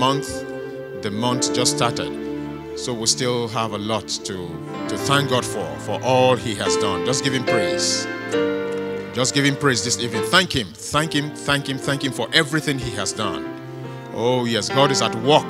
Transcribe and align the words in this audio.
month. 0.00 0.46
The 1.02 1.10
month 1.10 1.52
just 1.54 1.76
started. 1.76 2.10
So 2.78 2.94
we 2.94 3.04
still 3.04 3.48
have 3.48 3.74
a 3.74 3.78
lot 3.78 4.08
to, 4.08 4.48
to 4.88 4.96
thank 4.96 5.28
God 5.28 5.44
for, 5.44 5.66
for 5.80 6.02
all 6.02 6.36
He 6.36 6.54
has 6.54 6.74
done. 6.78 7.04
Just 7.04 7.22
give 7.22 7.34
Him 7.34 7.44
praise. 7.44 8.06
Just 9.14 9.34
give 9.34 9.44
Him 9.44 9.56
praise 9.56 9.84
this 9.84 10.00
evening. 10.00 10.22
Thank 10.24 10.56
Him, 10.56 10.68
thank 10.72 11.14
Him, 11.14 11.30
thank 11.34 11.68
Him, 11.68 11.76
thank 11.76 12.02
Him 12.02 12.12
for 12.12 12.28
everything 12.32 12.78
He 12.78 12.92
has 12.92 13.12
done. 13.12 13.44
Oh, 14.14 14.46
yes, 14.46 14.70
God 14.70 14.90
is 14.90 15.02
at 15.02 15.14
work. 15.16 15.48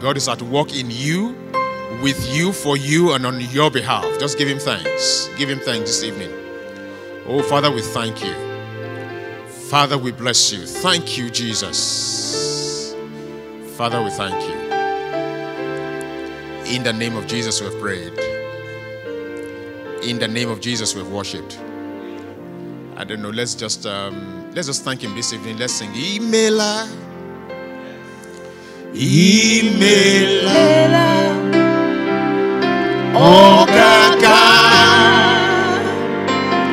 God 0.00 0.16
is 0.16 0.28
at 0.28 0.42
work 0.42 0.74
in 0.74 0.90
you, 0.90 1.36
with 2.02 2.20
you, 2.34 2.52
for 2.52 2.76
you, 2.76 3.12
and 3.12 3.24
on 3.24 3.40
your 3.52 3.70
behalf. 3.70 4.04
Just 4.18 4.36
give 4.36 4.48
Him 4.48 4.58
thanks. 4.58 5.28
Give 5.38 5.48
Him 5.48 5.60
thanks 5.60 5.90
this 5.90 6.02
evening. 6.02 6.32
Oh, 7.28 7.40
Father, 7.40 7.70
we 7.70 7.82
thank 7.82 8.24
you. 8.24 8.34
Father, 9.70 9.96
we 9.96 10.10
bless 10.10 10.52
you. 10.52 10.66
Thank 10.66 11.16
you, 11.16 11.30
Jesus. 11.30 12.45
Father, 13.76 14.02
we 14.02 14.08
thank 14.08 14.34
you. 14.48 14.56
In 16.74 16.82
the 16.82 16.94
name 16.94 17.14
of 17.14 17.26
Jesus, 17.26 17.60
we 17.60 17.66
have 17.66 17.78
prayed. 17.78 18.18
In 20.02 20.18
the 20.18 20.26
name 20.26 20.48
of 20.48 20.62
Jesus, 20.62 20.94
we 20.94 21.02
have 21.02 21.12
worshipped. 21.12 21.60
I 22.96 23.04
don't 23.04 23.20
know. 23.20 23.28
Let's 23.28 23.54
just 23.54 23.84
um, 23.84 24.50
let's 24.54 24.68
just 24.68 24.82
thank 24.82 25.02
Him 25.04 25.14
this 25.14 25.34
evening. 25.34 25.58
Let's 25.58 25.74
sing 25.74 25.90
Emailer. 25.92 26.88
Emailer. 28.94 30.46
Oh, 33.14 33.66
Kaka. 33.68 34.40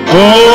Oh, 0.07 0.52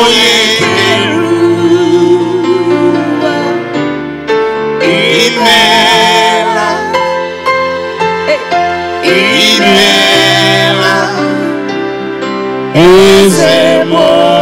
C'est 13.29 13.85
moi 13.85 14.38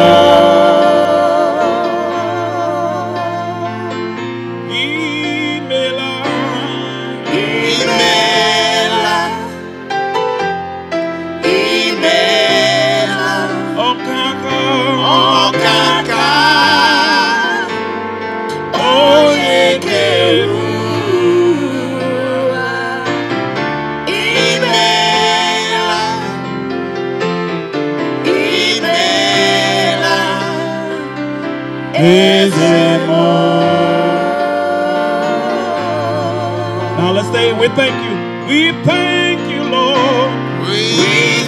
Now 36.98 37.12
let's 37.12 37.28
say 37.30 37.54
we 37.54 37.68
thank 37.70 37.96
you. 38.06 38.14
We 38.48 38.72
thank 38.86 39.50
you, 39.50 39.64
Lord. 39.64 40.32
We 40.62 40.94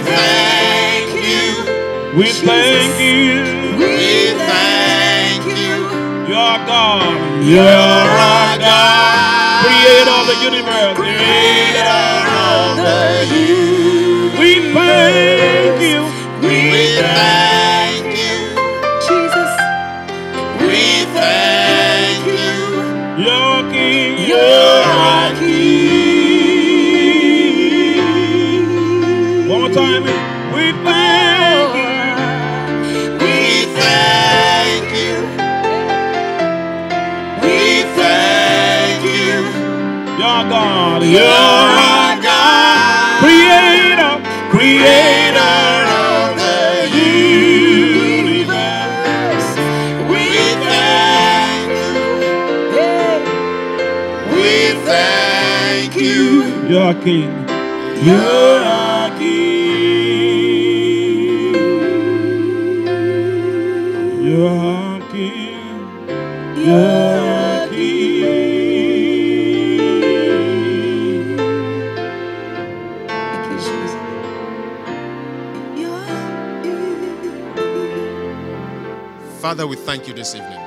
thank 0.02 1.14
you. 1.22 2.18
We 2.18 2.26
thank 2.32 2.98
you. 2.98 3.78
We 3.78 4.34
thank 4.42 5.46
you. 5.46 5.86
You're 6.26 6.58
God. 6.66 7.14
You're 7.44 7.62
our 7.62 8.58
God. 8.58 9.62
Creator 9.62 10.10
of 10.10 10.26
the 10.26 10.34
universe. 10.50 10.96
Creator 10.98 11.94
of 12.50 12.74
the 12.76 12.98
universe. 13.38 14.38
We 14.40 14.50
thank 14.74 15.78
you. 15.80 16.02
We 16.42 16.56
thank 16.98 17.49
You're 41.10 41.24
our 41.24 42.22
God. 42.22 43.18
Creator. 43.18 44.14
Creator 44.54 45.56
of 45.90 46.38
the 46.38 46.86
universe. 48.30 49.50
We 50.08 50.24
thank 50.62 51.70
you. 52.76 54.36
We 54.36 54.50
thank 54.86 55.92
you. 55.96 56.22
You're 56.68 56.94
King. 57.02 57.30
You're 58.04 58.29
you 80.10 80.16
this 80.16 80.34
evening. 80.34 80.60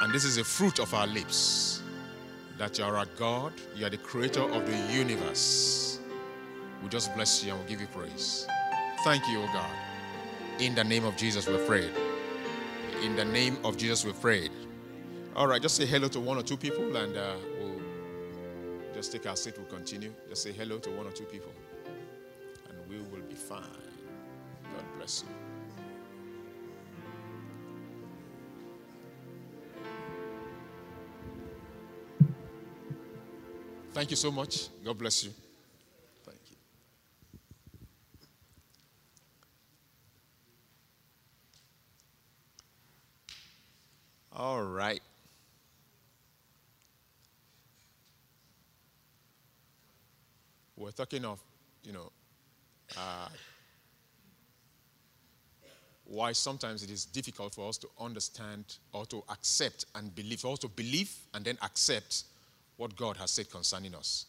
And 0.00 0.12
this 0.12 0.24
is 0.24 0.36
a 0.38 0.44
fruit 0.44 0.80
of 0.80 0.92
our 0.94 1.06
lips 1.06 1.82
that 2.58 2.76
you 2.76 2.84
are 2.84 2.96
a 2.96 3.06
God, 3.16 3.52
you 3.76 3.86
are 3.86 3.90
the 3.90 3.98
creator 3.98 4.42
of 4.42 4.66
the 4.66 4.76
universe. 4.92 6.00
We 6.82 6.88
just 6.88 7.14
bless 7.14 7.44
you 7.44 7.52
and 7.52 7.60
we 7.62 7.68
give 7.68 7.80
you 7.80 7.86
praise. 7.88 8.48
Thank 9.04 9.28
you, 9.28 9.40
O 9.40 9.46
God. 9.52 9.70
In 10.58 10.74
the 10.74 10.82
name 10.82 11.04
of 11.04 11.16
Jesus, 11.16 11.46
we 11.46 11.56
prayed. 11.66 11.90
In 13.04 13.14
the 13.14 13.24
name 13.24 13.58
of 13.64 13.76
Jesus, 13.76 14.04
we 14.04 14.12
prayed. 14.12 14.50
All 15.36 15.46
right, 15.46 15.62
just 15.62 15.76
say 15.76 15.86
hello 15.86 16.08
to 16.08 16.20
one 16.20 16.36
or 16.36 16.42
two 16.42 16.56
people 16.56 16.96
and 16.96 17.16
uh, 17.16 17.34
we'll 17.60 17.80
just 18.92 19.12
take 19.12 19.26
our 19.28 19.36
seat. 19.36 19.54
We'll 19.56 19.66
continue. 19.66 20.12
Just 20.28 20.42
say 20.42 20.50
hello 20.50 20.78
to 20.78 20.90
one 20.90 21.06
or 21.06 21.12
two 21.12 21.26
people 21.26 21.52
and 22.70 22.78
we 22.88 22.96
will 22.96 23.24
be 23.28 23.36
fine. 23.36 23.62
God 24.74 24.84
bless 24.96 25.22
you. 25.22 25.47
Thank 33.98 34.10
you 34.10 34.16
so 34.16 34.30
much. 34.30 34.68
God 34.84 34.96
bless 34.96 35.24
you. 35.24 35.32
Thank 36.24 36.38
you. 36.48 36.56
All 44.32 44.62
right. 44.62 45.00
We're 50.76 50.92
talking 50.92 51.24
of, 51.24 51.40
you 51.82 51.92
know, 51.92 52.12
uh, 52.96 53.26
why 56.04 56.30
sometimes 56.30 56.84
it 56.84 56.90
is 56.92 57.04
difficult 57.04 57.52
for 57.52 57.68
us 57.68 57.76
to 57.78 57.88
understand 57.98 58.76
or 58.92 59.06
to 59.06 59.24
accept 59.28 59.86
and 59.96 60.14
believe, 60.14 60.44
us 60.44 60.60
to 60.60 60.68
believe 60.68 61.12
and 61.34 61.44
then 61.44 61.58
accept 61.62 62.22
what 62.78 62.96
God 62.96 63.18
has 63.18 63.30
said 63.32 63.50
concerning 63.50 63.94
us. 63.94 64.24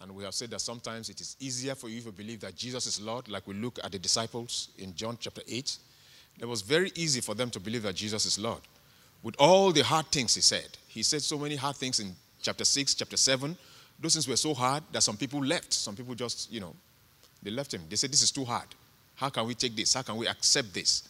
And 0.00 0.14
we 0.14 0.24
have 0.24 0.34
said 0.34 0.50
that 0.50 0.60
sometimes 0.60 1.10
it 1.10 1.20
is 1.20 1.36
easier 1.38 1.74
for 1.74 1.88
you 1.88 2.00
to 2.00 2.12
believe 2.12 2.40
that 2.40 2.56
Jesus 2.56 2.86
is 2.86 3.00
Lord, 3.00 3.28
like 3.28 3.46
we 3.46 3.54
look 3.54 3.78
at 3.84 3.92
the 3.92 3.98
disciples 3.98 4.70
in 4.78 4.94
John 4.94 5.18
chapter 5.20 5.42
8. 5.46 5.76
It 6.40 6.46
was 6.46 6.62
very 6.62 6.90
easy 6.94 7.20
for 7.20 7.34
them 7.34 7.50
to 7.50 7.60
believe 7.60 7.82
that 7.82 7.94
Jesus 7.94 8.24
is 8.24 8.38
Lord. 8.38 8.62
With 9.22 9.36
all 9.38 9.70
the 9.70 9.82
hard 9.82 10.06
things 10.06 10.34
he 10.34 10.40
said, 10.40 10.66
he 10.88 11.02
said 11.02 11.22
so 11.22 11.38
many 11.38 11.56
hard 11.56 11.76
things 11.76 12.00
in 12.00 12.14
chapter 12.40 12.64
6, 12.64 12.94
chapter 12.94 13.16
7. 13.16 13.56
Those 14.00 14.14
things 14.14 14.26
were 14.26 14.36
so 14.36 14.54
hard 14.54 14.82
that 14.92 15.02
some 15.02 15.16
people 15.16 15.44
left. 15.44 15.72
Some 15.72 15.94
people 15.94 16.14
just, 16.14 16.50
you 16.50 16.60
know, 16.60 16.74
they 17.42 17.50
left 17.50 17.74
him. 17.74 17.82
They 17.88 17.96
said, 17.96 18.10
This 18.10 18.22
is 18.22 18.30
too 18.30 18.44
hard. 18.44 18.66
How 19.14 19.28
can 19.28 19.46
we 19.46 19.54
take 19.54 19.76
this? 19.76 19.94
How 19.94 20.02
can 20.02 20.16
we 20.16 20.26
accept 20.26 20.72
this? 20.74 21.08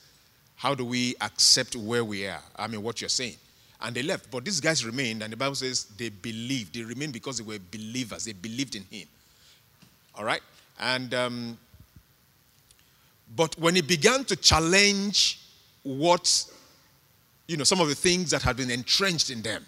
How 0.56 0.74
do 0.74 0.84
we 0.84 1.14
accept 1.20 1.76
where 1.76 2.04
we 2.04 2.26
are? 2.26 2.42
I 2.56 2.66
mean, 2.66 2.82
what 2.82 3.00
you're 3.00 3.08
saying. 3.08 3.36
And 3.82 3.94
they 3.94 4.02
left. 4.02 4.30
But 4.30 4.44
these 4.44 4.60
guys 4.60 4.86
remained, 4.86 5.22
and 5.22 5.32
the 5.32 5.36
Bible 5.36 5.56
says 5.56 5.86
they 5.98 6.08
believed. 6.08 6.74
They 6.74 6.82
remained 6.82 7.12
because 7.12 7.38
they 7.38 7.44
were 7.44 7.58
believers. 7.70 8.24
They 8.24 8.32
believed 8.32 8.76
in 8.76 8.84
him. 8.84 9.08
All 10.14 10.24
right? 10.24 10.42
And, 10.78 11.12
um, 11.14 11.58
but 13.34 13.58
when 13.58 13.74
he 13.74 13.82
began 13.82 14.24
to 14.26 14.36
challenge 14.36 15.40
what, 15.82 16.44
you 17.48 17.56
know, 17.56 17.64
some 17.64 17.80
of 17.80 17.88
the 17.88 17.94
things 17.94 18.30
that 18.30 18.42
had 18.42 18.56
been 18.56 18.70
entrenched 18.70 19.30
in 19.30 19.42
them, 19.42 19.64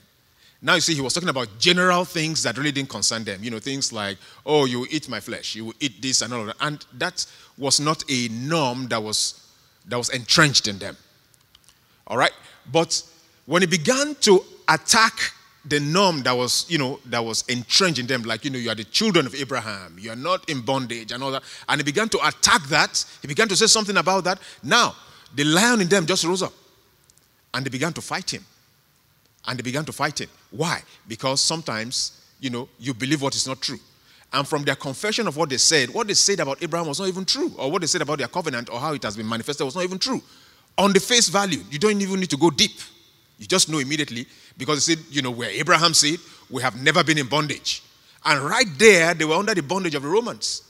Now 0.65 0.77
you 0.77 0.81
see, 0.81 0.95
he 0.95 1.03
was 1.03 1.13
talking 1.13 1.29
about 1.29 1.59
general 1.59 2.07
things 2.07 2.43
that 2.45 2.57
really 2.57 2.73
didn't 2.73 2.89
concern 2.89 3.23
them. 3.23 3.45
You 3.45 3.51
know, 3.51 3.59
things 3.59 3.93
like, 3.93 4.17
oh, 4.47 4.65
you 4.65 4.87
eat 4.91 5.11
my 5.11 5.21
flesh, 5.21 5.55
you 5.55 5.75
eat 5.79 6.01
this 6.01 6.23
and 6.23 6.33
all 6.33 6.41
of 6.41 6.47
that. 6.47 6.57
And 6.59 6.85
that 6.95 7.27
was 7.59 7.81
not 7.81 8.03
a 8.11 8.29
norm 8.29 8.89
that 8.89 9.03
was 9.03 9.47
that 9.87 9.99
was 9.99 10.09
entrenched 10.09 10.67
in 10.67 10.79
them. 10.79 10.97
All 12.07 12.17
right? 12.17 12.33
But 12.73 13.03
when 13.46 13.62
he 13.62 13.67
began 13.67 14.14
to 14.17 14.44
attack 14.69 15.32
the 15.67 15.81
norm 15.81 16.23
that 16.23 16.32
was, 16.32 16.67
you 16.69 16.79
know, 16.79 17.00
that 17.06 17.25
was 17.25 17.43
entrenched 17.49 17.99
in 17.99 18.06
them, 18.06 18.23
like, 18.23 18.44
you 18.44 18.50
know, 18.50 18.58
you 18.58 18.70
are 18.70 18.75
the 18.75 18.85
children 18.85 19.26
of 19.26 19.35
Abraham, 19.35 19.96
you 19.99 20.11
are 20.11 20.17
not 20.17 20.49
in 20.50 20.61
bondage 20.61 21.12
and 21.12 21.23
all 21.23 21.31
that. 21.31 21.43
And 21.69 21.81
he 21.81 21.85
began 21.85 22.08
to 22.11 22.26
attack 22.26 22.62
that. 22.64 23.05
He 23.23 23.29
began 23.29 23.49
to 23.49 23.56
say 23.56 23.67
something 23.67 23.96
about 23.96 24.25
that. 24.25 24.38
Now, 24.62 24.94
the 25.35 25.44
lion 25.44 25.81
in 25.81 25.88
them 25.88 26.06
just 26.06 26.25
rose 26.25 26.43
up 26.43 26.52
and 27.55 27.64
they 27.64 27.70
began 27.70 27.93
to 27.94 28.00
fight 28.00 28.32
him. 28.32 28.44
And 29.46 29.58
they 29.58 29.62
began 29.62 29.85
to 29.85 29.93
fight 29.93 30.20
him. 30.20 30.29
Why? 30.50 30.82
Because 31.06 31.41
sometimes, 31.41 32.20
you 32.41 32.50
know, 32.50 32.69
you 32.79 32.94
believe 32.94 33.20
what 33.20 33.35
is 33.35 33.46
not 33.46 33.61
true. 33.61 33.79
And 34.32 34.49
from 34.49 34.64
their 34.64 34.75
confession 34.75 35.29
of 35.29 35.37
what 35.37 35.49
they 35.50 35.58
said, 35.58 35.91
what 35.91 36.08
they 36.08 36.14
said 36.14 36.41
about 36.41 36.62
Abraham 36.62 36.88
was 36.88 36.99
not 36.99 37.08
even 37.08 37.25
true, 37.25 37.52
or 37.56 37.70
what 37.70 37.82
they 37.82 37.87
said 37.87 38.02
about 38.02 38.19
their 38.19 38.29
covenant 38.29 38.69
or 38.69 38.81
how 38.81 38.93
it 38.94 39.02
has 39.02 39.17
been 39.17 39.29
manifested 39.29 39.64
was 39.64 39.76
not 39.76 39.85
even 39.85 39.99
true. 39.99 40.20
On 40.76 40.93
the 40.93 40.99
face 40.99 41.29
value, 41.29 41.62
you 41.70 41.79
don't 41.79 42.00
even 42.00 42.19
need 42.19 42.31
to 42.31 42.37
go 42.37 42.50
deep. 42.50 42.73
You 43.39 43.47
just 43.47 43.69
know 43.69 43.79
immediately 43.79 44.27
because 44.57 44.87
they 44.87 44.95
said, 44.95 45.05
you 45.11 45.23
know, 45.23 45.31
where 45.31 45.51
Abraham 45.51 45.95
said, 45.95 46.19
we 46.51 46.63
have 46.63 46.81
never 46.81 47.03
been 47.03 47.19
in 47.19 47.27
bondage. 47.27 47.83
And 48.25 48.41
right 48.41 48.67
there, 48.79 49.15
they 49.15 49.25
were 49.25 49.35
under 49.35 49.55
the 49.55 49.63
bondage 49.63 49.95
of 49.95 50.03
the 50.03 50.09
Romans. 50.09 50.63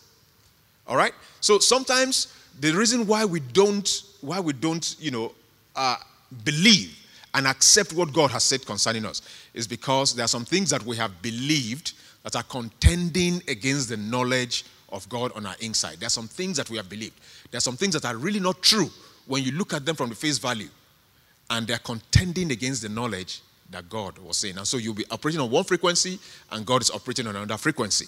All 0.87 0.97
right? 0.97 1.13
So 1.41 1.59
sometimes 1.59 2.35
the 2.61 2.73
reason 2.73 3.07
why 3.07 3.25
we 3.25 3.41
don't, 3.41 4.03
why 4.21 4.41
we 4.41 4.53
don't, 4.53 4.97
you 4.99 5.11
know, 5.11 5.33
uh, 5.77 5.97
believe 6.45 6.99
and 7.35 7.47
accept 7.47 7.93
what 7.93 8.13
God 8.13 8.31
has 8.31 8.45
said 8.45 8.65
concerning 8.65 9.05
us 9.05 9.23
is 9.53 9.67
because 9.67 10.15
there 10.15 10.25
are 10.25 10.29
some 10.29 10.45
things 10.45 10.71
that 10.71 10.85
we 10.85 10.97
have 10.97 11.21
believed 11.21 11.93
that 12.23 12.37
are 12.37 12.43
contending 12.45 13.43
against 13.49 13.89
the 13.89 13.97
knowledge 13.97 14.65
of 14.91 15.09
God 15.09 15.33
on 15.35 15.45
our 15.45 15.57
inside. 15.61 15.99
There 15.99 16.07
are 16.07 16.11
some 16.11 16.29
things 16.29 16.57
that 16.57 16.71
we 16.71 16.77
have 16.77 16.89
believed. 16.89 17.21
There 17.51 17.59
are 17.59 17.61
some 17.61 17.77
things 17.77 17.95
that 17.95 18.05
are 18.05 18.17
really 18.17 18.41
not 18.41 18.63
true 18.63 18.89
when 19.27 19.43
you 19.43 19.53
look 19.53 19.73
at 19.73 19.85
them 19.85 19.97
from 19.97 20.11
the 20.11 20.15
face 20.15 20.39
value, 20.39 20.69
and 21.51 21.67
they're 21.67 21.79
contending 21.79 22.51
against 22.51 22.83
the 22.83 22.89
knowledge 22.89 23.43
that 23.71 23.89
God 23.89 24.19
was 24.19 24.37
saying. 24.37 24.59
And 24.59 24.67
so 24.67 24.77
you'll 24.77 24.95
be 24.95 25.05
operating 25.11 25.41
on 25.41 25.51
one 25.51 25.65
frequency, 25.65 26.19
and 26.51 26.65
God 26.65 26.83
is 26.83 26.91
operating 26.91 27.27
on 27.27 27.37
another 27.37 27.57
frequency. 27.57 28.07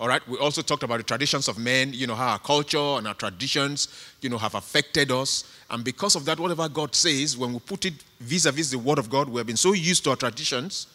All 0.00 0.06
right. 0.06 0.26
We 0.28 0.38
also 0.38 0.62
talked 0.62 0.84
about 0.84 0.98
the 0.98 1.02
traditions 1.02 1.48
of 1.48 1.58
men, 1.58 1.92
you 1.92 2.06
know, 2.06 2.14
how 2.14 2.28
our 2.28 2.38
culture 2.38 2.78
and 2.78 3.08
our 3.08 3.14
traditions, 3.14 3.88
you 4.20 4.28
know, 4.28 4.38
have 4.38 4.54
affected 4.54 5.10
us. 5.10 5.44
And 5.70 5.82
because 5.82 6.14
of 6.14 6.24
that, 6.26 6.38
whatever 6.38 6.68
God 6.68 6.94
says, 6.94 7.36
when 7.36 7.52
we 7.52 7.58
put 7.58 7.84
it 7.84 7.94
vis 8.20 8.46
a 8.46 8.52
vis 8.52 8.70
the 8.70 8.78
Word 8.78 8.98
of 8.98 9.10
God, 9.10 9.28
we 9.28 9.38
have 9.38 9.46
been 9.46 9.56
so 9.56 9.72
used 9.72 10.04
to 10.04 10.10
our 10.10 10.16
traditions, 10.16 10.86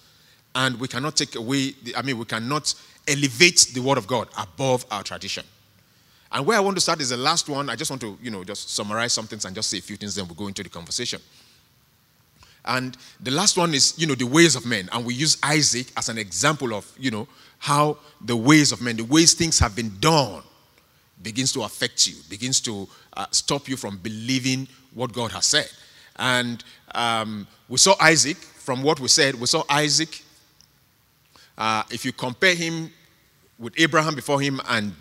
and 0.55 0.79
we 0.79 0.87
cannot 0.87 1.17
take 1.17 1.35
away, 1.35 1.71
the, 1.83 1.95
I 1.97 2.01
mean, 2.01 2.17
we 2.17 2.25
cannot 2.25 2.73
elevate 3.05 3.71
the 3.73 3.81
Word 3.81 3.97
of 3.97 4.07
God 4.07 4.29
above 4.37 4.85
our 4.89 5.03
tradition. 5.03 5.43
And 6.31 6.45
where 6.45 6.57
I 6.57 6.61
want 6.61 6.77
to 6.77 6.81
start 6.81 7.01
is 7.01 7.09
the 7.09 7.17
last 7.17 7.49
one. 7.49 7.69
I 7.69 7.75
just 7.75 7.91
want 7.91 8.01
to, 8.01 8.17
you 8.21 8.31
know, 8.31 8.43
just 8.43 8.69
summarize 8.69 9.13
some 9.13 9.27
things 9.27 9.43
and 9.45 9.53
just 9.53 9.69
say 9.69 9.79
a 9.79 9.81
few 9.81 9.97
things, 9.97 10.15
then 10.15 10.25
we'll 10.25 10.35
go 10.35 10.47
into 10.47 10.63
the 10.63 10.69
conversation. 10.69 11.21
And 12.65 12.97
the 13.19 13.31
last 13.31 13.57
one 13.57 13.73
is, 13.73 13.93
you 13.97 14.07
know, 14.07 14.15
the 14.15 14.25
ways 14.25 14.55
of 14.55 14.65
men. 14.65 14.89
And 14.91 15.05
we 15.05 15.13
use 15.13 15.37
Isaac 15.43 15.87
as 15.97 16.09
an 16.09 16.17
example 16.17 16.73
of, 16.73 16.89
you 16.97 17.11
know, 17.11 17.27
how 17.59 17.97
the 18.21 18.35
ways 18.35 18.71
of 18.71 18.81
men, 18.81 18.97
the 18.97 19.03
ways 19.03 19.33
things 19.33 19.59
have 19.59 19.75
been 19.75 19.91
done, 19.99 20.41
begins 21.21 21.51
to 21.53 21.63
affect 21.63 22.07
you, 22.07 22.15
begins 22.29 22.59
to 22.61 22.87
uh, 23.15 23.25
stop 23.31 23.67
you 23.67 23.77
from 23.77 23.97
believing 23.97 24.67
what 24.93 25.13
God 25.13 25.31
has 25.31 25.45
said. 25.45 25.69
And 26.17 26.63
um, 26.93 27.47
we 27.67 27.77
saw 27.77 27.95
Isaac, 28.01 28.37
from 28.37 28.83
what 28.83 28.99
we 28.99 29.07
said, 29.07 29.35
we 29.35 29.47
saw 29.47 29.63
Isaac. 29.69 30.23
Uh, 31.57 31.83
if 31.89 32.05
you 32.05 32.11
compare 32.11 32.55
him 32.55 32.91
with 33.59 33.73
Abraham 33.77 34.15
before 34.15 34.41
him 34.41 34.59
and 34.69 34.93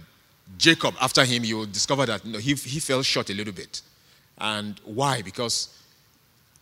Jacob 0.59 0.95
after 1.01 1.25
him, 1.25 1.45
you 1.45 1.59
will 1.59 1.67
discover 1.67 2.07
that 2.07 2.25
you 2.25 2.33
know, 2.33 2.39
he, 2.39 2.55
he 2.55 2.81
fell 2.81 3.03
short 3.03 3.31
a 3.31 3.35
little 3.35 3.53
bit. 3.53 3.83
And 4.39 4.81
why? 4.85 5.23
Because 5.23 5.77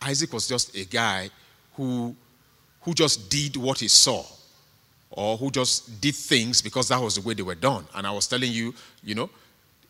Isaac 0.01 0.33
was 0.33 0.47
just 0.47 0.75
a 0.75 0.85
guy 0.85 1.29
who, 1.75 2.15
who 2.81 2.93
just 2.93 3.29
did 3.29 3.55
what 3.57 3.79
he 3.79 3.87
saw 3.87 4.25
or 5.11 5.37
who 5.37 5.51
just 5.51 6.01
did 6.01 6.15
things 6.15 6.61
because 6.61 6.87
that 6.87 7.01
was 7.01 7.15
the 7.15 7.21
way 7.21 7.33
they 7.33 7.43
were 7.43 7.55
done. 7.55 7.85
And 7.93 8.07
I 8.07 8.11
was 8.11 8.27
telling 8.27 8.51
you, 8.51 8.73
you 9.03 9.15
know, 9.15 9.29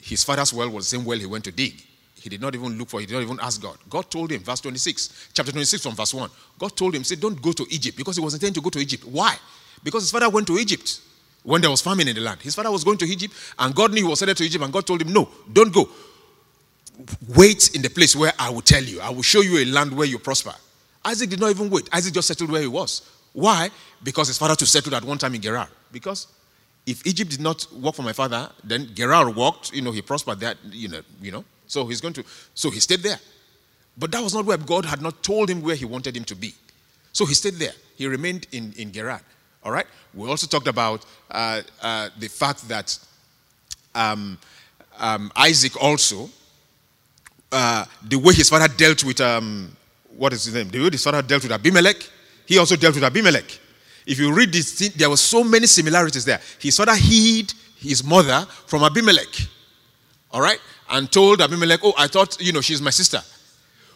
his 0.02 0.24
father's 0.24 0.54
well 0.54 0.70
was 0.70 0.90
the 0.90 0.98
same 0.98 1.06
well 1.06 1.18
he 1.18 1.26
went 1.26 1.44
to 1.46 1.52
dig. 1.52 1.74
He 2.16 2.30
did 2.30 2.42
not 2.42 2.54
even 2.54 2.78
look 2.78 2.90
for, 2.90 3.00
he 3.00 3.06
did 3.06 3.14
not 3.16 3.24
even 3.24 3.40
ask 3.42 3.62
God. 3.62 3.78
God 3.90 4.10
told 4.12 4.32
him, 4.32 4.44
verse 4.44 4.60
26, 4.62 5.30
chapter 5.34 5.52
26 5.52 5.82
from 5.84 5.96
verse 5.96 6.14
1. 6.14 6.30
God 6.60 6.76
told 6.76 6.94
him, 6.94 7.04
say, 7.04 7.16
don't 7.16 7.42
go 7.42 7.52
to 7.52 7.66
Egypt 7.70 7.98
because 7.98 8.16
he 8.16 8.22
was 8.22 8.34
intending 8.34 8.56
to 8.56 8.62
go 8.62 8.70
to 8.70 8.80
Egypt. 8.80 9.06
Why? 9.06 9.36
Because 9.84 10.04
his 10.04 10.12
father 10.12 10.30
went 10.30 10.46
to 10.48 10.58
Egypt 10.58 11.02
when 11.44 11.62
there 11.62 11.72
was 11.72 11.82
famine 11.82 12.08
in 12.08 12.16
the 12.16 12.22
land. 12.22 12.40
His 12.42 12.54
father 12.54 12.70
was 12.70 12.84
going 12.84 13.00
to 13.00 13.06
Egypt 13.06 13.34
and 13.58 13.74
God 13.74 13.92
knew 13.92 14.04
he 14.04 14.08
was 14.08 14.20
headed 14.20 14.38
to 14.38 14.44
Egypt 14.44 14.64
and 14.64 14.72
God 14.72 14.86
told 14.86 15.02
him, 15.02 15.12
no, 15.12 15.30
don't 15.52 15.74
go. 15.74 15.90
Wait 17.36 17.76
in 17.76 17.82
the 17.82 17.90
place 17.90 18.16
where 18.16 18.34
I 18.38 18.50
will 18.50 18.62
tell 18.62 18.84
you. 18.84 19.02
I 19.02 19.10
will 19.10 19.22
show 19.22 19.42
you 19.42 19.60
a 19.60 19.66
land 19.66 19.96
where 19.96 20.08
you 20.08 20.20
prosper. 20.20 20.54
Isaac 21.04 21.30
did 21.30 21.40
not 21.40 21.50
even 21.50 21.70
wait. 21.70 21.90
Isaac 21.92 22.14
just 22.14 22.28
settled 22.28 22.52
where 22.52 22.62
he 22.62 22.68
was. 22.68 23.02
Why? 23.34 23.70
Because 24.04 24.28
his 24.28 24.38
father 24.38 24.56
to 24.56 24.66
settle 24.66 24.94
at 24.96 25.04
one 25.04 25.18
time 25.18 25.34
in 25.36 25.42
Gerar. 25.42 25.68
Because 25.92 26.28
if 26.86 27.06
Egypt 27.06 27.32
did 27.32 27.42
not 27.42 27.66
work 27.74 27.96
for 27.96 28.04
my 28.04 28.14
father, 28.14 28.50
then 28.64 28.90
Gerar 28.94 29.30
worked. 29.30 29.74
You 29.74 29.82
know, 29.82 29.92
he 29.92 30.02
prospered 30.02 30.40
there. 30.40 30.56
You 30.70 30.90
know, 30.90 31.02
you 31.22 31.32
know. 31.32 31.46
So 31.68 31.86
he's 31.88 32.02
going 32.02 32.14
to. 32.16 32.24
So 32.54 32.70
he 32.70 32.80
stayed 32.80 33.02
there. 33.02 33.20
But 33.98 34.12
that 34.12 34.22
was 34.22 34.34
not 34.34 34.46
where 34.46 34.58
God 34.58 34.86
had 34.86 35.02
not 35.02 35.22
told 35.24 35.50
him 35.50 35.62
where 35.62 35.76
he 35.76 35.86
wanted 35.86 36.16
him 36.16 36.24
to 36.26 36.36
be. 36.36 36.54
So 37.14 37.26
he 37.26 37.34
stayed 37.34 37.56
there. 37.56 37.74
He 37.96 38.08
remained 38.08 38.48
in 38.52 38.74
in 38.78 38.92
Gerar. 38.92 39.22
All 39.64 39.72
right. 39.72 39.88
We 40.14 40.28
also 40.28 40.48
talked 40.48 40.68
about 40.68 41.06
uh, 41.30 41.62
uh, 41.82 42.10
the 42.20 42.28
fact 42.28 42.68
that 42.68 42.98
um, 43.96 44.38
um, 44.98 45.32
Isaac 45.36 45.82
also 45.82 46.30
uh, 47.52 47.86
the 48.08 48.18
way 48.18 48.34
his 48.34 48.50
father 48.50 48.68
dealt 48.68 49.04
with 49.04 49.22
um, 49.22 49.76
what 50.16 50.34
is 50.34 50.46
his 50.46 50.54
name? 50.54 50.70
The 50.70 50.80
way 50.80 50.90
his 50.92 51.04
father 51.04 51.22
dealt 51.22 51.44
with 51.44 51.52
Abimelech 51.52 51.98
he 52.52 52.58
also 52.58 52.76
dealt 52.76 52.96
with 52.96 53.06
Abimelech. 53.06 53.46
If 54.06 54.20
you 54.20 54.34
read 54.34 54.52
this, 54.52 54.90
there 54.90 55.10
were 55.10 55.16
so 55.16 55.42
many 55.42 55.68
similarities 55.68 56.26
there. 56.26 56.42
His 56.60 56.76
father 56.76 56.96
hid 56.96 57.54
his 57.78 58.04
mother 58.04 58.46
from 58.66 58.84
Abimelech. 58.84 59.30
All 60.32 60.42
right? 60.42 60.60
And 60.90 61.10
told 61.10 61.40
Abimelech, 61.40 61.80
Oh, 61.82 61.94
I 61.98 62.08
thought, 62.08 62.42
you 62.42 62.52
know, 62.52 62.60
she's 62.60 62.82
my 62.82 62.90
sister. 62.90 63.22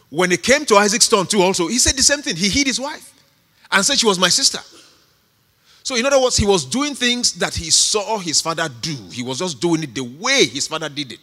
When 0.08 0.32
it 0.32 0.42
came 0.42 0.64
to 0.66 0.76
Isaac's 0.76 1.06
turn, 1.06 1.26
too, 1.26 1.42
also, 1.42 1.66
he 1.66 1.78
said 1.78 1.96
the 1.96 2.02
same 2.02 2.22
thing. 2.22 2.34
He 2.34 2.48
hid 2.48 2.66
his 2.66 2.80
wife 2.80 3.12
and 3.70 3.84
said 3.84 3.98
she 3.98 4.06
was 4.06 4.18
my 4.18 4.30
sister. 4.30 4.60
So, 5.82 5.94
in 5.94 6.06
other 6.06 6.18
words, 6.20 6.38
he 6.38 6.46
was 6.46 6.64
doing 6.64 6.94
things 6.94 7.34
that 7.34 7.54
he 7.54 7.70
saw 7.70 8.18
his 8.18 8.40
father 8.40 8.70
do. 8.80 8.96
He 9.12 9.22
was 9.22 9.40
just 9.40 9.60
doing 9.60 9.82
it 9.82 9.94
the 9.94 10.02
way 10.02 10.46
his 10.46 10.66
father 10.66 10.88
did 10.88 11.12
it. 11.12 11.18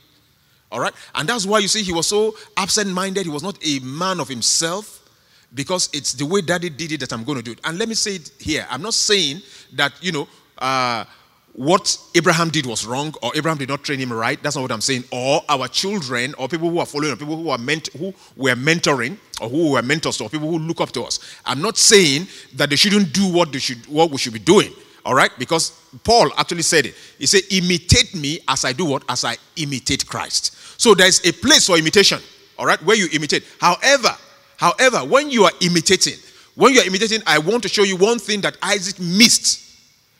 All 0.73 0.79
right? 0.79 0.93
And 1.13 1.29
that's 1.29 1.45
why 1.45 1.59
you 1.59 1.67
see 1.67 1.83
he 1.83 1.93
was 1.93 2.07
so 2.07 2.35
absent 2.57 2.89
minded. 2.89 3.25
He 3.27 3.31
was 3.31 3.43
not 3.43 3.57
a 3.65 3.79
man 3.79 4.19
of 4.19 4.27
himself 4.27 5.07
because 5.53 5.87
it's 5.93 6.13
the 6.13 6.25
way 6.25 6.41
daddy 6.41 6.71
did 6.71 6.91
it 6.91 6.99
that 7.01 7.13
I'm 7.13 7.23
going 7.23 7.37
to 7.37 7.43
do 7.43 7.51
it. 7.51 7.59
And 7.63 7.77
let 7.77 7.87
me 7.87 7.93
say 7.93 8.15
it 8.15 8.31
here. 8.39 8.65
I'm 8.71 8.81
not 8.81 8.95
saying 8.95 9.43
that, 9.73 9.93
you 10.01 10.11
know, 10.11 10.27
uh, 10.57 11.05
what 11.53 11.95
Abraham 12.15 12.49
did 12.49 12.65
was 12.65 12.87
wrong 12.87 13.13
or 13.21 13.31
Abraham 13.35 13.59
did 13.59 13.69
not 13.69 13.83
train 13.83 13.99
him 13.99 14.11
right. 14.11 14.41
That's 14.41 14.55
not 14.55 14.63
what 14.63 14.71
I'm 14.71 14.81
saying. 14.81 15.03
Or 15.11 15.43
our 15.47 15.67
children 15.67 16.33
or 16.39 16.47
people 16.47 16.71
who 16.71 16.79
are 16.79 16.87
following 16.87 17.13
or 17.13 17.17
people 17.17 17.37
who 17.37 17.49
are 17.49 17.59
meant 17.59 17.89
who 17.95 18.11
were 18.35 18.55
mentoring 18.55 19.17
or 19.39 19.49
who 19.49 19.73
were 19.73 19.83
mentors 19.83 20.19
or 20.19 20.29
people 20.29 20.49
who 20.49 20.57
look 20.57 20.81
up 20.81 20.91
to 20.93 21.03
us. 21.03 21.19
I'm 21.45 21.61
not 21.61 21.77
saying 21.77 22.27
that 22.55 22.71
they 22.71 22.75
shouldn't 22.75 23.13
do 23.13 23.31
what 23.31 23.51
they 23.51 23.59
should 23.59 23.85
what 23.85 24.09
we 24.09 24.17
should 24.17 24.33
be 24.33 24.39
doing. 24.39 24.73
All 25.05 25.13
right? 25.13 25.31
Because 25.37 25.71
Paul 26.03 26.31
actually 26.37 26.61
said 26.61 26.85
it. 26.85 26.95
He 27.19 27.25
said, 27.25 27.41
imitate 27.51 28.15
me 28.15 28.39
as 28.47 28.63
I 28.63 28.73
do 28.73 28.85
what? 28.85 29.03
As 29.09 29.25
I 29.25 29.35
imitate 29.57 30.07
Christ. 30.07 30.55
So 30.77 30.93
there's 30.93 31.25
a 31.25 31.31
place 31.31 31.67
for 31.67 31.77
imitation. 31.77 32.19
All 32.57 32.65
right, 32.65 32.81
where 32.83 32.95
you 32.95 33.07
imitate. 33.11 33.43
However, 33.59 34.15
However, 34.63 34.99
when 34.99 35.29
you 35.29 35.43
are 35.43 35.51
imitating, 35.59 36.17
when 36.55 36.73
you 36.73 36.79
are 36.79 36.85
imitating, 36.85 37.21
I 37.27 37.37
want 37.37 37.63
to 37.63 37.67
show 37.67 37.83
you 37.83 37.97
one 37.97 38.17
thing 38.17 38.39
that 38.41 38.57
Isaac 38.61 38.97
missed 38.97 39.59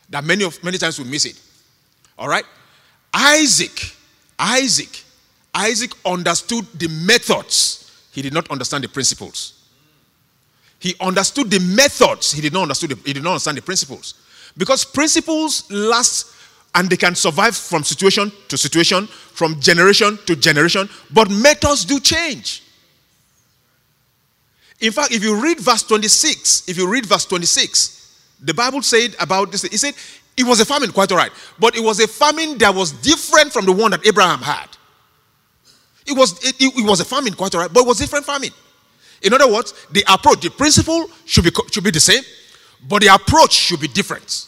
that 0.10 0.26
many 0.26 0.44
of 0.44 0.62
many 0.62 0.78
times 0.78 1.00
we 1.00 1.06
miss 1.06 1.24
it. 1.24 1.40
All 2.20 2.28
right? 2.28 2.44
Isaac, 3.14 3.96
Isaac, 4.38 5.02
Isaac 5.54 5.92
understood 6.06 6.66
the 6.78 6.90
methods. 6.90 7.90
He 8.12 8.22
did 8.22 8.34
not 8.34 8.52
understand 8.52 8.84
the 8.84 8.90
principles. 8.90 9.64
He 10.78 10.94
understood 11.00 11.50
the 11.50 11.60
methods. 11.60 12.34
He 12.34 12.42
did 12.42 12.52
not 12.52 12.64
understand 12.64 12.92
the, 12.92 13.08
he 13.08 13.14
did 13.14 13.24
not 13.24 13.32
understand 13.32 13.58
the 13.58 13.62
principles. 13.62 14.16
Because 14.58 14.84
principles 14.84 15.72
last 15.72 16.28
and 16.76 16.90
they 16.90 16.98
can 16.98 17.16
survive 17.16 17.56
from 17.56 17.84
situation 17.84 18.32
to 18.48 18.58
situation, 18.58 19.08
from 19.08 19.60
generation 19.60 20.18
to 20.26 20.36
generation, 20.36 20.90
but 21.12 21.30
methods 21.30 21.86
do 21.86 22.00
change. 22.00 22.64
In 24.80 24.92
fact, 24.92 25.12
if 25.12 25.24
you 25.24 25.42
read 25.42 25.60
verse 25.60 25.84
26, 25.84 26.68
if 26.68 26.78
you 26.78 26.90
read 26.90 27.06
verse 27.06 27.26
26, 27.26 28.20
the 28.42 28.54
Bible 28.54 28.82
said 28.82 29.16
about 29.20 29.52
this, 29.52 29.64
it 29.64 29.78
said 29.78 29.94
it 30.36 30.44
was 30.44 30.60
a 30.60 30.66
famine, 30.66 30.92
quite 30.92 31.12
all 31.12 31.18
right, 31.18 31.32
but 31.60 31.76
it 31.78 31.84
was 31.84 32.00
a 32.00 32.08
famine 32.08 32.58
that 32.58 32.74
was 32.74 32.92
different 32.92 33.54
from 33.54 33.66
the 33.66 33.72
one 33.72 33.92
that 33.92 34.06
Abraham 34.06 34.40
had. 34.40 34.68
It 36.06 36.18
was, 36.18 36.44
it, 36.44 36.56
it 36.60 36.86
was 36.86 37.00
a 37.00 37.06
famine, 37.06 37.34
quite 37.34 37.54
all 37.56 37.62
right, 37.62 37.72
but 37.72 37.82
it 37.82 37.88
was 37.88 38.00
different 38.00 38.26
famine. 38.26 38.52
In 39.22 39.34
other 39.34 39.50
words, 39.50 39.74
the 39.92 40.04
approach, 40.12 40.42
the 40.42 40.50
principle 40.50 41.08
should 41.26 41.46
be, 41.46 41.52
should 41.72 41.84
be 41.84 41.92
the 41.92 42.00
same, 42.00 42.24
but 42.90 43.02
the 43.02 43.08
approach 43.08 43.54
should 43.54 43.80
be 43.80 43.88
different. 43.88 44.48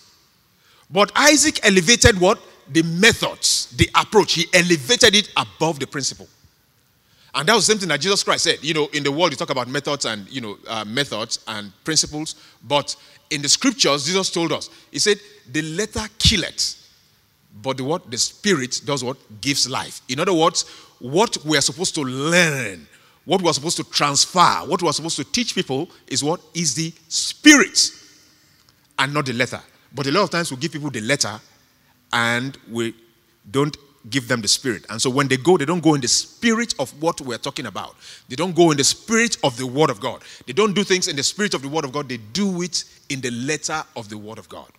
But 0.90 1.12
Isaac 1.16 1.60
elevated 1.64 2.20
what? 2.20 2.40
The 2.70 2.84
methods, 2.84 3.68
the 3.78 3.90
approach. 3.96 4.34
He 4.34 4.46
elevated 4.54 5.16
it 5.16 5.30
above 5.38 5.80
the 5.80 5.88
principle. 5.88 6.28
And 7.34 7.50
that 7.50 7.54
was 7.54 7.68
the 7.68 7.74
same 7.74 7.80
thing 7.80 7.90
that 7.90 8.00
Jesus 8.00 8.24
Christ 8.24 8.46
said. 8.46 8.64
You 8.64 8.74
know, 8.74 8.88
in 8.94 9.04
the 9.04 9.12
world, 9.12 9.32
you 9.32 9.38
talk 9.38 9.50
about 9.50 9.68
methods 9.68 10.06
and, 10.06 10.28
you 10.30 10.40
know, 10.40 10.58
uh, 10.68 10.86
methods 10.86 11.40
and 11.48 11.72
principles. 11.84 12.36
But 12.64 12.96
in 13.30 13.42
the 13.42 13.50
scriptures, 13.50 14.06
Jesus 14.06 14.30
told 14.30 14.54
us, 14.54 14.70
He 14.92 15.00
said, 15.00 15.20
the 15.52 15.62
letter 15.62 16.08
killeth, 16.18 16.82
but 17.62 17.78
the 17.78 17.84
what? 17.84 18.10
The 18.10 18.18
spirit 18.18 18.82
does 18.86 19.04
what? 19.04 19.18
Gives 19.42 19.70
life. 19.70 20.02
In 20.08 20.20
other 20.20 20.34
words, 20.34 20.64
what 21.00 21.38
we 21.46 21.58
are 21.58 21.62
supposed 21.62 21.94
to 21.96 22.02
learn, 22.02 22.88
what 23.26 23.42
we 23.42 23.50
are 23.50 23.54
supposed 23.54 23.78
to 23.78 23.84
transfer, 23.84 24.62
what 24.66 24.82
we 24.82 24.88
are 24.88 24.94
supposed 24.94 25.18
to 25.18 25.24
teach 25.26 25.56
people 25.56 25.90
is 26.08 26.24
what? 26.24 26.40
Is 26.54 26.74
the 26.74 26.94
spirit 27.10 27.92
and 28.98 29.14
not 29.14 29.26
the 29.26 29.34
letter. 29.34 29.62
But 29.96 30.08
a 30.08 30.12
lot 30.12 30.24
of 30.24 30.30
times 30.30 30.52
we 30.52 30.58
give 30.58 30.74
people 30.74 30.90
the 30.90 31.02
letter 31.02 31.40
and 32.12 32.58
we 32.70 32.94
don't 33.50 33.76
give 34.10 34.28
them 34.28 34.42
the 34.42 34.48
spirit. 34.48 34.86
And 34.90 35.02
so 35.02 35.10
when 35.10 35.28
they 35.28 35.38
go, 35.38 35.58
they 35.58 35.66
don't 35.66 35.82
go 35.82 35.96
in 35.96 36.02
the 36.02 36.08
spirit 36.08 36.76
of 36.80 36.92
what 37.02 37.22
we're 37.22 37.38
talking 37.38 37.66
about. 37.66 37.96
They 38.28 38.36
don't 38.36 38.56
go 38.56 38.72
in 38.72 38.78
the 38.78 38.84
spirit 38.84 39.38
of 39.44 39.58
the 39.58 39.66
word 39.66 39.90
of 39.90 40.00
God. 40.00 40.22
They 40.46 40.54
don't 40.54 40.74
do 40.74 40.84
things 40.84 41.08
in 41.08 41.16
the 41.16 41.24
spirit 41.24 41.54
of 41.54 41.62
the 41.62 41.70
word 41.70 41.86
of 41.86 41.92
God. 41.92 42.10
They 42.10 42.18
do 42.18 42.62
it 42.62 42.84
in 43.10 43.22
the 43.22 43.32
letter 43.32 43.82
of 43.96 44.10
the 44.10 44.18
word 44.18 44.38
of 44.38 44.50
God. 44.50 44.70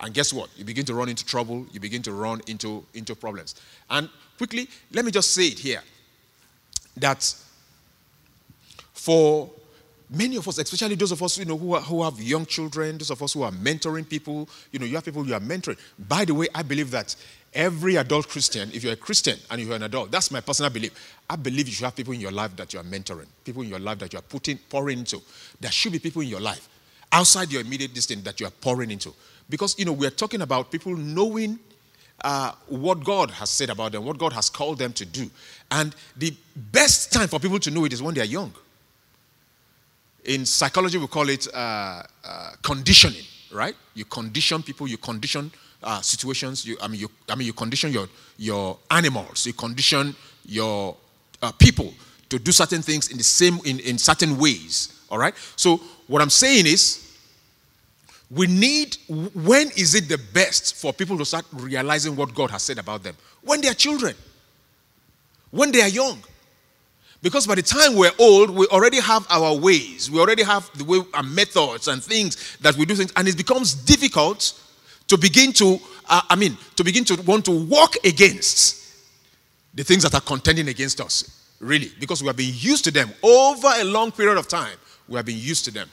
And 0.00 0.14
guess 0.14 0.32
what? 0.32 0.50
You 0.56 0.64
begin 0.64 0.84
to 0.86 0.94
run 0.94 1.08
into 1.08 1.24
trouble, 1.24 1.66
you 1.72 1.78
begin 1.78 2.02
to 2.02 2.12
run 2.12 2.40
into, 2.46 2.84
into 2.94 3.14
problems. 3.14 3.54
And 3.90 4.08
quickly, 4.36 4.68
let 4.92 5.04
me 5.04 5.10
just 5.12 5.32
say 5.32 5.46
it 5.48 5.58
here 5.58 5.82
that 6.96 7.34
for 8.94 9.50
many 10.12 10.36
of 10.36 10.46
us, 10.46 10.58
especially 10.58 10.94
those 10.94 11.12
of 11.12 11.22
us 11.22 11.38
you 11.38 11.44
know, 11.44 11.56
who, 11.56 11.74
are, 11.74 11.80
who 11.80 12.02
have 12.02 12.20
young 12.20 12.46
children, 12.46 12.98
those 12.98 13.10
of 13.10 13.22
us 13.22 13.32
who 13.32 13.42
are 13.42 13.50
mentoring 13.50 14.08
people, 14.08 14.48
you 14.70 14.78
know, 14.78 14.86
you 14.86 14.94
have 14.94 15.04
people 15.04 15.26
you 15.26 15.34
are 15.34 15.40
mentoring. 15.40 15.78
By 15.98 16.24
the 16.24 16.34
way, 16.34 16.48
I 16.54 16.62
believe 16.62 16.90
that 16.90 17.14
every 17.54 17.96
adult 17.96 18.28
Christian, 18.28 18.70
if 18.72 18.84
you're 18.84 18.92
a 18.92 18.96
Christian 18.96 19.38
and 19.50 19.60
you're 19.60 19.74
an 19.74 19.84
adult, 19.84 20.10
that's 20.10 20.30
my 20.30 20.40
personal 20.40 20.70
belief. 20.70 20.92
I 21.28 21.36
believe 21.36 21.66
you 21.68 21.74
should 21.74 21.84
have 21.84 21.96
people 21.96 22.12
in 22.12 22.20
your 22.20 22.32
life 22.32 22.54
that 22.56 22.72
you 22.72 22.80
are 22.80 22.84
mentoring, 22.84 23.26
people 23.44 23.62
in 23.62 23.68
your 23.68 23.78
life 23.78 23.98
that 23.98 24.12
you 24.12 24.18
are 24.18 24.22
putting, 24.22 24.58
pouring 24.58 25.00
into. 25.00 25.20
There 25.60 25.70
should 25.70 25.92
be 25.92 25.98
people 25.98 26.22
in 26.22 26.28
your 26.28 26.40
life 26.40 26.68
outside 27.10 27.50
your 27.52 27.60
immediate 27.60 27.94
distance 27.94 28.22
that 28.22 28.40
you 28.40 28.46
are 28.46 28.50
pouring 28.50 28.90
into. 28.90 29.12
Because, 29.48 29.78
you 29.78 29.84
know, 29.84 29.92
we're 29.92 30.10
talking 30.10 30.40
about 30.42 30.70
people 30.70 30.96
knowing 30.96 31.58
uh, 32.24 32.52
what 32.68 33.02
God 33.04 33.30
has 33.32 33.50
said 33.50 33.70
about 33.70 33.92
them, 33.92 34.04
what 34.04 34.16
God 34.18 34.32
has 34.32 34.48
called 34.48 34.78
them 34.78 34.92
to 34.94 35.04
do. 35.04 35.30
And 35.70 35.94
the 36.16 36.34
best 36.56 37.12
time 37.12 37.28
for 37.28 37.38
people 37.38 37.58
to 37.60 37.70
know 37.70 37.84
it 37.84 37.92
is 37.92 38.02
when 38.02 38.14
they're 38.14 38.24
young. 38.24 38.52
In 40.24 40.46
psychology, 40.46 40.98
we 40.98 41.06
call 41.08 41.28
it 41.28 41.48
uh, 41.52 42.02
uh, 42.24 42.50
conditioning, 42.62 43.24
right? 43.52 43.74
You 43.94 44.04
condition 44.04 44.62
people, 44.62 44.86
you 44.86 44.96
condition 44.96 45.50
uh, 45.82 46.00
situations. 46.00 46.64
You, 46.64 46.76
I 46.80 46.88
mean, 46.88 47.00
you, 47.00 47.10
I 47.28 47.34
mean, 47.34 47.46
you 47.46 47.52
condition 47.52 47.92
your 47.92 48.08
your 48.36 48.78
animals, 48.90 49.46
you 49.46 49.52
condition 49.52 50.14
your 50.46 50.96
uh, 51.42 51.50
people 51.52 51.92
to 52.28 52.38
do 52.38 52.52
certain 52.52 52.82
things 52.82 53.10
in 53.10 53.18
the 53.18 53.24
same 53.24 53.58
in, 53.64 53.80
in 53.80 53.98
certain 53.98 54.38
ways. 54.38 55.00
All 55.10 55.18
right. 55.18 55.34
So 55.56 55.78
what 56.06 56.22
I'm 56.22 56.30
saying 56.30 56.66
is, 56.66 57.16
we 58.30 58.46
need. 58.46 58.96
When 59.08 59.70
is 59.76 59.94
it 59.94 60.08
the 60.08 60.20
best 60.32 60.76
for 60.76 60.92
people 60.92 61.18
to 61.18 61.24
start 61.24 61.44
realizing 61.52 62.14
what 62.14 62.32
God 62.34 62.50
has 62.50 62.62
said 62.62 62.78
about 62.78 63.02
them? 63.02 63.16
When 63.42 63.60
they 63.60 63.68
are 63.68 63.74
children. 63.74 64.14
When 65.50 65.72
they 65.72 65.82
are 65.82 65.88
young. 65.88 66.22
Because 67.22 67.46
by 67.46 67.54
the 67.54 67.62
time 67.62 67.94
we're 67.94 68.10
old, 68.18 68.50
we 68.50 68.66
already 68.66 69.00
have 69.00 69.24
our 69.30 69.56
ways. 69.56 70.10
We 70.10 70.18
already 70.18 70.42
have 70.42 70.68
the 70.76 70.84
way 70.84 71.00
our 71.14 71.22
methods 71.22 71.86
and 71.86 72.02
things 72.02 72.58
that 72.58 72.76
we 72.76 72.84
do 72.84 72.96
things, 72.96 73.12
and 73.16 73.28
it 73.28 73.36
becomes 73.36 73.74
difficult 73.74 74.60
to 75.06 75.16
begin 75.16 75.52
to, 75.52 75.78
uh, 76.08 76.22
I 76.28 76.34
mean, 76.34 76.58
to 76.76 76.82
begin 76.82 77.04
to 77.04 77.22
want 77.22 77.44
to 77.44 77.52
walk 77.52 77.96
against 78.04 78.82
the 79.72 79.84
things 79.84 80.02
that 80.02 80.14
are 80.14 80.20
contending 80.20 80.68
against 80.68 81.00
us, 81.00 81.46
really, 81.60 81.92
because 82.00 82.22
we 82.22 82.26
have 82.26 82.36
been 82.36 82.52
used 82.54 82.84
to 82.84 82.90
them 82.90 83.10
over 83.22 83.68
a 83.76 83.84
long 83.84 84.10
period 84.10 84.36
of 84.36 84.48
time. 84.48 84.76
We 85.06 85.16
have 85.16 85.26
been 85.26 85.38
used 85.38 85.64
to 85.66 85.70
them. 85.70 85.88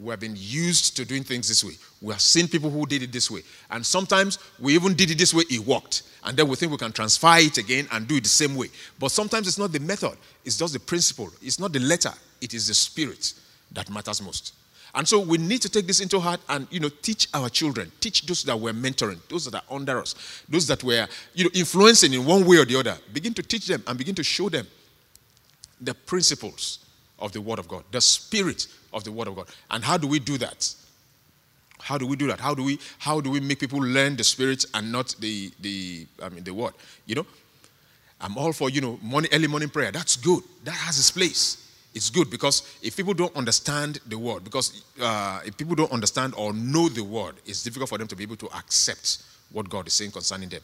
We 0.00 0.10
have 0.10 0.20
been 0.20 0.36
used 0.36 0.96
to 0.96 1.04
doing 1.04 1.24
things 1.24 1.48
this 1.48 1.64
way. 1.64 1.72
We 2.00 2.12
have 2.12 2.20
seen 2.20 2.46
people 2.46 2.70
who 2.70 2.86
did 2.86 3.02
it 3.02 3.10
this 3.10 3.30
way. 3.30 3.42
And 3.70 3.84
sometimes 3.84 4.38
we 4.60 4.74
even 4.74 4.94
did 4.94 5.10
it 5.10 5.18
this 5.18 5.34
way, 5.34 5.42
it 5.50 5.58
worked. 5.60 6.02
And 6.24 6.36
then 6.36 6.46
we 6.46 6.54
think 6.54 6.70
we 6.70 6.78
can 6.78 6.92
transfer 6.92 7.36
it 7.38 7.58
again 7.58 7.88
and 7.90 8.06
do 8.06 8.16
it 8.16 8.22
the 8.22 8.28
same 8.28 8.54
way. 8.54 8.68
But 8.98 9.10
sometimes 9.10 9.48
it's 9.48 9.58
not 9.58 9.72
the 9.72 9.80
method, 9.80 10.16
it's 10.44 10.56
just 10.56 10.72
the 10.72 10.80
principle. 10.80 11.30
It's 11.42 11.58
not 11.58 11.72
the 11.72 11.80
letter, 11.80 12.12
it 12.40 12.54
is 12.54 12.68
the 12.68 12.74
spirit 12.74 13.34
that 13.72 13.90
matters 13.90 14.22
most. 14.22 14.54
And 14.94 15.06
so 15.06 15.20
we 15.20 15.36
need 15.36 15.62
to 15.62 15.68
take 15.68 15.86
this 15.86 16.00
into 16.00 16.18
heart 16.18 16.40
and 16.48 16.66
you 16.70 16.80
know 16.80 16.88
teach 16.88 17.28
our 17.34 17.48
children, 17.48 17.90
teach 18.00 18.24
those 18.24 18.44
that 18.44 18.58
we're 18.58 18.72
mentoring, 18.72 19.18
those 19.28 19.44
that 19.46 19.54
are 19.54 19.74
under 19.74 20.00
us, 20.00 20.14
those 20.48 20.66
that 20.68 20.82
we're 20.84 21.06
you 21.34 21.44
know 21.44 21.50
influencing 21.54 22.12
in 22.12 22.24
one 22.24 22.46
way 22.46 22.58
or 22.58 22.64
the 22.64 22.78
other. 22.78 22.96
Begin 23.12 23.34
to 23.34 23.42
teach 23.42 23.66
them 23.66 23.82
and 23.86 23.98
begin 23.98 24.14
to 24.14 24.24
show 24.24 24.48
them 24.48 24.66
the 25.80 25.94
principles 25.94 26.78
of 27.18 27.32
the 27.32 27.40
Word 27.40 27.58
of 27.58 27.68
God, 27.68 27.84
the 27.90 28.00
spirit 28.00 28.66
of 28.92 29.04
the 29.04 29.12
Word 29.12 29.28
of 29.28 29.36
God. 29.36 29.46
And 29.70 29.84
how 29.84 29.96
do 29.96 30.06
we 30.06 30.18
do 30.18 30.38
that? 30.38 30.74
How 31.80 31.98
do 31.98 32.06
we 32.06 32.16
do 32.16 32.26
that? 32.28 32.40
How 32.40 32.54
do 32.54 32.64
we 32.64 32.78
how 32.98 33.20
do 33.20 33.30
we 33.30 33.40
make 33.40 33.60
people 33.60 33.78
learn 33.78 34.16
the 34.16 34.24
spirit 34.24 34.64
and 34.74 34.90
not 34.90 35.14
the 35.20 35.52
the 35.60 36.06
I 36.22 36.28
mean 36.28 36.44
the 36.44 36.52
word? 36.52 36.74
You 37.06 37.16
know, 37.16 37.26
I'm 38.20 38.36
all 38.36 38.52
for 38.52 38.70
you 38.70 38.80
know 38.80 38.98
morning 39.02 39.30
early 39.32 39.46
morning 39.46 39.68
prayer. 39.68 39.92
That's 39.92 40.16
good. 40.16 40.42
That 40.64 40.74
has 40.74 40.98
its 40.98 41.10
place. 41.10 41.64
It's 41.94 42.10
good 42.10 42.30
because 42.30 42.78
if 42.82 42.96
people 42.96 43.14
don't 43.14 43.34
understand 43.34 44.00
the 44.06 44.18
word, 44.18 44.44
because 44.44 44.84
uh, 45.00 45.40
if 45.44 45.56
people 45.56 45.74
don't 45.74 45.90
understand 45.90 46.34
or 46.36 46.52
know 46.52 46.88
the 46.88 47.02
word, 47.02 47.36
it's 47.46 47.62
difficult 47.62 47.88
for 47.88 47.98
them 47.98 48.06
to 48.08 48.16
be 48.16 48.22
able 48.24 48.36
to 48.36 48.46
accept 48.56 49.22
what 49.50 49.68
God 49.68 49.86
is 49.86 49.94
saying 49.94 50.10
concerning 50.10 50.48
them. 50.48 50.60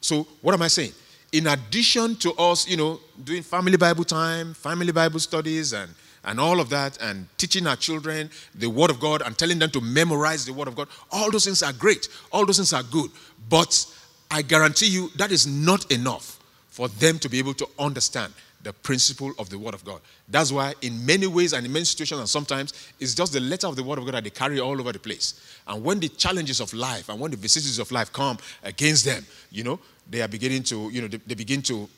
So, 0.00 0.26
what 0.42 0.54
am 0.54 0.62
I 0.62 0.68
saying? 0.68 0.92
In 1.32 1.48
addition 1.48 2.16
to 2.16 2.32
us, 2.34 2.68
you 2.68 2.76
know, 2.76 3.00
doing 3.24 3.42
family 3.42 3.76
Bible 3.76 4.04
time, 4.04 4.54
family 4.54 4.92
Bible 4.92 5.20
studies, 5.20 5.72
and 5.72 5.90
and 6.26 6.40
all 6.40 6.60
of 6.60 6.68
that, 6.70 7.00
and 7.00 7.26
teaching 7.38 7.66
our 7.66 7.76
children 7.76 8.28
the 8.54 8.68
Word 8.68 8.90
of 8.90 8.98
God 8.98 9.22
and 9.22 9.38
telling 9.38 9.58
them 9.58 9.70
to 9.70 9.80
memorize 9.80 10.44
the 10.44 10.52
Word 10.52 10.68
of 10.68 10.74
God, 10.74 10.88
all 11.12 11.30
those 11.30 11.44
things 11.44 11.62
are 11.62 11.72
great. 11.72 12.08
All 12.32 12.44
those 12.44 12.56
things 12.56 12.72
are 12.72 12.82
good. 12.82 13.10
But 13.48 13.86
I 14.30 14.42
guarantee 14.42 14.88
you 14.88 15.08
that 15.16 15.30
is 15.30 15.46
not 15.46 15.90
enough 15.92 16.40
for 16.68 16.88
them 16.88 17.18
to 17.20 17.28
be 17.28 17.38
able 17.38 17.54
to 17.54 17.68
understand 17.78 18.32
the 18.64 18.72
principle 18.72 19.32
of 19.38 19.48
the 19.48 19.58
Word 19.58 19.74
of 19.74 19.84
God. 19.84 20.00
That's 20.28 20.50
why, 20.50 20.74
in 20.82 21.06
many 21.06 21.28
ways 21.28 21.52
and 21.52 21.64
in 21.64 21.72
many 21.72 21.84
situations, 21.84 22.18
and 22.18 22.28
sometimes 22.28 22.72
it's 22.98 23.14
just 23.14 23.32
the 23.32 23.38
letter 23.38 23.68
of 23.68 23.76
the 23.76 23.84
Word 23.84 24.00
of 24.00 24.04
God 24.04 24.14
that 24.14 24.24
they 24.24 24.30
carry 24.30 24.58
all 24.58 24.80
over 24.80 24.90
the 24.90 24.98
place. 24.98 25.40
And 25.68 25.84
when 25.84 26.00
the 26.00 26.08
challenges 26.08 26.60
of 26.60 26.74
life 26.74 27.08
and 27.08 27.20
when 27.20 27.30
the 27.30 27.36
vicissitudes 27.36 27.78
of 27.78 27.92
life 27.92 28.12
come 28.12 28.38
against 28.64 29.04
them, 29.04 29.24
you 29.52 29.62
know, 29.62 29.78
they 30.08 30.22
are 30.22 30.28
beginning 30.28 30.62
to, 30.64 30.90
you 30.90 31.02
know, 31.02 31.08
they, 31.08 31.18
they 31.18 31.34
begin 31.34 31.62
to 31.62 31.88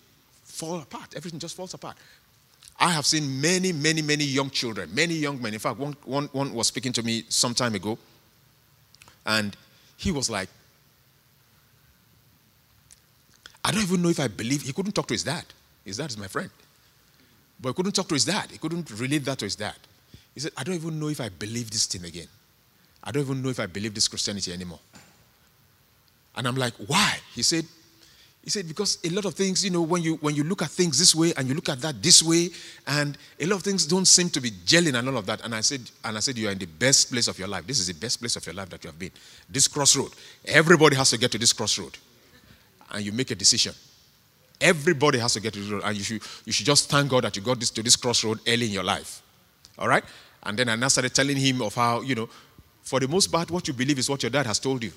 fall 0.44 0.80
apart. 0.80 1.14
Everything 1.16 1.38
just 1.38 1.56
falls 1.56 1.74
apart. 1.74 1.96
I 2.80 2.90
have 2.90 3.06
seen 3.06 3.40
many, 3.40 3.72
many, 3.72 4.02
many 4.02 4.24
young 4.24 4.50
children, 4.50 4.94
many 4.94 5.14
young 5.14 5.40
men. 5.42 5.52
In 5.52 5.58
fact, 5.58 5.78
one, 5.78 5.96
one, 6.04 6.26
one 6.32 6.54
was 6.54 6.68
speaking 6.68 6.92
to 6.92 7.02
me 7.02 7.24
some 7.28 7.54
time 7.54 7.74
ago, 7.74 7.98
and 9.26 9.56
he 9.96 10.12
was 10.12 10.30
like, 10.30 10.48
I 13.64 13.72
don't 13.72 13.82
even 13.82 14.00
know 14.00 14.08
if 14.08 14.20
I 14.20 14.28
believe. 14.28 14.62
He 14.62 14.72
couldn't 14.72 14.92
talk 14.92 15.08
to 15.08 15.14
his 15.14 15.24
dad. 15.24 15.44
His 15.84 15.96
dad 15.96 16.10
is 16.10 16.16
my 16.16 16.28
friend. 16.28 16.50
But 17.60 17.70
he 17.70 17.74
couldn't 17.74 17.92
talk 17.92 18.08
to 18.08 18.14
his 18.14 18.24
dad. 18.24 18.50
He 18.50 18.58
couldn't 18.58 18.90
relate 18.92 19.24
that 19.24 19.38
to 19.40 19.44
his 19.44 19.56
dad. 19.56 19.76
He 20.32 20.40
said, 20.40 20.52
I 20.56 20.62
don't 20.62 20.76
even 20.76 21.00
know 21.00 21.08
if 21.08 21.20
I 21.20 21.28
believe 21.28 21.70
this 21.70 21.86
thing 21.86 22.04
again. 22.04 22.28
I 23.02 23.10
don't 23.10 23.24
even 23.24 23.42
know 23.42 23.48
if 23.48 23.58
I 23.58 23.66
believe 23.66 23.94
this 23.94 24.06
Christianity 24.06 24.52
anymore. 24.52 24.78
And 26.36 26.46
I'm 26.46 26.54
like, 26.54 26.74
why? 26.86 27.18
He 27.34 27.42
said, 27.42 27.64
he 28.44 28.50
said, 28.50 28.66
because 28.66 28.98
a 29.04 29.10
lot 29.10 29.26
of 29.26 29.34
things, 29.34 29.62
you 29.62 29.70
know, 29.70 29.82
when 29.82 30.02
you 30.02 30.14
when 30.16 30.34
you 30.34 30.42
look 30.42 30.62
at 30.62 30.70
things 30.70 30.98
this 30.98 31.14
way 31.14 31.34
and 31.36 31.48
you 31.48 31.54
look 31.54 31.68
at 31.68 31.80
that 31.82 32.02
this 32.02 32.22
way, 32.22 32.48
and 32.86 33.18
a 33.38 33.46
lot 33.46 33.56
of 33.56 33.62
things 33.62 33.84
don't 33.84 34.06
seem 34.06 34.30
to 34.30 34.40
be 34.40 34.50
gelling 34.50 34.98
and 34.98 35.08
all 35.08 35.18
of 35.18 35.26
that. 35.26 35.44
And 35.44 35.54
I 35.54 35.60
said, 35.60 35.82
and 36.04 36.16
I 36.16 36.20
said, 36.20 36.38
you 36.38 36.48
are 36.48 36.52
in 36.52 36.58
the 36.58 36.66
best 36.66 37.10
place 37.10 37.28
of 37.28 37.38
your 37.38 37.48
life. 37.48 37.66
This 37.66 37.78
is 37.78 37.88
the 37.88 37.94
best 37.94 38.20
place 38.20 38.36
of 38.36 38.46
your 38.46 38.54
life 38.54 38.70
that 38.70 38.82
you 38.84 38.88
have 38.88 38.98
been. 38.98 39.10
This 39.50 39.68
crossroad. 39.68 40.12
Everybody 40.46 40.96
has 40.96 41.10
to 41.10 41.18
get 41.18 41.30
to 41.32 41.38
this 41.38 41.52
crossroad. 41.52 41.98
And 42.90 43.04
you 43.04 43.12
make 43.12 43.30
a 43.30 43.34
decision. 43.34 43.74
Everybody 44.60 45.18
has 45.18 45.34
to 45.34 45.40
get 45.40 45.52
to 45.52 45.60
this 45.60 45.70
road. 45.70 45.82
And 45.84 45.96
you 45.96 46.02
should 46.02 46.22
you 46.46 46.52
should 46.52 46.66
just 46.66 46.88
thank 46.88 47.10
God 47.10 47.24
that 47.24 47.36
you 47.36 47.42
got 47.42 47.60
this 47.60 47.70
to 47.70 47.82
this 47.82 47.96
crossroad 47.96 48.38
early 48.46 48.66
in 48.66 48.72
your 48.72 48.84
life. 48.84 49.20
All 49.78 49.88
right? 49.88 50.04
And 50.42 50.58
then 50.58 50.70
I 50.70 50.88
started 50.88 51.14
telling 51.14 51.36
him 51.36 51.60
of 51.60 51.74
how, 51.74 52.00
you 52.00 52.14
know, 52.14 52.28
for 52.82 52.98
the 52.98 53.08
most 53.08 53.26
part, 53.26 53.50
what 53.50 53.68
you 53.68 53.74
believe 53.74 53.98
is 53.98 54.08
what 54.08 54.22
your 54.22 54.30
dad 54.30 54.46
has 54.46 54.58
told 54.58 54.82
you. 54.82 54.92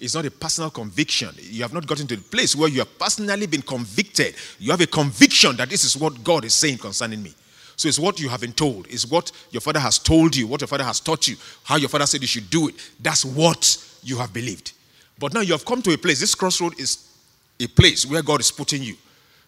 It's 0.00 0.14
not 0.14 0.26
a 0.26 0.30
personal 0.30 0.70
conviction. 0.70 1.30
You 1.38 1.62
have 1.62 1.72
not 1.72 1.86
gotten 1.86 2.06
to 2.08 2.16
the 2.16 2.22
place 2.22 2.54
where 2.54 2.68
you 2.68 2.80
have 2.80 2.98
personally 2.98 3.46
been 3.46 3.62
convicted. 3.62 4.34
You 4.58 4.70
have 4.70 4.80
a 4.80 4.86
conviction 4.86 5.56
that 5.56 5.70
this 5.70 5.84
is 5.84 5.96
what 5.96 6.22
God 6.22 6.44
is 6.44 6.54
saying 6.54 6.78
concerning 6.78 7.22
me. 7.22 7.34
So 7.76 7.88
it's 7.88 7.98
what 7.98 8.20
you 8.20 8.28
have 8.28 8.40
been 8.40 8.52
told. 8.52 8.86
It's 8.88 9.06
what 9.06 9.32
your 9.50 9.60
father 9.60 9.80
has 9.80 9.98
told 9.98 10.34
you, 10.34 10.46
what 10.46 10.60
your 10.60 10.68
father 10.68 10.84
has 10.84 11.00
taught 11.00 11.28
you, 11.28 11.36
how 11.64 11.76
your 11.76 11.88
father 11.88 12.06
said 12.06 12.20
you 12.20 12.26
should 12.26 12.50
do 12.50 12.68
it. 12.68 12.74
That's 13.00 13.24
what 13.24 13.82
you 14.02 14.16
have 14.18 14.32
believed. 14.32 14.72
But 15.18 15.34
now 15.34 15.40
you 15.40 15.52
have 15.52 15.64
come 15.64 15.82
to 15.82 15.92
a 15.92 15.98
place. 15.98 16.20
This 16.20 16.34
crossroad 16.34 16.78
is 16.78 17.08
a 17.60 17.66
place 17.66 18.04
where 18.04 18.22
God 18.22 18.40
is 18.40 18.50
putting 18.50 18.82
you 18.82 18.96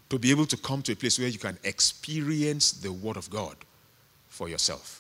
to 0.09 0.19
be 0.19 0.31
able 0.31 0.47
to 0.47 0.57
come 0.57 0.83
to 0.83 0.93
a 0.93 0.97
place 0.97 1.19
where 1.19 1.28
you 1.28 1.38
can 1.38 1.59
experience 1.64 2.73
the 2.73 2.93
Word 2.93 3.17
of 3.17 3.28
God 3.28 3.57
for 4.28 4.49
yourself. 4.49 4.98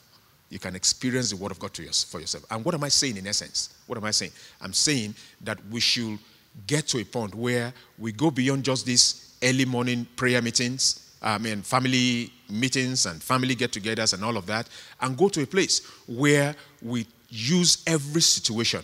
You 0.50 0.58
can 0.58 0.74
experience 0.74 1.30
the 1.30 1.36
Word 1.36 1.52
of 1.52 1.58
God 1.58 1.76
for 1.76 2.20
yourself. 2.20 2.44
And 2.50 2.64
what 2.64 2.74
am 2.74 2.84
I 2.84 2.88
saying 2.88 3.16
in 3.16 3.26
essence? 3.26 3.74
What 3.86 3.98
am 3.98 4.04
I 4.04 4.10
saying? 4.10 4.32
I'm 4.60 4.72
saying 4.72 5.14
that 5.42 5.58
we 5.70 5.80
should 5.80 6.18
get 6.66 6.86
to 6.88 6.98
a 6.98 7.04
point 7.04 7.34
where 7.34 7.72
we 7.98 8.12
go 8.12 8.30
beyond 8.30 8.64
just 8.64 8.86
these 8.86 9.36
early 9.42 9.64
morning 9.64 10.06
prayer 10.16 10.42
meetings, 10.42 11.14
I 11.20 11.38
mean, 11.38 11.62
family 11.62 12.32
meetings 12.48 13.06
and 13.06 13.22
family 13.22 13.54
get 13.54 13.72
togethers 13.72 14.14
and 14.14 14.24
all 14.24 14.36
of 14.36 14.46
that, 14.46 14.68
and 15.00 15.16
go 15.16 15.28
to 15.28 15.42
a 15.42 15.46
place 15.46 15.86
where 16.06 16.54
we 16.82 17.06
use 17.28 17.82
every 17.86 18.22
situation 18.22 18.82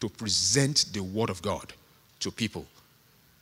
to 0.00 0.08
present 0.08 0.86
the 0.92 1.00
Word 1.02 1.30
of 1.30 1.42
God 1.42 1.72
to 2.20 2.30
people. 2.30 2.64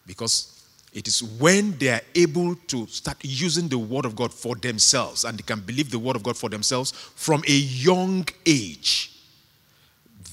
Because 0.06 0.53
it 0.94 1.08
is 1.08 1.22
when 1.22 1.76
they 1.78 1.88
are 1.88 2.00
able 2.14 2.54
to 2.54 2.86
start 2.86 3.18
using 3.22 3.66
the 3.66 3.78
Word 3.78 4.04
of 4.04 4.14
God 4.14 4.32
for 4.32 4.54
themselves 4.54 5.24
and 5.24 5.36
they 5.36 5.42
can 5.42 5.60
believe 5.60 5.90
the 5.90 5.98
Word 5.98 6.14
of 6.14 6.22
God 6.22 6.36
for 6.36 6.48
themselves 6.48 6.92
from 6.92 7.42
a 7.48 7.52
young 7.52 8.26
age, 8.46 9.12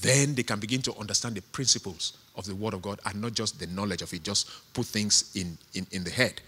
then 0.00 0.36
they 0.36 0.44
can 0.44 0.60
begin 0.60 0.80
to 0.82 0.94
understand 0.96 1.34
the 1.34 1.42
principles 1.42 2.16
of 2.36 2.46
the 2.46 2.54
Word 2.54 2.74
of 2.74 2.82
God 2.82 3.00
and 3.04 3.20
not 3.20 3.34
just 3.34 3.58
the 3.58 3.66
knowledge 3.66 4.02
of 4.02 4.14
it, 4.14 4.22
just 4.22 4.48
put 4.72 4.86
things 4.86 5.32
in, 5.34 5.58
in, 5.74 5.84
in 5.90 6.04
the 6.04 6.10
head. 6.10 6.40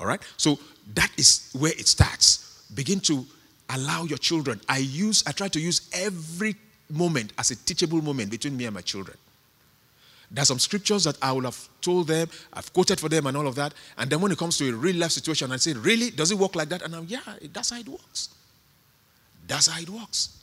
All 0.00 0.06
right? 0.06 0.20
So 0.36 0.58
that 0.94 1.12
is 1.16 1.50
where 1.56 1.72
it 1.72 1.86
starts. 1.86 2.64
Begin 2.74 2.98
to 3.00 3.24
allow 3.70 4.02
your 4.02 4.18
children. 4.18 4.60
I 4.68 4.78
use, 4.78 5.22
I 5.28 5.32
try 5.32 5.46
to 5.46 5.60
use 5.60 5.88
every 5.92 6.56
moment 6.90 7.32
as 7.38 7.52
a 7.52 7.56
teachable 7.56 8.02
moment 8.02 8.30
between 8.30 8.56
me 8.56 8.64
and 8.64 8.74
my 8.74 8.80
children. 8.80 9.16
There's 10.34 10.48
some 10.48 10.58
scriptures 10.58 11.04
that 11.04 11.16
I 11.22 11.30
will 11.30 11.42
have 11.42 11.68
told 11.80 12.08
them, 12.08 12.28
I've 12.52 12.72
quoted 12.72 12.98
for 12.98 13.08
them 13.08 13.26
and 13.26 13.36
all 13.36 13.46
of 13.46 13.54
that. 13.54 13.72
And 13.96 14.10
then 14.10 14.20
when 14.20 14.32
it 14.32 14.38
comes 14.38 14.58
to 14.58 14.68
a 14.68 14.72
real 14.72 14.96
life 14.96 15.12
situation, 15.12 15.52
I 15.52 15.56
say, 15.56 15.74
Really? 15.74 16.10
Does 16.10 16.32
it 16.32 16.38
work 16.38 16.56
like 16.56 16.68
that? 16.70 16.82
And 16.82 16.94
I'm, 16.96 17.06
Yeah, 17.06 17.20
that's 17.52 17.70
how 17.70 17.78
it 17.78 17.88
works. 17.88 18.30
That's 19.46 19.68
how 19.68 19.80
it 19.80 19.88
works. 19.88 20.40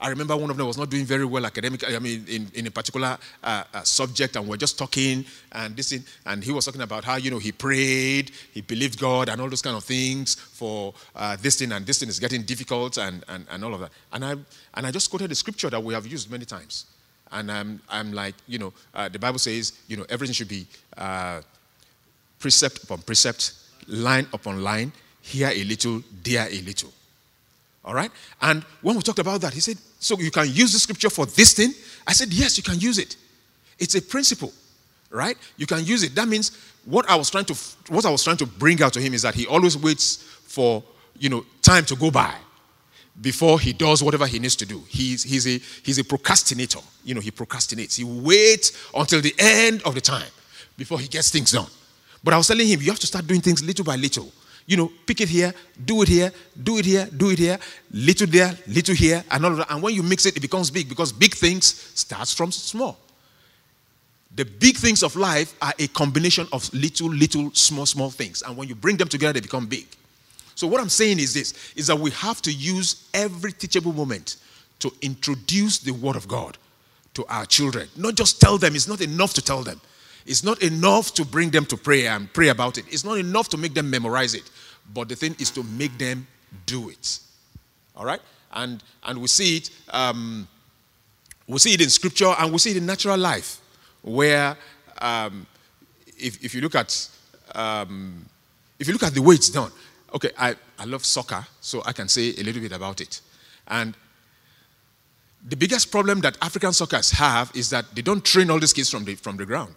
I 0.00 0.08
remember 0.08 0.36
one 0.36 0.50
of 0.50 0.56
them 0.56 0.66
was 0.66 0.76
not 0.76 0.90
doing 0.90 1.04
very 1.04 1.24
well 1.24 1.46
academically, 1.46 1.96
I 1.96 1.98
mean, 1.98 2.24
in, 2.28 2.50
in 2.54 2.66
a 2.66 2.70
particular 2.70 3.16
uh, 3.42 3.64
uh, 3.72 3.82
subject, 3.82 4.36
and 4.36 4.46
we 4.46 4.54
are 4.54 4.58
just 4.58 4.78
talking 4.78 5.24
and 5.52 5.74
this 5.74 5.88
thing, 5.88 6.04
and 6.26 6.44
he 6.44 6.52
was 6.52 6.66
talking 6.66 6.82
about 6.82 7.02
how, 7.04 7.16
you 7.16 7.30
know, 7.30 7.38
he 7.38 7.50
prayed, 7.50 8.30
he 8.52 8.60
believed 8.60 8.98
God, 8.98 9.30
and 9.30 9.40
all 9.40 9.48
those 9.48 9.62
kind 9.62 9.74
of 9.74 9.84
things 9.84 10.34
for 10.34 10.92
uh, 11.14 11.36
this 11.40 11.58
thing, 11.58 11.72
and 11.72 11.86
this 11.86 11.98
thing 11.98 12.10
is 12.10 12.20
getting 12.20 12.42
difficult, 12.42 12.98
and, 12.98 13.24
and, 13.28 13.46
and 13.50 13.64
all 13.64 13.72
of 13.72 13.80
that. 13.80 13.90
And 14.12 14.24
I, 14.24 14.32
and 14.74 14.86
I 14.86 14.90
just 14.90 15.08
quoted 15.08 15.30
the 15.30 15.34
scripture 15.34 15.70
that 15.70 15.82
we 15.82 15.94
have 15.94 16.06
used 16.06 16.30
many 16.30 16.44
times. 16.44 16.84
And 17.32 17.50
I'm, 17.50 17.80
I'm 17.88 18.12
like, 18.12 18.34
you 18.46 18.58
know, 18.58 18.72
uh, 18.94 19.08
the 19.08 19.18
Bible 19.18 19.38
says, 19.38 19.72
you 19.88 19.96
know, 19.96 20.06
everything 20.08 20.34
should 20.34 20.48
be 20.48 20.66
uh, 20.96 21.40
precept 22.38 22.84
upon 22.84 22.98
precept, 23.02 23.54
line 23.88 24.26
upon 24.32 24.62
line, 24.62 24.92
here 25.20 25.48
a 25.48 25.64
little, 25.64 26.02
there 26.22 26.46
a 26.48 26.60
little. 26.60 26.92
All 27.84 27.94
right? 27.94 28.10
And 28.42 28.62
when 28.82 28.96
we 28.96 29.02
talked 29.02 29.18
about 29.18 29.40
that, 29.42 29.54
he 29.54 29.60
said, 29.60 29.78
So 29.98 30.18
you 30.18 30.30
can 30.30 30.46
use 30.48 30.72
the 30.72 30.78
scripture 30.78 31.10
for 31.10 31.26
this 31.26 31.54
thing? 31.54 31.72
I 32.06 32.12
said, 32.12 32.32
Yes, 32.32 32.56
you 32.56 32.62
can 32.62 32.78
use 32.78 32.98
it. 32.98 33.16
It's 33.78 33.94
a 33.94 34.02
principle, 34.02 34.52
right? 35.10 35.36
You 35.56 35.66
can 35.66 35.84
use 35.84 36.02
it. 36.02 36.14
That 36.14 36.28
means 36.28 36.56
what 36.84 37.08
I 37.08 37.16
was 37.16 37.30
trying 37.30 37.44
to 37.46 37.54
what 37.88 38.04
I 38.04 38.10
was 38.10 38.24
trying 38.24 38.38
to 38.38 38.46
bring 38.46 38.82
out 38.82 38.92
to 38.94 39.00
him 39.00 39.14
is 39.14 39.22
that 39.22 39.34
he 39.34 39.46
always 39.46 39.76
waits 39.76 40.16
for 40.16 40.82
you 41.18 41.28
know 41.28 41.44
time 41.62 41.84
to 41.86 41.96
go 41.96 42.10
by 42.10 42.34
before 43.20 43.58
he 43.58 43.72
does 43.72 44.02
whatever 44.02 44.26
he 44.26 44.38
needs 44.38 44.56
to 44.56 44.66
do. 44.66 44.82
He's, 44.88 45.22
he's, 45.22 45.46
a, 45.46 45.58
he's 45.82 45.98
a 45.98 46.04
procrastinator. 46.04 46.80
You 47.04 47.14
know, 47.14 47.20
he 47.20 47.30
procrastinates. 47.30 47.96
He 47.96 48.04
waits 48.04 48.72
until 48.94 49.20
the 49.20 49.34
end 49.38 49.82
of 49.84 49.94
the 49.94 50.00
time 50.00 50.28
before 50.76 50.98
he 50.98 51.08
gets 51.08 51.30
things 51.30 51.52
done. 51.52 51.68
But 52.22 52.34
I 52.34 52.36
was 52.36 52.46
telling 52.46 52.66
him, 52.66 52.80
you 52.80 52.90
have 52.90 53.00
to 53.00 53.06
start 53.06 53.26
doing 53.26 53.40
things 53.40 53.62
little 53.62 53.84
by 53.84 53.96
little. 53.96 54.30
You 54.66 54.76
know, 54.76 54.90
pick 55.06 55.20
it 55.20 55.28
here, 55.28 55.54
do 55.84 56.02
it 56.02 56.08
here, 56.08 56.32
do 56.60 56.78
it 56.78 56.84
here, 56.84 57.08
do 57.16 57.30
it 57.30 57.38
here, 57.38 57.58
little 57.92 58.26
there, 58.26 58.52
little 58.66 58.94
here, 58.94 59.24
and 59.30 59.44
all 59.44 59.52
of 59.52 59.58
that. 59.58 59.70
And 59.70 59.80
when 59.80 59.94
you 59.94 60.02
mix 60.02 60.26
it, 60.26 60.36
it 60.36 60.40
becomes 60.40 60.70
big 60.70 60.88
because 60.88 61.12
big 61.12 61.34
things 61.34 61.66
starts 61.94 62.34
from 62.34 62.50
small. 62.50 62.98
The 64.34 64.44
big 64.44 64.76
things 64.76 65.02
of 65.02 65.14
life 65.16 65.54
are 65.62 65.72
a 65.78 65.86
combination 65.88 66.46
of 66.52 66.72
little, 66.74 67.08
little, 67.08 67.54
small, 67.54 67.86
small 67.86 68.10
things. 68.10 68.42
And 68.42 68.56
when 68.56 68.68
you 68.68 68.74
bring 68.74 68.96
them 68.96 69.08
together, 69.08 69.34
they 69.34 69.40
become 69.40 69.66
big. 69.66 69.86
So 70.56 70.66
what 70.66 70.80
I'm 70.80 70.88
saying 70.88 71.20
is 71.20 71.34
this 71.34 71.72
is 71.76 71.86
that 71.86 71.98
we 71.98 72.10
have 72.12 72.42
to 72.42 72.52
use 72.52 73.08
every 73.14 73.52
teachable 73.52 73.92
moment 73.92 74.38
to 74.80 74.90
introduce 75.02 75.78
the 75.78 75.92
word 75.92 76.16
of 76.16 76.26
God 76.26 76.58
to 77.14 77.24
our 77.28 77.46
children. 77.46 77.88
Not 77.96 78.14
just 78.14 78.40
tell 78.40 78.58
them, 78.58 78.74
it's 78.74 78.88
not 78.88 79.00
enough 79.00 79.34
to 79.34 79.42
tell 79.42 79.62
them. 79.62 79.80
It's 80.24 80.42
not 80.42 80.62
enough 80.62 81.14
to 81.14 81.24
bring 81.24 81.50
them 81.50 81.66
to 81.66 81.76
prayer 81.76 82.10
and 82.10 82.32
pray 82.32 82.48
about 82.48 82.78
it. 82.78 82.86
It's 82.88 83.04
not 83.04 83.18
enough 83.18 83.48
to 83.50 83.56
make 83.56 83.74
them 83.74 83.88
memorize 83.88 84.34
it. 84.34 84.50
But 84.92 85.08
the 85.08 85.14
thing 85.14 85.36
is 85.38 85.50
to 85.52 85.62
make 85.62 85.96
them 85.98 86.26
do 86.64 86.88
it. 86.88 87.20
All 87.94 88.04
right? 88.04 88.20
And 88.52 88.82
and 89.04 89.20
we 89.20 89.28
see 89.28 89.58
it 89.58 89.70
um, 89.90 90.48
we 91.46 91.58
see 91.58 91.74
it 91.74 91.80
in 91.82 91.90
scripture 91.90 92.34
and 92.38 92.50
we 92.50 92.58
see 92.58 92.70
it 92.70 92.78
in 92.78 92.86
natural 92.86 93.18
life 93.18 93.60
where 94.02 94.56
um, 94.98 95.46
if, 96.18 96.42
if 96.42 96.54
you 96.54 96.62
look 96.62 96.74
at 96.74 97.08
um, 97.54 98.24
if 98.78 98.86
you 98.86 98.94
look 98.94 99.02
at 99.02 99.14
the 99.14 99.22
way 99.22 99.34
it's 99.34 99.50
done 99.50 99.70
okay, 100.16 100.30
I, 100.38 100.56
I 100.78 100.84
love 100.84 101.04
soccer, 101.04 101.46
so 101.60 101.82
I 101.84 101.92
can 101.92 102.08
say 102.08 102.34
a 102.38 102.42
little 102.42 102.62
bit 102.62 102.72
about 102.72 103.00
it. 103.00 103.20
And 103.68 103.94
the 105.46 105.56
biggest 105.56 105.90
problem 105.92 106.20
that 106.22 106.36
African 106.42 106.70
soccers 106.70 107.12
have 107.12 107.52
is 107.54 107.70
that 107.70 107.94
they 107.94 108.02
don't 108.02 108.24
train 108.24 108.50
all 108.50 108.58
these 108.58 108.72
kids 108.72 108.90
from 108.90 109.04
the, 109.04 109.14
from 109.14 109.36
the 109.36 109.46
ground. 109.46 109.74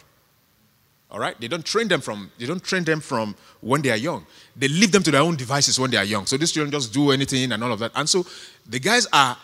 All 1.12 1.19
right? 1.19 1.39
They 1.39 1.47
don't 1.47 1.65
train 1.65 1.88
them 1.88 2.02
from 2.02 2.32
they 2.38 2.45
don't 2.45 2.63
train 2.63 2.84
them 2.84 3.02
from 3.02 3.36
when 3.62 3.82
they 3.82 3.89
are 3.89 3.97
young. 3.97 4.25
They 4.56 4.67
leave 4.67 4.91
them 4.91 5.04
to 5.04 5.12
their 5.12 5.21
own 5.21 5.36
devices 5.36 5.80
when 5.80 5.89
they 5.91 5.97
are 5.97 6.04
young. 6.04 6.25
So 6.28 6.38
these 6.38 6.52
children 6.52 6.71
just 6.71 6.93
do 6.93 7.12
anything 7.12 7.52
and 7.52 7.63
all 7.63 7.71
of 7.71 7.80
that. 7.80 7.91
And 7.95 8.08
so 8.08 8.25
the 8.67 8.80
guys 8.80 9.08
are 9.12 9.36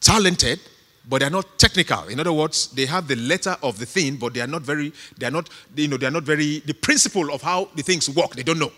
talented, 0.00 0.60
but 1.08 1.20
they're 1.20 1.30
not 1.30 1.58
technical. 1.58 2.04
In 2.08 2.20
other 2.20 2.32
words, 2.32 2.68
they 2.68 2.86
have 2.86 3.08
the 3.08 3.16
letter 3.16 3.56
of 3.62 3.78
the 3.78 3.86
thing, 3.86 4.16
but 4.16 4.34
they 4.34 4.40
are 4.40 4.46
not 4.46 4.62
very, 4.62 4.92
they 5.18 5.26
are 5.26 5.32
not, 5.32 5.48
you 5.74 5.88
know, 5.88 5.96
they 5.96 6.06
are 6.06 6.12
not 6.12 6.22
very 6.22 6.60
the 6.60 6.74
principle 6.74 7.32
of 7.32 7.42
how 7.42 7.68
the 7.74 7.82
things 7.82 8.08
work, 8.08 8.34
they 8.36 8.44
don't 8.44 8.60
know. 8.60 8.72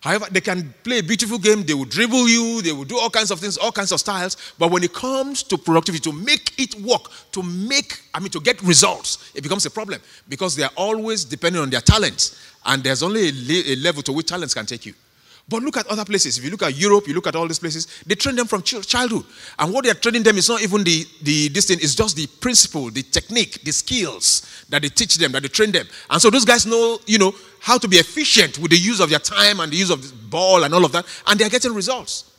However, 0.00 0.26
they 0.30 0.40
can 0.40 0.72
play 0.84 1.00
a 1.00 1.02
beautiful 1.02 1.38
game, 1.38 1.64
they 1.64 1.74
will 1.74 1.84
dribble 1.84 2.28
you, 2.28 2.62
they 2.62 2.72
will 2.72 2.84
do 2.84 2.98
all 2.98 3.10
kinds 3.10 3.30
of 3.30 3.40
things, 3.40 3.56
all 3.56 3.72
kinds 3.72 3.90
of 3.90 3.98
styles. 3.98 4.36
But 4.58 4.70
when 4.70 4.84
it 4.84 4.92
comes 4.92 5.42
to 5.44 5.58
productivity, 5.58 6.08
to 6.10 6.16
make 6.16 6.54
it 6.58 6.74
work, 6.76 7.10
to 7.32 7.42
make, 7.42 8.00
I 8.14 8.20
mean, 8.20 8.30
to 8.30 8.40
get 8.40 8.62
results, 8.62 9.32
it 9.34 9.42
becomes 9.42 9.66
a 9.66 9.70
problem 9.70 10.00
because 10.28 10.54
they 10.54 10.62
are 10.62 10.70
always 10.76 11.24
depending 11.24 11.60
on 11.60 11.70
their 11.70 11.80
talents. 11.80 12.38
And 12.64 12.82
there's 12.84 13.02
only 13.02 13.28
a, 13.28 13.76
level 13.76 14.02
to 14.02 14.12
which 14.12 14.26
talents 14.26 14.54
can 14.54 14.66
take 14.66 14.86
you. 14.86 14.94
But 15.48 15.62
look 15.62 15.78
at 15.78 15.86
other 15.86 16.04
places. 16.04 16.36
If 16.36 16.44
you 16.44 16.50
look 16.50 16.62
at 16.62 16.76
Europe, 16.76 17.08
you 17.08 17.14
look 17.14 17.26
at 17.26 17.34
all 17.34 17.48
these 17.48 17.58
places, 17.58 17.86
they 18.06 18.14
train 18.14 18.36
them 18.36 18.46
from 18.46 18.62
childhood. 18.62 19.24
And 19.58 19.72
what 19.72 19.84
they're 19.84 19.94
training 19.94 20.22
them 20.22 20.36
is 20.36 20.48
not 20.48 20.62
even 20.62 20.84
the, 20.84 21.06
the 21.22 21.48
this 21.48 21.66
thing, 21.66 21.78
it's 21.80 21.94
just 21.94 22.16
the 22.16 22.26
principle, 22.26 22.90
the 22.90 23.02
technique, 23.02 23.62
the 23.62 23.72
skills 23.72 24.64
that 24.68 24.82
they 24.82 24.88
teach 24.90 25.16
them, 25.16 25.32
that 25.32 25.42
they 25.42 25.48
train 25.48 25.72
them. 25.72 25.86
And 26.10 26.20
so 26.20 26.28
those 26.28 26.44
guys 26.44 26.66
know, 26.66 26.98
you 27.06 27.18
know, 27.18 27.34
how 27.60 27.78
to 27.78 27.88
be 27.88 27.96
efficient 27.96 28.58
with 28.58 28.72
the 28.72 28.76
use 28.76 29.00
of 29.00 29.08
their 29.08 29.18
time 29.20 29.60
and 29.60 29.72
the 29.72 29.76
use 29.76 29.90
of 29.90 30.02
the 30.02 30.14
ball 30.28 30.64
and 30.64 30.74
all 30.74 30.84
of 30.84 30.92
that, 30.92 31.06
and 31.26 31.40
they're 31.40 31.48
getting 31.48 31.72
results. 31.72 32.30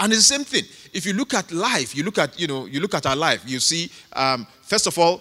And 0.00 0.10
it's 0.10 0.26
the 0.26 0.34
same 0.34 0.44
thing. 0.44 0.64
If 0.94 1.04
you 1.04 1.12
look 1.12 1.34
at 1.34 1.52
life, 1.52 1.94
you 1.94 2.02
look 2.02 2.16
at, 2.16 2.40
you 2.40 2.46
know, 2.46 2.64
you 2.64 2.80
look 2.80 2.94
at 2.94 3.04
our 3.04 3.14
life, 3.14 3.42
you 3.46 3.60
see, 3.60 3.90
um, 4.14 4.46
first 4.62 4.86
of 4.86 4.98
all, 4.98 5.20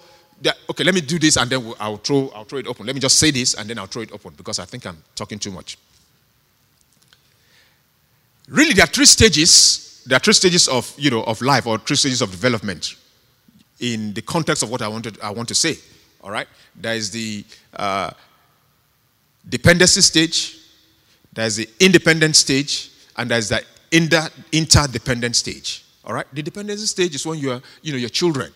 okay, 0.69 0.83
let 0.85 0.95
me 0.95 1.01
do 1.01 1.19
this 1.19 1.35
and 1.35 1.49
then 1.49 1.73
I'll 1.77 1.97
throw, 1.97 2.31
I'll 2.33 2.45
throw 2.45 2.59
it 2.59 2.67
open. 2.67 2.85
Let 2.85 2.95
me 2.95 3.01
just 3.01 3.19
say 3.19 3.31
this 3.31 3.53
and 3.53 3.69
then 3.69 3.77
I'll 3.77 3.87
throw 3.87 4.01
it 4.01 4.13
open 4.13 4.33
because 4.37 4.59
I 4.59 4.65
think 4.65 4.85
I'm 4.87 5.03
talking 5.13 5.37
too 5.37 5.51
much. 5.51 5.77
Really, 8.51 8.73
there 8.73 8.83
are 8.83 8.87
three 8.87 9.05
stages. 9.05 10.03
There 10.05 10.17
are 10.17 10.19
three 10.19 10.33
stages 10.33 10.67
of, 10.67 10.93
you 10.97 11.09
know, 11.09 11.23
of 11.23 11.41
life 11.41 11.65
or 11.65 11.77
three 11.77 11.95
stages 11.95 12.21
of 12.21 12.31
development 12.31 12.95
in 13.79 14.13
the 14.13 14.21
context 14.21 14.61
of 14.61 14.69
what 14.69 14.81
I, 14.81 14.89
wanted, 14.89 15.17
I 15.21 15.31
want 15.31 15.47
to 15.47 15.55
say. 15.55 15.77
All 16.21 16.31
right? 16.31 16.47
There 16.75 16.93
is 16.93 17.11
the 17.11 17.45
uh, 17.73 18.11
dependency 19.47 20.01
stage, 20.01 20.57
there's 21.31 21.55
the 21.55 21.69
independent 21.79 22.35
stage, 22.35 22.91
and 23.15 23.31
there's 23.31 23.47
the 23.49 23.63
inter- 23.89 24.29
interdependent 24.51 25.37
stage. 25.37 25.85
All 26.03 26.13
right? 26.13 26.27
The 26.33 26.43
dependency 26.43 26.87
stage 26.87 27.15
is 27.15 27.25
when 27.25 27.39
you 27.39 27.53
are, 27.53 27.61
you 27.81 27.93
know, 27.93 27.97
your 27.97 28.09
children. 28.09 28.51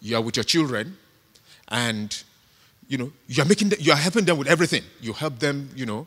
You 0.00 0.16
are 0.16 0.22
with 0.22 0.36
your 0.36 0.44
children, 0.44 0.96
and 1.68 2.22
you 2.88 2.98
know, 2.98 3.12
you 3.26 3.42
are 3.42 3.46
making 3.46 3.72
you 3.78 3.92
are 3.92 3.98
helping 3.98 4.24
them 4.24 4.38
with 4.38 4.48
everything. 4.48 4.82
You 5.00 5.12
help 5.12 5.38
them, 5.38 5.68
you 5.76 5.86
know, 5.86 6.06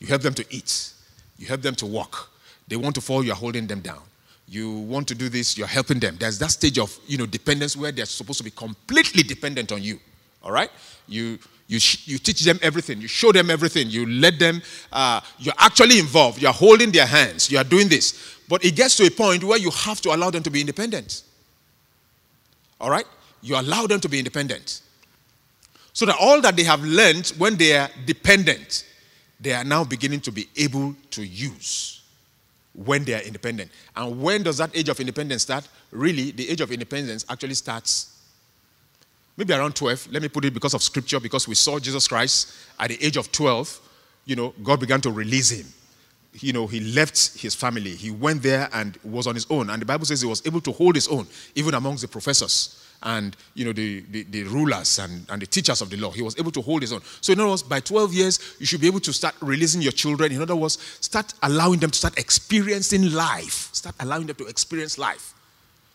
you 0.00 0.08
help 0.08 0.22
them 0.22 0.34
to 0.34 0.44
eat, 0.50 0.92
you 1.38 1.46
help 1.46 1.62
them 1.62 1.76
to 1.76 1.86
walk, 1.86 2.30
they 2.68 2.76
want 2.76 2.94
to 2.94 3.00
fall, 3.00 3.24
you're 3.24 3.34
holding 3.34 3.66
them 3.66 3.80
down. 3.80 4.02
You 4.46 4.72
want 4.72 5.08
to 5.08 5.14
do 5.14 5.28
this, 5.28 5.58
you're 5.58 5.66
helping 5.66 5.98
them. 5.98 6.16
There's 6.18 6.38
that 6.38 6.50
stage 6.50 6.78
of 6.78 6.96
you 7.06 7.18
know 7.18 7.26
dependence 7.26 7.76
where 7.76 7.92
they're 7.92 8.06
supposed 8.06 8.38
to 8.38 8.44
be 8.44 8.50
completely 8.50 9.22
dependent 9.22 9.72
on 9.72 9.82
you. 9.82 9.98
All 10.42 10.52
right? 10.52 10.70
You 11.06 11.38
you, 11.66 11.78
you 12.04 12.16
teach 12.16 12.40
them 12.40 12.58
everything. 12.62 12.98
You 12.98 13.08
show 13.08 13.30
them 13.30 13.50
everything. 13.50 13.90
You 13.90 14.06
let 14.06 14.38
them. 14.38 14.62
Uh, 14.90 15.20
you're 15.38 15.54
actually 15.58 15.98
involved. 15.98 16.40
You're 16.40 16.52
holding 16.52 16.90
their 16.90 17.04
hands. 17.04 17.50
You 17.50 17.58
are 17.58 17.64
doing 17.64 17.88
this. 17.88 18.38
But 18.48 18.64
it 18.64 18.74
gets 18.74 18.96
to 18.96 19.06
a 19.06 19.10
point 19.10 19.44
where 19.44 19.58
you 19.58 19.70
have 19.70 20.00
to 20.00 20.14
allow 20.14 20.30
them 20.30 20.42
to 20.44 20.50
be 20.50 20.62
independent. 20.62 21.24
All 22.80 22.88
right? 22.88 23.04
You 23.42 23.60
allow 23.60 23.86
them 23.86 24.00
to 24.00 24.08
be 24.08 24.18
independent. 24.18 24.80
So 25.92 26.06
that 26.06 26.16
all 26.18 26.40
that 26.40 26.56
they 26.56 26.64
have 26.64 26.82
learned 26.82 27.34
when 27.36 27.56
they 27.56 27.76
are 27.76 27.90
dependent, 28.06 28.86
they 29.38 29.52
are 29.52 29.64
now 29.64 29.84
beginning 29.84 30.20
to 30.20 30.32
be 30.32 30.48
able 30.56 30.96
to 31.10 31.22
use 31.22 31.97
when 32.84 33.04
they 33.04 33.14
are 33.14 33.22
independent. 33.22 33.70
And 33.96 34.20
when 34.22 34.42
does 34.42 34.58
that 34.58 34.76
age 34.76 34.88
of 34.88 35.00
independence 35.00 35.42
start? 35.42 35.66
Really, 35.90 36.30
the 36.30 36.48
age 36.48 36.60
of 36.60 36.70
independence 36.70 37.26
actually 37.28 37.54
starts 37.54 38.20
maybe 39.36 39.52
around 39.52 39.74
12. 39.74 40.08
Let 40.12 40.22
me 40.22 40.28
put 40.28 40.44
it 40.44 40.54
because 40.54 40.74
of 40.74 40.82
scripture, 40.82 41.18
because 41.18 41.48
we 41.48 41.54
saw 41.54 41.78
Jesus 41.78 42.06
Christ 42.06 42.54
at 42.78 42.88
the 42.88 43.04
age 43.04 43.16
of 43.16 43.32
12, 43.32 43.80
you 44.26 44.36
know, 44.36 44.54
God 44.62 44.80
began 44.80 45.00
to 45.02 45.10
release 45.10 45.50
him. 45.50 45.66
You 46.34 46.52
know, 46.52 46.66
he 46.66 46.80
left 46.80 47.40
his 47.40 47.54
family. 47.54 47.96
He 47.96 48.10
went 48.10 48.42
there 48.42 48.68
and 48.72 48.96
was 49.02 49.26
on 49.26 49.34
his 49.34 49.46
own. 49.50 49.70
And 49.70 49.82
the 49.82 49.86
Bible 49.86 50.04
says 50.04 50.20
he 50.20 50.28
was 50.28 50.46
able 50.46 50.60
to 50.60 50.72
hold 50.72 50.94
his 50.94 51.08
own, 51.08 51.26
even 51.54 51.74
amongst 51.74 52.02
the 52.02 52.08
professors 52.08 52.84
and 53.02 53.36
you 53.54 53.64
know 53.64 53.72
the, 53.72 54.00
the, 54.10 54.24
the, 54.24 54.42
rulers 54.44 54.98
and, 54.98 55.24
and 55.30 55.40
the 55.40 55.46
teachers 55.46 55.80
of 55.80 55.90
the 55.90 55.96
law. 55.96 56.10
He 56.10 56.22
was 56.22 56.38
able 56.38 56.50
to 56.52 56.62
hold 56.62 56.82
his 56.82 56.92
own. 56.92 57.00
So 57.20 57.32
in 57.32 57.40
other 57.40 57.50
words, 57.50 57.62
by 57.62 57.80
12 57.80 58.12
years, 58.12 58.56
you 58.58 58.66
should 58.66 58.80
be 58.80 58.86
able 58.86 59.00
to 59.00 59.12
start 59.12 59.34
releasing 59.40 59.82
your 59.82 59.92
children. 59.92 60.32
In 60.32 60.42
other 60.42 60.56
words, 60.56 60.78
start 61.00 61.32
allowing 61.42 61.78
them 61.78 61.90
to 61.90 61.98
start 61.98 62.18
experiencing 62.18 63.12
life. 63.12 63.70
Start 63.72 63.94
allowing 64.00 64.26
them 64.26 64.36
to 64.36 64.46
experience 64.46 64.98
life. 64.98 65.34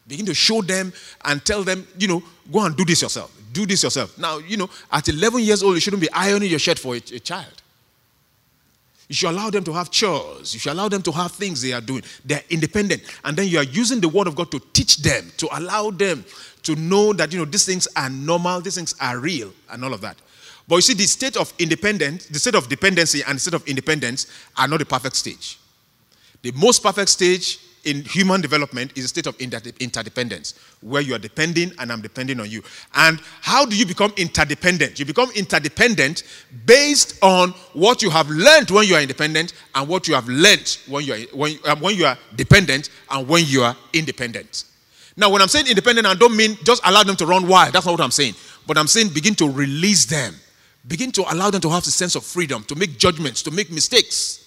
Begin 0.07 0.25
to 0.25 0.33
show 0.33 0.61
them 0.61 0.93
and 1.25 1.43
tell 1.45 1.63
them, 1.63 1.87
you 1.97 2.07
know, 2.07 2.23
go 2.51 2.65
and 2.65 2.75
do 2.75 2.85
this 2.85 3.01
yourself. 3.01 3.35
Do 3.51 3.65
this 3.65 3.83
yourself. 3.83 4.17
Now, 4.17 4.37
you 4.39 4.57
know, 4.57 4.69
at 4.91 5.07
11 5.07 5.41
years 5.41 5.63
old, 5.63 5.75
you 5.75 5.81
shouldn't 5.81 6.01
be 6.01 6.11
ironing 6.11 6.49
your 6.49 6.59
shirt 6.59 6.79
for 6.79 6.95
a, 6.95 6.97
a 6.97 7.19
child. 7.19 7.62
You 9.09 9.15
should 9.15 9.29
allow 9.29 9.49
them 9.49 9.63
to 9.65 9.73
have 9.73 9.91
chores. 9.91 10.53
You 10.53 10.59
should 10.59 10.71
allow 10.71 10.89
them 10.89 11.01
to 11.03 11.11
have 11.11 11.33
things 11.33 11.61
they 11.61 11.73
are 11.73 11.81
doing. 11.81 12.03
They're 12.23 12.43
independent. 12.49 13.03
And 13.23 13.35
then 13.37 13.47
you 13.47 13.57
are 13.57 13.63
using 13.63 13.99
the 13.99 14.09
word 14.09 14.27
of 14.27 14.35
God 14.35 14.49
to 14.51 14.59
teach 14.71 14.97
them, 14.97 15.31
to 15.37 15.47
allow 15.51 15.91
them 15.91 16.25
to 16.63 16.75
know 16.75 17.13
that, 17.13 17.33
you 17.33 17.39
know, 17.39 17.45
these 17.45 17.65
things 17.65 17.87
are 17.95 18.09
normal, 18.09 18.61
these 18.61 18.75
things 18.75 18.95
are 19.01 19.19
real, 19.19 19.51
and 19.69 19.83
all 19.83 19.93
of 19.93 20.01
that. 20.01 20.17
But 20.67 20.75
you 20.77 20.81
see, 20.81 20.93
the 20.93 21.03
state 21.03 21.35
of 21.35 21.53
independence, 21.59 22.25
the 22.27 22.39
state 22.39 22.55
of 22.55 22.69
dependency 22.69 23.21
and 23.27 23.35
the 23.35 23.39
state 23.39 23.53
of 23.53 23.67
independence 23.67 24.27
are 24.57 24.67
not 24.67 24.79
the 24.79 24.85
perfect 24.85 25.17
stage. 25.17 25.59
The 26.41 26.51
most 26.53 26.81
perfect 26.81 27.09
stage 27.09 27.59
in 27.83 28.03
human 28.03 28.41
development 28.41 28.97
is 28.97 29.05
a 29.05 29.07
state 29.07 29.27
of 29.27 29.39
interdependence, 29.39 30.55
where 30.81 31.01
you 31.01 31.13
are 31.15 31.19
depending 31.19 31.71
and 31.79 31.91
I'm 31.91 32.01
depending 32.01 32.39
on 32.39 32.49
you. 32.49 32.63
And 32.95 33.19
how 33.41 33.65
do 33.65 33.75
you 33.75 33.85
become 33.85 34.13
interdependent? 34.17 34.99
You 34.99 35.05
become 35.05 35.29
interdependent 35.35 36.23
based 36.65 37.21
on 37.21 37.51
what 37.73 38.01
you 38.01 38.09
have 38.09 38.29
learned 38.29 38.71
when 38.71 38.87
you 38.87 38.95
are 38.95 39.01
independent 39.01 39.53
and 39.75 39.87
what 39.87 40.07
you 40.07 40.13
have 40.13 40.27
learned 40.27 40.77
when 40.87 41.03
you 41.03 41.13
are, 41.13 41.19
when, 41.33 41.57
um, 41.65 41.79
when 41.81 41.95
you 41.95 42.05
are 42.05 42.17
dependent 42.35 42.89
and 43.11 43.27
when 43.27 43.43
you 43.45 43.63
are 43.63 43.75
independent. 43.91 44.65
Now, 45.15 45.29
when 45.29 45.41
I'm 45.41 45.47
saying 45.47 45.67
independent, 45.67 46.07
I 46.07 46.15
don't 46.15 46.35
mean 46.35 46.57
just 46.63 46.81
allow 46.85 47.03
them 47.03 47.15
to 47.17 47.25
run 47.25 47.47
wild. 47.47 47.73
That's 47.73 47.85
not 47.85 47.91
what 47.91 48.01
I'm 48.01 48.11
saying. 48.11 48.33
But 48.65 48.77
I'm 48.77 48.87
saying 48.87 49.09
begin 49.09 49.35
to 49.35 49.49
release 49.49 50.05
them. 50.05 50.33
Begin 50.87 51.11
to 51.13 51.21
allow 51.33 51.49
them 51.49 51.61
to 51.61 51.69
have 51.69 51.83
the 51.83 51.91
sense 51.91 52.15
of 52.15 52.25
freedom, 52.25 52.63
to 52.65 52.75
make 52.75 52.97
judgments, 52.97 53.41
to 53.43 53.51
make 53.51 53.71
mistakes. 53.71 54.42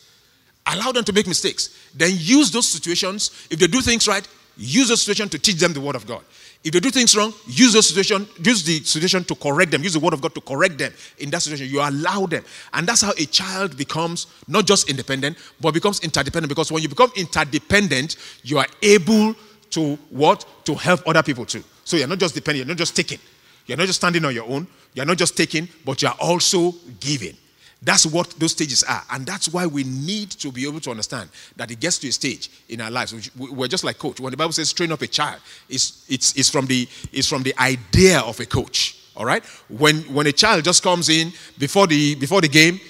Allow 0.67 0.93
them 0.93 1.05
to 1.05 1.13
make 1.13 1.27
mistakes. 1.27 1.71
Then 1.95 2.11
use 2.13 2.51
those 2.51 2.69
situations. 2.69 3.47
If 3.51 3.59
they 3.59 3.67
do 3.67 3.81
things 3.81 4.09
right, 4.09 4.27
use 4.57 4.89
the 4.89 4.97
situation 4.97 5.29
to 5.31 5.39
teach 5.39 5.57
them 5.57 5.73
the 5.73 5.81
word 5.81 5.97
of 5.97 6.07
God. 6.07 6.23
If 6.65 6.73
they 6.73 6.81
do 6.81 6.91
things 6.91 7.17
wrong, 7.17 7.33
use 7.47 7.75
the 7.75 7.83
situation, 7.83 8.27
use 8.43 8.65
the 8.65 8.81
situation 8.81 9.23
to 9.25 9.37
correct 9.37 9.71
them. 9.71 9.85
Use 9.85 9.93
the 9.93 10.01
word 10.01 10.15
of 10.15 10.21
God 10.21 10.35
to 10.35 10.41
correct 10.41 10.79
them 10.79 10.93
in 11.19 11.31
that 11.31 11.43
situation. 11.43 11.73
You 11.73 11.81
allow 11.81 12.27
them. 12.27 12.45
And 12.73 12.89
that's 12.89 13.03
how 13.03 13.13
a 13.13 13.27
child 13.27 13.77
becomes 13.77 14.27
not 14.49 14.67
just 14.67 14.91
independent, 14.91 15.39
but 15.61 15.75
becomes 15.75 16.01
interdependent. 16.01 16.49
Because 16.49 16.73
when 16.73 16.83
you 16.83 16.89
become 16.89 17.13
interdependent, 17.15 18.17
you 18.43 18.59
are 18.59 18.67
able 18.83 19.37
to 19.71 19.97
what? 20.11 20.45
To 20.65 20.75
help 20.75 21.07
other 21.07 21.23
people 21.23 21.47
too. 21.47 21.63
So 21.85 21.97
you're 21.97 22.09
not 22.09 22.19
just 22.19 22.35
dependent, 22.35 22.67
you're 22.67 22.75
not 22.75 22.79
just 22.79 22.97
taking. 22.97 23.21
You're 23.67 23.79
not 23.79 23.87
just 23.87 24.01
standing 24.01 24.25
on 24.25 24.35
your 24.35 24.49
own. 24.49 24.67
You're 24.95 25.07
not 25.07 25.19
just 25.19 25.37
taking, 25.37 25.69
but 25.85 26.03
you're 26.03 26.11
also 26.19 26.75
giving. 26.99 27.37
That's 27.83 28.07
what 28.07 28.31
those 28.39 28.53
stages 28.53 28.83
are. 28.85 29.03
And 29.11 29.27
that's 29.27 29.49
why 29.49 29.67
we 29.67 29.85
need 29.85 30.31
to 30.33 30.51
be 30.51 30.67
able 30.67 30.81
to 30.81 30.91
understand 30.91 31.29
that 31.57 31.71
it 31.71 31.79
gets 31.79 31.99
to 31.99 32.09
a 32.09 32.13
stage 32.13 32.51
in 32.69 32.81
our 32.81 32.91
lives. 32.91 33.31
We're 33.37 33.69
just 33.69 33.85
like 33.85 33.99
coach. 33.99 34.19
When 34.19 34.31
the 34.31 34.37
Bible 34.37 34.53
says 34.53 34.73
train 34.73 34.93
up 34.93 35.03
a 35.03 35.07
child, 35.07 35.41
it's, 35.69 36.05
it's, 36.09 36.35
it's, 36.37 36.51
from, 36.51 36.67
the, 36.67 36.89
it's 37.13 37.29
from 37.29 37.43
the 37.43 37.55
idea 37.61 38.21
of 38.21 38.41
a 38.41 38.47
coach. 38.47 38.99
All 39.17 39.25
right? 39.25 39.45
When, 39.69 39.99
when 40.13 40.27
a 40.27 40.33
child 40.33 40.65
just 40.65 40.83
comes 40.83 41.09
in 41.09 41.33
before 41.59 41.87
the, 41.87 42.15
before 42.17 42.41
the 42.41 42.49
game, 42.49 42.81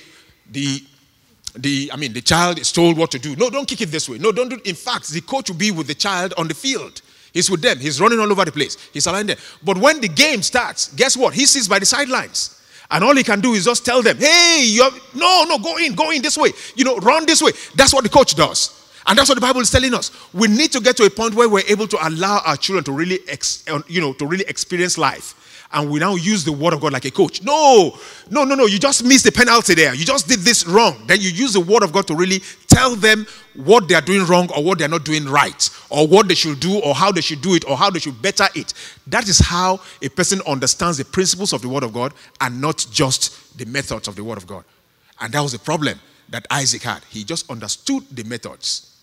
the, 0.50 0.82
the, 1.56 1.90
I 1.92 1.96
mean, 1.96 2.12
the 2.12 2.20
child 2.20 2.58
is 2.58 2.70
told 2.70 2.96
what 2.96 3.10
to 3.10 3.18
do. 3.18 3.34
No, 3.36 3.50
don't 3.50 3.66
kick 3.66 3.80
it 3.80 3.86
this 3.86 4.08
way. 4.08 4.18
No, 4.18 4.30
don't 4.30 4.48
do 4.48 4.60
In 4.64 4.74
fact, 4.74 5.08
the 5.08 5.20
coach 5.20 5.50
will 5.50 5.56
be 5.56 5.72
with 5.72 5.88
the 5.88 5.94
child 5.94 6.32
on 6.38 6.48
the 6.48 6.54
field. 6.54 7.02
He's 7.32 7.50
with 7.50 7.60
them. 7.60 7.78
He's 7.78 8.00
running 8.00 8.18
all 8.18 8.30
over 8.30 8.44
the 8.44 8.52
place. 8.52 8.76
He's 8.92 9.06
around 9.06 9.28
there. 9.28 9.36
But 9.62 9.78
when 9.78 10.00
the 10.00 10.08
game 10.08 10.42
starts, 10.42 10.92
guess 10.94 11.16
what? 11.16 11.34
He 11.34 11.44
sits 11.44 11.68
by 11.68 11.78
the 11.78 11.86
sidelines. 11.86 12.55
And 12.90 13.02
all 13.02 13.16
he 13.16 13.24
can 13.24 13.40
do 13.40 13.54
is 13.54 13.64
just 13.64 13.84
tell 13.84 14.02
them, 14.02 14.16
hey, 14.16 14.64
you're, 14.66 14.90
no, 15.14 15.44
no, 15.44 15.58
go 15.58 15.76
in, 15.78 15.94
go 15.94 16.10
in 16.10 16.22
this 16.22 16.36
way. 16.38 16.52
You 16.74 16.84
know, 16.84 16.96
run 16.98 17.26
this 17.26 17.42
way. 17.42 17.52
That's 17.74 17.92
what 17.92 18.04
the 18.04 18.10
coach 18.10 18.34
does. 18.34 18.90
And 19.06 19.18
that's 19.18 19.28
what 19.28 19.36
the 19.36 19.40
Bible 19.40 19.60
is 19.60 19.70
telling 19.70 19.94
us. 19.94 20.10
We 20.32 20.48
need 20.48 20.72
to 20.72 20.80
get 20.80 20.96
to 20.98 21.04
a 21.04 21.10
point 21.10 21.34
where 21.34 21.48
we're 21.48 21.66
able 21.68 21.86
to 21.88 22.08
allow 22.08 22.42
our 22.44 22.56
children 22.56 22.84
to 22.84 22.92
really, 22.92 23.20
ex, 23.28 23.64
uh, 23.68 23.80
you 23.86 24.00
know, 24.00 24.12
to 24.14 24.26
really 24.26 24.44
experience 24.48 24.98
life 24.98 25.34
and 25.72 25.90
we 25.90 26.00
now 26.00 26.14
use 26.14 26.44
the 26.44 26.52
word 26.52 26.72
of 26.72 26.80
God 26.80 26.92
like 26.92 27.04
a 27.04 27.10
coach. 27.10 27.42
No, 27.42 27.96
no, 28.30 28.44
no, 28.44 28.54
no. 28.54 28.66
You 28.66 28.78
just 28.78 29.04
missed 29.04 29.24
the 29.24 29.32
penalty 29.32 29.74
there. 29.74 29.94
You 29.94 30.04
just 30.04 30.28
did 30.28 30.40
this 30.40 30.66
wrong. 30.66 30.96
Then 31.06 31.20
you 31.20 31.30
use 31.30 31.52
the 31.52 31.60
word 31.60 31.82
of 31.82 31.92
God 31.92 32.06
to 32.06 32.14
really 32.14 32.40
tell 32.68 32.94
them 32.94 33.26
what 33.54 33.88
they 33.88 33.94
are 33.94 34.00
doing 34.00 34.24
wrong 34.26 34.48
or 34.54 34.62
what 34.62 34.78
they 34.78 34.84
are 34.84 34.88
not 34.88 35.04
doing 35.04 35.24
right, 35.24 35.70
or 35.90 36.06
what 36.06 36.28
they 36.28 36.34
should 36.34 36.60
do, 36.60 36.78
or 36.80 36.94
how 36.94 37.10
they 37.10 37.20
should 37.20 37.40
do 37.40 37.54
it, 37.54 37.64
or 37.68 37.76
how 37.76 37.90
they 37.90 37.98
should 37.98 38.20
better 38.20 38.46
it. 38.54 38.74
That 39.06 39.28
is 39.28 39.38
how 39.38 39.80
a 40.02 40.08
person 40.08 40.40
understands 40.46 40.98
the 40.98 41.04
principles 41.04 41.52
of 41.52 41.62
the 41.62 41.68
word 41.68 41.82
of 41.82 41.92
God 41.92 42.12
and 42.40 42.60
not 42.60 42.86
just 42.90 43.56
the 43.58 43.64
methods 43.66 44.08
of 44.08 44.16
the 44.16 44.24
word 44.24 44.38
of 44.38 44.46
God. 44.46 44.64
And 45.20 45.32
that 45.32 45.40
was 45.40 45.52
the 45.52 45.58
problem 45.58 45.98
that 46.28 46.46
Isaac 46.50 46.82
had. 46.82 47.02
He 47.08 47.24
just 47.24 47.50
understood 47.50 48.04
the 48.12 48.24
methods, 48.24 48.94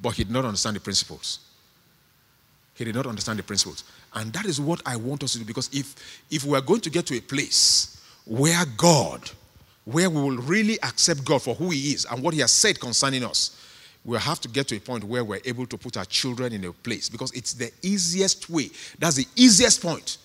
but 0.00 0.10
he 0.10 0.24
did 0.24 0.32
not 0.32 0.44
understand 0.44 0.76
the 0.76 0.80
principles. 0.80 1.40
He 2.74 2.84
did 2.84 2.94
not 2.94 3.06
understand 3.06 3.38
the 3.38 3.42
principles. 3.42 3.84
And 4.18 4.32
that 4.32 4.46
is 4.46 4.60
what 4.60 4.82
I 4.84 4.96
want 4.96 5.22
us 5.22 5.32
to 5.34 5.38
do 5.38 5.44
because 5.44 5.70
if, 5.72 5.94
if 6.28 6.44
we 6.44 6.58
are 6.58 6.60
going 6.60 6.80
to 6.80 6.90
get 6.90 7.06
to 7.06 7.16
a 7.16 7.20
place 7.20 8.02
where 8.24 8.64
God, 8.76 9.30
where 9.84 10.10
we 10.10 10.20
will 10.20 10.38
really 10.38 10.74
accept 10.82 11.24
God 11.24 11.40
for 11.40 11.54
who 11.54 11.70
He 11.70 11.92
is 11.92 12.04
and 12.04 12.20
what 12.20 12.34
He 12.34 12.40
has 12.40 12.50
said 12.50 12.80
concerning 12.80 13.22
us, 13.24 13.56
we'll 14.04 14.18
have 14.18 14.40
to 14.40 14.48
get 14.48 14.66
to 14.68 14.76
a 14.76 14.80
point 14.80 15.04
where 15.04 15.22
we're 15.22 15.40
able 15.44 15.66
to 15.66 15.78
put 15.78 15.96
our 15.96 16.04
children 16.04 16.52
in 16.52 16.64
a 16.64 16.72
place 16.72 17.08
because 17.08 17.30
it's 17.32 17.52
the 17.52 17.70
easiest 17.82 18.50
way. 18.50 18.70
That's 18.98 19.14
the 19.14 19.26
easiest 19.36 19.80
point 19.82 20.18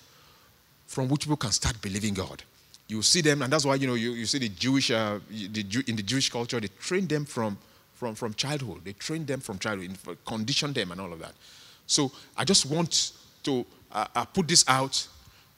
from 0.88 1.08
which 1.08 1.22
people 1.22 1.36
can 1.36 1.52
start 1.52 1.80
believing 1.80 2.14
God. 2.14 2.42
You 2.88 3.00
see 3.00 3.20
them, 3.20 3.42
and 3.42 3.52
that's 3.52 3.64
why 3.64 3.76
you 3.76 3.86
know 3.86 3.94
you, 3.94 4.12
you 4.12 4.26
see 4.26 4.38
the 4.38 4.48
Jewish 4.48 4.90
uh, 4.90 5.20
the, 5.30 5.84
in 5.86 5.96
the 5.96 6.02
Jewish 6.02 6.30
culture 6.30 6.60
they 6.60 6.68
train 6.80 7.06
them 7.06 7.24
from 7.24 7.56
from 7.94 8.14
from 8.14 8.34
childhood. 8.34 8.80
They 8.84 8.92
train 8.92 9.24
them 9.24 9.40
from 9.40 9.58
childhood, 9.58 9.96
condition 10.26 10.72
them, 10.72 10.90
and 10.90 11.00
all 11.00 11.12
of 11.12 11.20
that. 11.20 11.32
So 11.86 12.10
I 12.36 12.44
just 12.44 12.66
want 12.66 13.12
to 13.44 13.64
uh, 13.94 14.06
uh, 14.14 14.24
put 14.24 14.48
this 14.48 14.64
out 14.68 15.06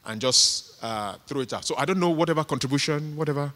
and 0.04 0.20
just 0.20 0.82
uh, 0.84 1.16
throw 1.26 1.40
it 1.40 1.52
out. 1.52 1.64
So 1.64 1.74
I 1.76 1.84
don't 1.84 1.98
know 1.98 2.10
whatever 2.10 2.44
contribution, 2.44 3.16
whatever. 3.16 3.52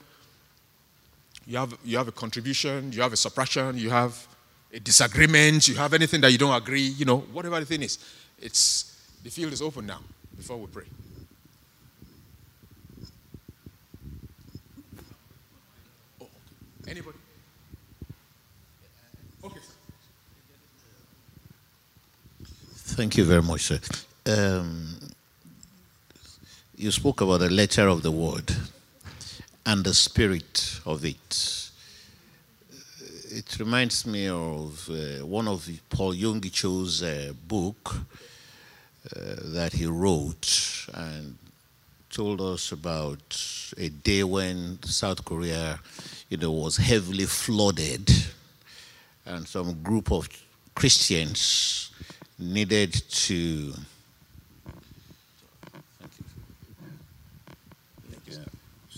You 1.46 1.58
have, 1.58 1.76
you 1.84 1.96
have 1.98 2.08
a 2.08 2.12
contribution, 2.12 2.92
you 2.92 3.02
have 3.02 3.12
a 3.12 3.16
suppression, 3.16 3.76
you 3.76 3.90
have 3.90 4.26
a 4.72 4.80
disagreement, 4.80 5.68
you 5.68 5.74
have 5.76 5.94
anything 5.94 6.20
that 6.22 6.32
you 6.32 6.38
don't 6.38 6.54
agree, 6.54 6.82
you 6.82 7.04
know, 7.04 7.18
whatever 7.18 7.60
the 7.60 7.66
thing 7.66 7.82
is. 7.82 7.98
It's, 8.40 8.96
the 9.22 9.30
field 9.30 9.52
is 9.52 9.60
open 9.60 9.86
now 9.86 10.00
before 10.36 10.56
we 10.56 10.66
pray. 10.66 10.84
Oh, 16.20 16.26
Anybody? 16.88 17.18
Thank 23.00 23.16
you 23.16 23.24
very 23.24 23.40
much, 23.40 23.62
sir. 23.62 23.78
Um, 24.26 24.98
you 26.76 26.90
spoke 26.90 27.22
about 27.22 27.40
the 27.40 27.48
letter 27.48 27.88
of 27.88 28.02
the 28.02 28.10
word 28.10 28.54
and 29.64 29.82
the 29.82 29.94
spirit 29.94 30.80
of 30.84 31.04
it. 31.06 31.70
It 33.30 33.58
reminds 33.58 34.06
me 34.06 34.28
of 34.28 34.88
uh, 34.90 35.24
one 35.24 35.48
of 35.48 35.68
Paul 35.88 36.14
Yonggi 36.14 36.52
Cho's 36.52 37.02
uh, 37.02 37.32
book 37.48 37.94
uh, 37.94 39.36
that 39.44 39.72
he 39.72 39.86
wrote 39.86 40.86
and 40.92 41.38
told 42.10 42.42
us 42.42 42.72
about 42.72 43.42
a 43.78 43.88
day 43.88 44.22
when 44.22 44.82
South 44.82 45.24
Korea, 45.24 45.78
you 46.28 46.36
know, 46.36 46.52
was 46.52 46.76
heavily 46.76 47.24
flooded, 47.24 48.10
and 49.24 49.48
some 49.48 49.82
group 49.82 50.12
of 50.12 50.28
Christians 50.74 51.90
needed 52.38 52.92
to 52.92 53.72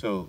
so 0.03 0.27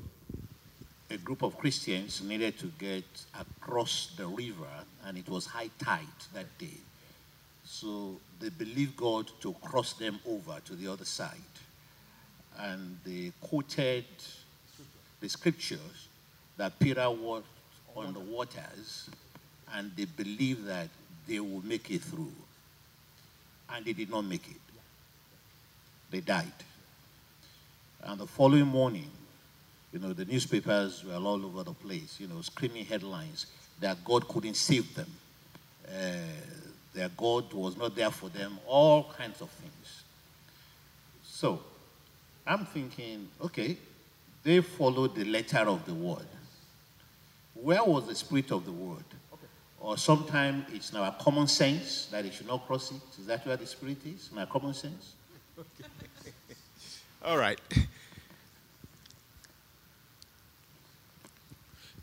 a 1.10 1.18
group 1.18 1.42
of 1.42 1.58
Christians 1.58 2.22
needed 2.22 2.60
to 2.60 2.68
get 2.78 3.06
across 3.40 4.14
the 4.16 4.28
river 4.28 4.70
and 5.04 5.18
it 5.18 5.28
was 5.28 5.48
high 5.48 5.72
tide 5.80 6.06
that 6.36 6.46
day. 6.60 6.78
So 7.66 8.18
they 8.40 8.50
believed 8.50 8.96
God 8.96 9.32
to 9.42 9.54
cross 9.64 9.94
them 9.94 10.20
over 10.28 10.60
to 10.66 10.76
the 10.76 10.92
other 10.92 11.06
side. 11.06 11.56
And 12.60 13.00
they 13.04 13.32
quoted 13.42 14.06
the 15.20 15.28
scriptures 15.28 16.08
that 16.58 16.78
Peter 16.78 17.10
walked 17.10 17.48
on 17.96 18.14
the 18.14 18.20
waters 18.20 19.10
and 19.74 19.92
they 19.98 20.06
believed 20.06 20.68
that 20.68 20.90
they 21.28 21.40
would 21.40 21.66
make 21.66 21.90
it 21.90 22.04
through. 22.04 22.32
And 23.74 23.84
they 23.84 23.94
did 23.94 24.12
not 24.12 24.22
make 24.22 24.48
it. 24.48 24.76
They 26.12 26.20
died. 26.20 26.60
And 28.04 28.20
the 28.20 28.28
following 28.28 28.68
morning, 28.68 29.10
you 29.94 30.00
know, 30.00 30.12
the 30.12 30.26
newspapers 30.26 31.04
were 31.06 31.14
all 31.14 31.46
over 31.46 31.64
the 31.64 31.74
place, 31.74 32.18
you 32.20 32.28
know, 32.28 32.42
screaming 32.42 32.84
headlines 32.84 33.46
that 33.80 34.04
God 34.04 34.28
couldn't 34.28 34.56
save 34.56 34.94
them. 34.96 35.10
Uh, 35.88 36.18
their 36.94 37.10
God 37.10 37.54
was 37.54 37.78
not 37.78 37.96
there 37.96 38.10
for 38.10 38.30
them, 38.30 38.58
all 38.66 39.12
kinds 39.16 39.42
of 39.42 39.50
things. 39.52 40.04
So, 41.24 41.62
I'm 42.46 42.66
thinking, 42.66 43.30
okay, 43.40 43.78
they 44.44 44.62
followed 44.62 45.16
the 45.16 45.26
letter 45.26 45.60
of 45.60 45.86
the 45.86 45.94
word. 45.94 46.26
Where 47.54 47.84
was 47.84 48.08
the 48.08 48.16
spirit 48.16 48.52
of 48.52 48.66
the 48.66 48.72
word? 48.72 49.04
Or 49.80 49.98
sometimes 49.98 50.66
it's 50.74 50.92
in 50.92 50.98
our 50.98 51.14
common 51.20 51.48
sense 51.48 52.08
that 52.08 52.26
it 52.26 52.34
should 52.34 52.48
not 52.48 52.66
cross 52.66 52.92
it. 52.92 53.02
Is 53.20 53.28
that 53.28 53.46
where 53.46 53.58
the 53.58 53.68
spirit 53.68 53.98
is? 54.06 54.30
In 54.32 54.40
our 54.40 54.46
common 54.46 54.74
sense? 54.74 55.14
All 57.26 57.38
right. 57.38 57.60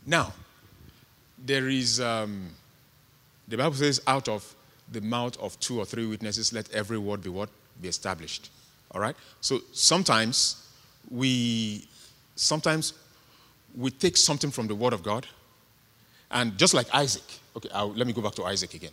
Now, 0.05 0.33
there 1.37 1.69
is, 1.69 1.99
um, 1.99 2.49
the 3.47 3.57
Bible 3.57 3.75
says, 3.75 4.01
out 4.07 4.27
of 4.27 4.55
the 4.91 5.01
mouth 5.01 5.37
of 5.39 5.59
two 5.59 5.79
or 5.79 5.85
three 5.85 6.05
witnesses, 6.05 6.53
let 6.53 6.71
every 6.71 6.97
word 6.97 7.23
be 7.23 7.29
what? 7.29 7.49
Be 7.81 7.87
established. 7.87 8.49
All 8.91 9.01
right? 9.01 9.15
So 9.39 9.59
sometimes 9.71 10.67
we, 11.09 11.87
sometimes 12.35 12.93
we 13.75 13.91
take 13.91 14.17
something 14.17 14.51
from 14.51 14.67
the 14.67 14.75
word 14.75 14.93
of 14.93 15.03
God, 15.03 15.27
and 16.29 16.57
just 16.57 16.73
like 16.73 16.93
Isaac, 16.93 17.23
okay, 17.55 17.69
I'll, 17.73 17.93
let 17.93 18.07
me 18.07 18.13
go 18.13 18.21
back 18.21 18.35
to 18.35 18.45
Isaac 18.45 18.73
again. 18.73 18.91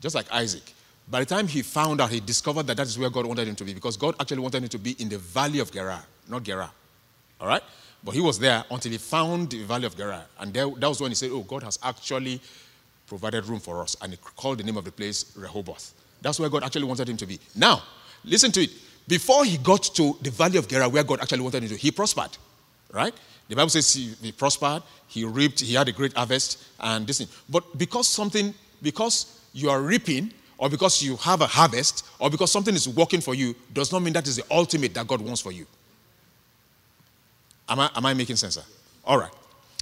Just 0.00 0.14
like 0.14 0.30
Isaac, 0.32 0.74
by 1.08 1.20
the 1.20 1.26
time 1.26 1.46
he 1.46 1.62
found 1.62 2.00
out, 2.00 2.10
he 2.10 2.20
discovered 2.20 2.66
that 2.66 2.76
that 2.76 2.86
is 2.86 2.98
where 2.98 3.10
God 3.10 3.26
wanted 3.26 3.46
him 3.46 3.56
to 3.56 3.64
be, 3.64 3.74
because 3.74 3.96
God 3.96 4.14
actually 4.20 4.40
wanted 4.40 4.62
him 4.64 4.68
to 4.70 4.78
be 4.78 4.92
in 4.98 5.08
the 5.08 5.18
valley 5.18 5.60
of 5.60 5.70
Gerar, 5.70 6.02
not 6.28 6.42
Gerar. 6.42 6.70
All 7.40 7.46
right? 7.46 7.62
But 8.06 8.14
he 8.14 8.20
was 8.20 8.38
there 8.38 8.64
until 8.70 8.92
he 8.92 8.98
found 8.98 9.50
the 9.50 9.64
valley 9.64 9.84
of 9.84 9.96
Gerar. 9.96 10.22
And 10.38 10.54
there, 10.54 10.70
that 10.78 10.88
was 10.88 11.00
when 11.00 11.10
he 11.10 11.16
said, 11.16 11.30
Oh, 11.32 11.40
God 11.40 11.64
has 11.64 11.76
actually 11.82 12.40
provided 13.08 13.44
room 13.46 13.58
for 13.58 13.82
us. 13.82 13.96
And 14.00 14.12
he 14.12 14.18
called 14.36 14.58
the 14.58 14.62
name 14.62 14.76
of 14.76 14.84
the 14.84 14.92
place 14.92 15.36
Rehoboth. 15.36 15.92
That's 16.22 16.38
where 16.38 16.48
God 16.48 16.62
actually 16.62 16.84
wanted 16.84 17.08
him 17.08 17.16
to 17.16 17.26
be. 17.26 17.40
Now, 17.56 17.82
listen 18.24 18.52
to 18.52 18.62
it. 18.62 18.70
Before 19.08 19.44
he 19.44 19.58
got 19.58 19.82
to 19.96 20.16
the 20.22 20.30
valley 20.30 20.56
of 20.56 20.68
Gerar, 20.68 20.88
where 20.88 21.02
God 21.02 21.20
actually 21.20 21.40
wanted 21.40 21.64
him 21.64 21.70
to, 21.70 21.76
he 21.76 21.90
prospered. 21.90 22.30
Right? 22.92 23.12
The 23.48 23.56
Bible 23.56 23.70
says 23.70 23.92
he, 23.92 24.14
he 24.22 24.30
prospered, 24.30 24.84
he 25.08 25.24
reaped, 25.24 25.58
he 25.58 25.74
had 25.74 25.88
a 25.88 25.92
great 25.92 26.12
harvest, 26.12 26.62
and 26.78 27.08
this 27.08 27.18
thing. 27.18 27.28
But 27.48 27.76
because 27.76 28.06
something, 28.06 28.54
because 28.82 29.40
you 29.52 29.68
are 29.68 29.82
reaping, 29.82 30.32
or 30.58 30.70
because 30.70 31.02
you 31.02 31.16
have 31.16 31.40
a 31.40 31.46
harvest, 31.48 32.06
or 32.20 32.30
because 32.30 32.52
something 32.52 32.74
is 32.74 32.88
working 32.88 33.20
for 33.20 33.34
you, 33.34 33.56
does 33.72 33.90
not 33.90 34.02
mean 34.02 34.12
that 34.12 34.28
is 34.28 34.36
the 34.36 34.44
ultimate 34.48 34.94
that 34.94 35.08
God 35.08 35.20
wants 35.20 35.40
for 35.40 35.50
you. 35.50 35.66
Am 37.68 37.80
I, 37.80 37.90
am 37.94 38.06
I 38.06 38.14
making 38.14 38.36
sense? 38.36 38.54
Sir? 38.54 38.62
All 39.04 39.18
right. 39.18 39.30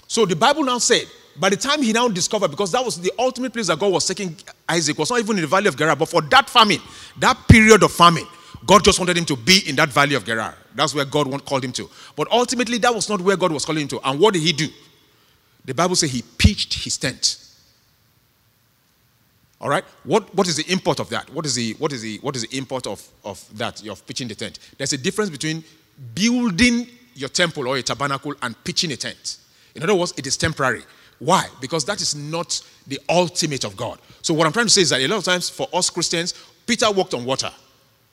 So 0.07 0.27
the 0.27 0.37
Bible 0.37 0.64
now 0.64 0.79
said, 0.79 1.05
by 1.37 1.49
the 1.49 1.57
time 1.57 1.83
he 1.83 1.92
now 1.92 2.09
discovered, 2.09 2.49
because 2.49 2.70
that 2.73 2.85
was 2.85 3.01
the 3.01 3.12
ultimate 3.18 3.53
place 3.53 3.66
that 3.66 3.79
God 3.79 3.92
was 3.92 4.07
taking 4.07 4.37
Isaac, 4.68 4.99
was 4.99 5.11
not 5.11 5.18
even 5.18 5.37
in 5.37 5.42
the 5.42 5.49
valley 5.49 5.66
of 5.66 5.77
Gerar, 5.77 5.97
but 5.97 6.09
for 6.09 6.23
that 6.23 6.49
famine, 6.49 6.79
that 7.18 7.37
period 7.49 7.83
of 7.83 7.92
famine, 7.92 8.27
God 8.66 8.85
just 8.85 8.99
wanted 8.99 9.18
him 9.18 9.25
to 9.27 9.37
be 9.37 9.62
in 9.66 9.77
that 9.77 9.88
valley 9.88 10.14
of 10.14 10.25
Gerar. 10.25 10.55
That's 10.75 10.94
where 10.94 11.05
God 11.05 11.44
called 11.44 11.64
him 11.64 11.73
to. 11.73 11.90
But 12.16 12.31
ultimately, 12.31 12.79
that 12.79 12.94
was 12.94 13.09
not 13.09 13.20
where 13.20 13.37
God 13.37 13.53
was 13.53 13.64
calling 13.64 13.83
him 13.83 13.88
to. 13.88 14.09
And 14.09 14.20
what 14.20 14.35
did 14.35 14.42
he 14.42 14.53
do? 14.53 14.68
The 15.64 15.75
Bible 15.75 15.97
says 15.97 16.11
he 16.11 16.23
pitched 16.23 16.85
his 16.85 16.97
tent. 16.97 17.38
All 19.61 19.68
right? 19.68 19.85
What, 20.05 20.35
what 20.35 20.47
is 20.47 20.57
the 20.57 20.70
import 20.70 21.01
of 21.01 21.09
that? 21.11 21.31
What 21.31 21.47
is 21.47 21.55
the, 21.55 21.73
what 21.75 21.92
is 21.92 22.03
the, 22.03 22.18
what 22.18 22.37
is 22.37 22.42
the 22.47 22.57
import 22.57 22.87
of, 22.87 23.03
of 23.25 23.44
that, 23.57 23.87
of 23.88 24.07
pitching 24.07 24.29
the 24.29 24.35
tent? 24.35 24.59
There's 24.79 24.92
a 24.92 24.99
difference 24.99 25.31
between 25.31 25.64
building 26.14 26.87
your 27.14 27.29
temple 27.29 27.68
or 27.68 27.77
a 27.77 27.83
tabernacle 27.83 28.35
and 28.42 28.62
pitching 28.64 28.92
a 28.92 28.96
tent. 28.96 29.38
In 29.74 29.83
other 29.83 29.94
words, 29.94 30.14
it 30.16 30.27
is 30.27 30.37
temporary. 30.37 30.83
Why? 31.18 31.46
Because 31.61 31.85
that 31.87 32.00
is 32.00 32.14
not 32.14 32.61
the 32.87 33.00
ultimate 33.09 33.64
of 33.64 33.77
God. 33.77 33.98
So, 34.22 34.35
what 34.35 34.46
I'm 34.46 34.53
trying 34.53 34.66
to 34.66 34.70
say 34.70 34.83
is 34.83 34.90
that 34.90 35.00
a 35.00 35.07
lot 35.09 35.18
of 35.18 35.24
times 35.24 35.48
for 35.48 35.68
us 35.72 35.90
Christians, 35.90 36.35
Peter 36.66 36.90
walked 36.90 37.14
on 37.14 37.24
water, 37.24 37.50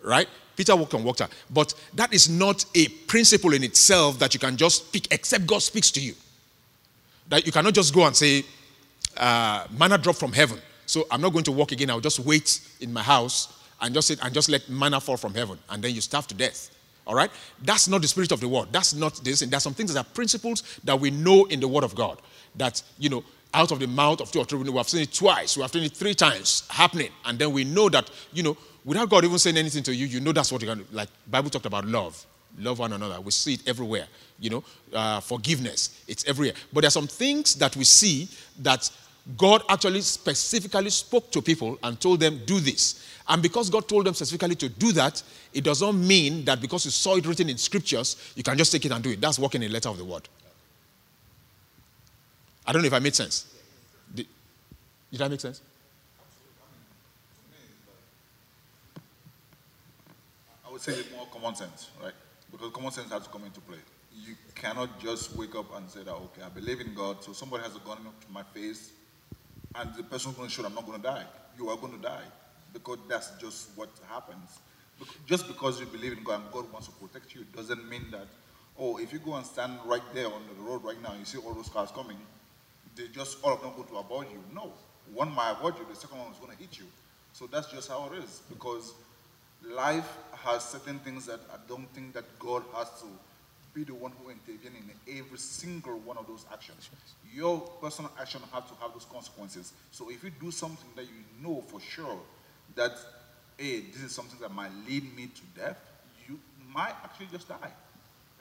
right? 0.03 0.27
Peter 0.55 0.75
walked 0.75 0.93
on 0.93 1.03
water. 1.03 1.27
But 1.49 1.73
that 1.95 2.13
is 2.13 2.29
not 2.29 2.65
a 2.75 2.87
principle 2.87 3.53
in 3.53 3.63
itself 3.63 4.19
that 4.19 4.33
you 4.33 4.39
can 4.39 4.57
just 4.57 4.87
speak, 4.87 5.07
except 5.11 5.47
God 5.47 5.61
speaks 5.61 5.89
to 5.91 6.01
you. 6.01 6.13
That 7.29 7.45
you 7.45 7.51
cannot 7.51 7.73
just 7.73 7.93
go 7.93 8.05
and 8.05 8.15
say, 8.15 8.43
uh, 9.17 9.65
manna 9.77 9.97
drop 9.97 10.15
from 10.15 10.31
heaven. 10.33 10.59
So 10.85 11.07
I'm 11.09 11.21
not 11.21 11.31
going 11.31 11.45
to 11.45 11.51
walk 11.51 11.71
again. 11.71 11.89
I'll 11.89 11.99
just 11.99 12.19
wait 12.19 12.59
in 12.81 12.91
my 12.91 13.01
house 13.01 13.57
and 13.81 13.93
just 13.93 14.09
sit 14.09 14.19
and 14.21 14.33
just 14.33 14.49
let 14.49 14.67
manna 14.69 14.99
fall 14.99 15.17
from 15.17 15.33
heaven. 15.33 15.57
And 15.69 15.81
then 15.81 15.95
you 15.95 16.01
starve 16.01 16.27
to 16.27 16.35
death. 16.35 16.69
All 17.07 17.15
right? 17.15 17.31
That's 17.63 17.87
not 17.87 18.01
the 18.01 18.07
spirit 18.07 18.31
of 18.31 18.39
the 18.39 18.47
word. 18.47 18.69
That's 18.71 18.93
not 18.93 19.23
this. 19.23 19.41
And 19.41 19.51
there's 19.51 19.63
some 19.63 19.73
things 19.73 19.93
that 19.93 20.05
are 20.05 20.09
principles 20.09 20.79
that 20.83 20.99
we 20.99 21.11
know 21.11 21.45
in 21.45 21.59
the 21.59 21.67
word 21.67 21.83
of 21.83 21.95
God. 21.95 22.21
That, 22.55 22.81
you 22.99 23.09
know, 23.09 23.23
out 23.53 23.71
of 23.71 23.79
the 23.79 23.87
mouth 23.87 24.21
of 24.21 24.31
two 24.31 24.39
or 24.39 24.45
three, 24.45 24.59
we 24.59 24.77
have 24.77 24.87
seen 24.87 25.01
it 25.01 25.13
twice, 25.13 25.57
we 25.57 25.63
have 25.63 25.71
seen 25.71 25.83
it 25.83 25.93
three 25.93 26.13
times 26.13 26.63
happening. 26.69 27.09
And 27.25 27.37
then 27.37 27.51
we 27.51 27.63
know 27.63 27.89
that, 27.89 28.09
you 28.33 28.43
know, 28.43 28.55
without 28.85 29.09
God 29.09 29.25
even 29.25 29.37
saying 29.39 29.57
anything 29.57 29.83
to 29.83 29.95
you, 29.95 30.05
you 30.05 30.19
know 30.19 30.31
that's 30.31 30.51
what 30.51 30.61
you're 30.61 30.73
going 30.73 30.85
to, 30.85 30.95
like 30.95 31.09
Bible 31.29 31.49
talked 31.49 31.65
about 31.65 31.85
love. 31.85 32.25
Love 32.57 32.79
one 32.79 32.93
another. 32.93 33.19
We 33.21 33.31
see 33.31 33.53
it 33.53 33.67
everywhere. 33.67 34.07
You 34.39 34.49
know, 34.49 34.63
uh, 34.93 35.19
forgiveness. 35.21 36.03
It's 36.07 36.25
everywhere. 36.25 36.53
But 36.73 36.81
there 36.81 36.87
are 36.89 36.91
some 36.91 37.07
things 37.07 37.55
that 37.55 37.75
we 37.75 37.83
see 37.83 38.27
that 38.59 38.89
God 39.37 39.63
actually 39.69 40.01
specifically 40.01 40.89
spoke 40.89 41.31
to 41.31 41.41
people 41.41 41.77
and 41.83 41.99
told 41.99 42.19
them, 42.19 42.41
do 42.45 42.59
this. 42.59 43.10
And 43.27 43.41
because 43.41 43.69
God 43.69 43.87
told 43.87 44.05
them 44.05 44.13
specifically 44.13 44.55
to 44.55 44.69
do 44.69 44.91
that, 44.93 45.21
it 45.53 45.63
does 45.63 45.81
not 45.81 45.93
mean 45.93 46.43
that 46.45 46.59
because 46.59 46.85
you 46.85 46.91
saw 46.91 47.15
it 47.15 47.25
written 47.25 47.49
in 47.49 47.57
scriptures, 47.57 48.33
you 48.35 48.43
can 48.43 48.57
just 48.57 48.71
take 48.71 48.85
it 48.85 48.91
and 48.91 49.03
do 49.03 49.11
it. 49.11 49.21
That's 49.21 49.39
working 49.39 49.61
in 49.61 49.69
the 49.69 49.73
letter 49.73 49.89
of 49.89 49.97
the 49.97 50.05
word. 50.05 50.27
I 52.65 52.71
don't 52.71 52.81
know 52.81 52.87
if 52.87 52.93
I 52.93 52.99
made 52.99 53.15
sense. 53.15 53.53
Did, 54.13 54.27
did 55.11 55.19
that 55.19 55.29
make 55.29 55.41
sense? 55.41 55.61
I 60.67 60.71
would 60.71 60.81
say 60.81 60.93
it's 60.93 61.11
more 61.11 61.27
common 61.27 61.55
sense, 61.55 61.89
right? 62.01 62.13
Because 62.51 62.71
common 62.71 62.91
sense 62.91 63.11
has 63.11 63.23
to 63.23 63.29
come 63.29 63.43
into 63.43 63.61
play. 63.61 63.77
You 64.13 64.35
cannot 64.55 64.99
just 64.99 65.35
wake 65.35 65.55
up 65.55 65.75
and 65.75 65.89
say 65.89 66.03
that, 66.03 66.13
okay, 66.13 66.41
I 66.43 66.49
believe 66.49 66.81
in 66.81 66.93
God, 66.93 67.23
so 67.23 67.33
somebody 67.33 67.63
has 67.63 67.75
a 67.75 67.79
gun 67.79 67.97
up 68.05 68.25
to 68.25 68.31
my 68.31 68.43
face, 68.43 68.91
and 69.75 69.93
the 69.95 70.03
person's 70.03 70.35
going 70.35 70.49
to 70.49 70.53
shoot, 70.53 70.65
I'm 70.65 70.75
not 70.75 70.85
going 70.85 71.01
to 71.01 71.07
die. 71.07 71.23
You 71.57 71.69
are 71.69 71.77
going 71.77 71.93
to 71.93 71.99
die 71.99 72.23
because 72.73 72.99
that's 73.07 73.31
just 73.39 73.69
what 73.75 73.89
happens. 74.07 74.59
Just 75.25 75.47
because 75.47 75.79
you 75.79 75.85
believe 75.87 76.13
in 76.13 76.23
God 76.23 76.41
and 76.41 76.51
God 76.51 76.71
wants 76.71 76.87
to 76.87 76.93
protect 76.93 77.33
you 77.33 77.43
doesn't 77.55 77.89
mean 77.89 78.05
that, 78.11 78.27
oh, 78.77 78.97
if 78.97 79.11
you 79.11 79.19
go 79.19 79.35
and 79.35 79.45
stand 79.45 79.73
right 79.85 80.03
there 80.13 80.27
on 80.27 80.41
the 80.47 80.61
road 80.61 80.83
right 80.83 81.01
now, 81.01 81.13
you 81.17 81.25
see 81.25 81.39
all 81.39 81.53
those 81.53 81.69
cars 81.69 81.89
coming, 81.91 82.17
they 82.95 83.07
just 83.07 83.43
all 83.43 83.53
of 83.53 83.61
them 83.61 83.71
go 83.75 83.83
to 83.83 83.97
avoid 83.97 84.27
you. 84.31 84.43
No. 84.53 84.71
One 85.13 85.33
might 85.33 85.51
avoid 85.51 85.77
you, 85.77 85.85
the 85.89 85.95
second 85.95 86.19
one 86.19 86.31
is 86.31 86.37
going 86.37 86.51
to 86.51 86.57
hit 86.57 86.77
you. 86.77 86.85
So 87.33 87.47
that's 87.47 87.71
just 87.71 87.89
how 87.89 88.09
it 88.11 88.23
is 88.23 88.41
because 88.49 88.93
life 89.63 90.17
has 90.33 90.63
certain 90.63 90.99
things 90.99 91.25
that 91.25 91.39
I 91.51 91.57
don't 91.67 91.91
think 91.93 92.13
that 92.13 92.25
God 92.39 92.63
has 92.75 92.89
to 93.01 93.07
be 93.73 93.83
the 93.83 93.93
one 93.93 94.11
who 94.21 94.29
intervenes 94.29 94.75
in 95.07 95.17
every 95.17 95.37
single 95.37 95.97
one 95.99 96.17
of 96.17 96.27
those 96.27 96.45
actions. 96.51 96.89
Your 97.33 97.59
personal 97.81 98.11
action 98.19 98.41
has 98.51 98.63
to 98.65 98.75
have 98.81 98.91
those 98.93 99.05
consequences. 99.05 99.73
So 99.91 100.09
if 100.09 100.23
you 100.23 100.31
do 100.41 100.51
something 100.51 100.89
that 100.95 101.05
you 101.05 101.23
know 101.41 101.61
for 101.67 101.79
sure 101.79 102.19
that, 102.75 102.93
hey, 103.57 103.81
this 103.91 104.01
is 104.01 104.11
something 104.13 104.39
that 104.39 104.53
might 104.53 104.71
lead 104.87 105.15
me 105.15 105.27
to 105.27 105.59
death, 105.59 105.77
you 106.27 106.39
might 106.73 106.95
actually 107.03 107.27
just 107.31 107.47
die. 107.47 107.71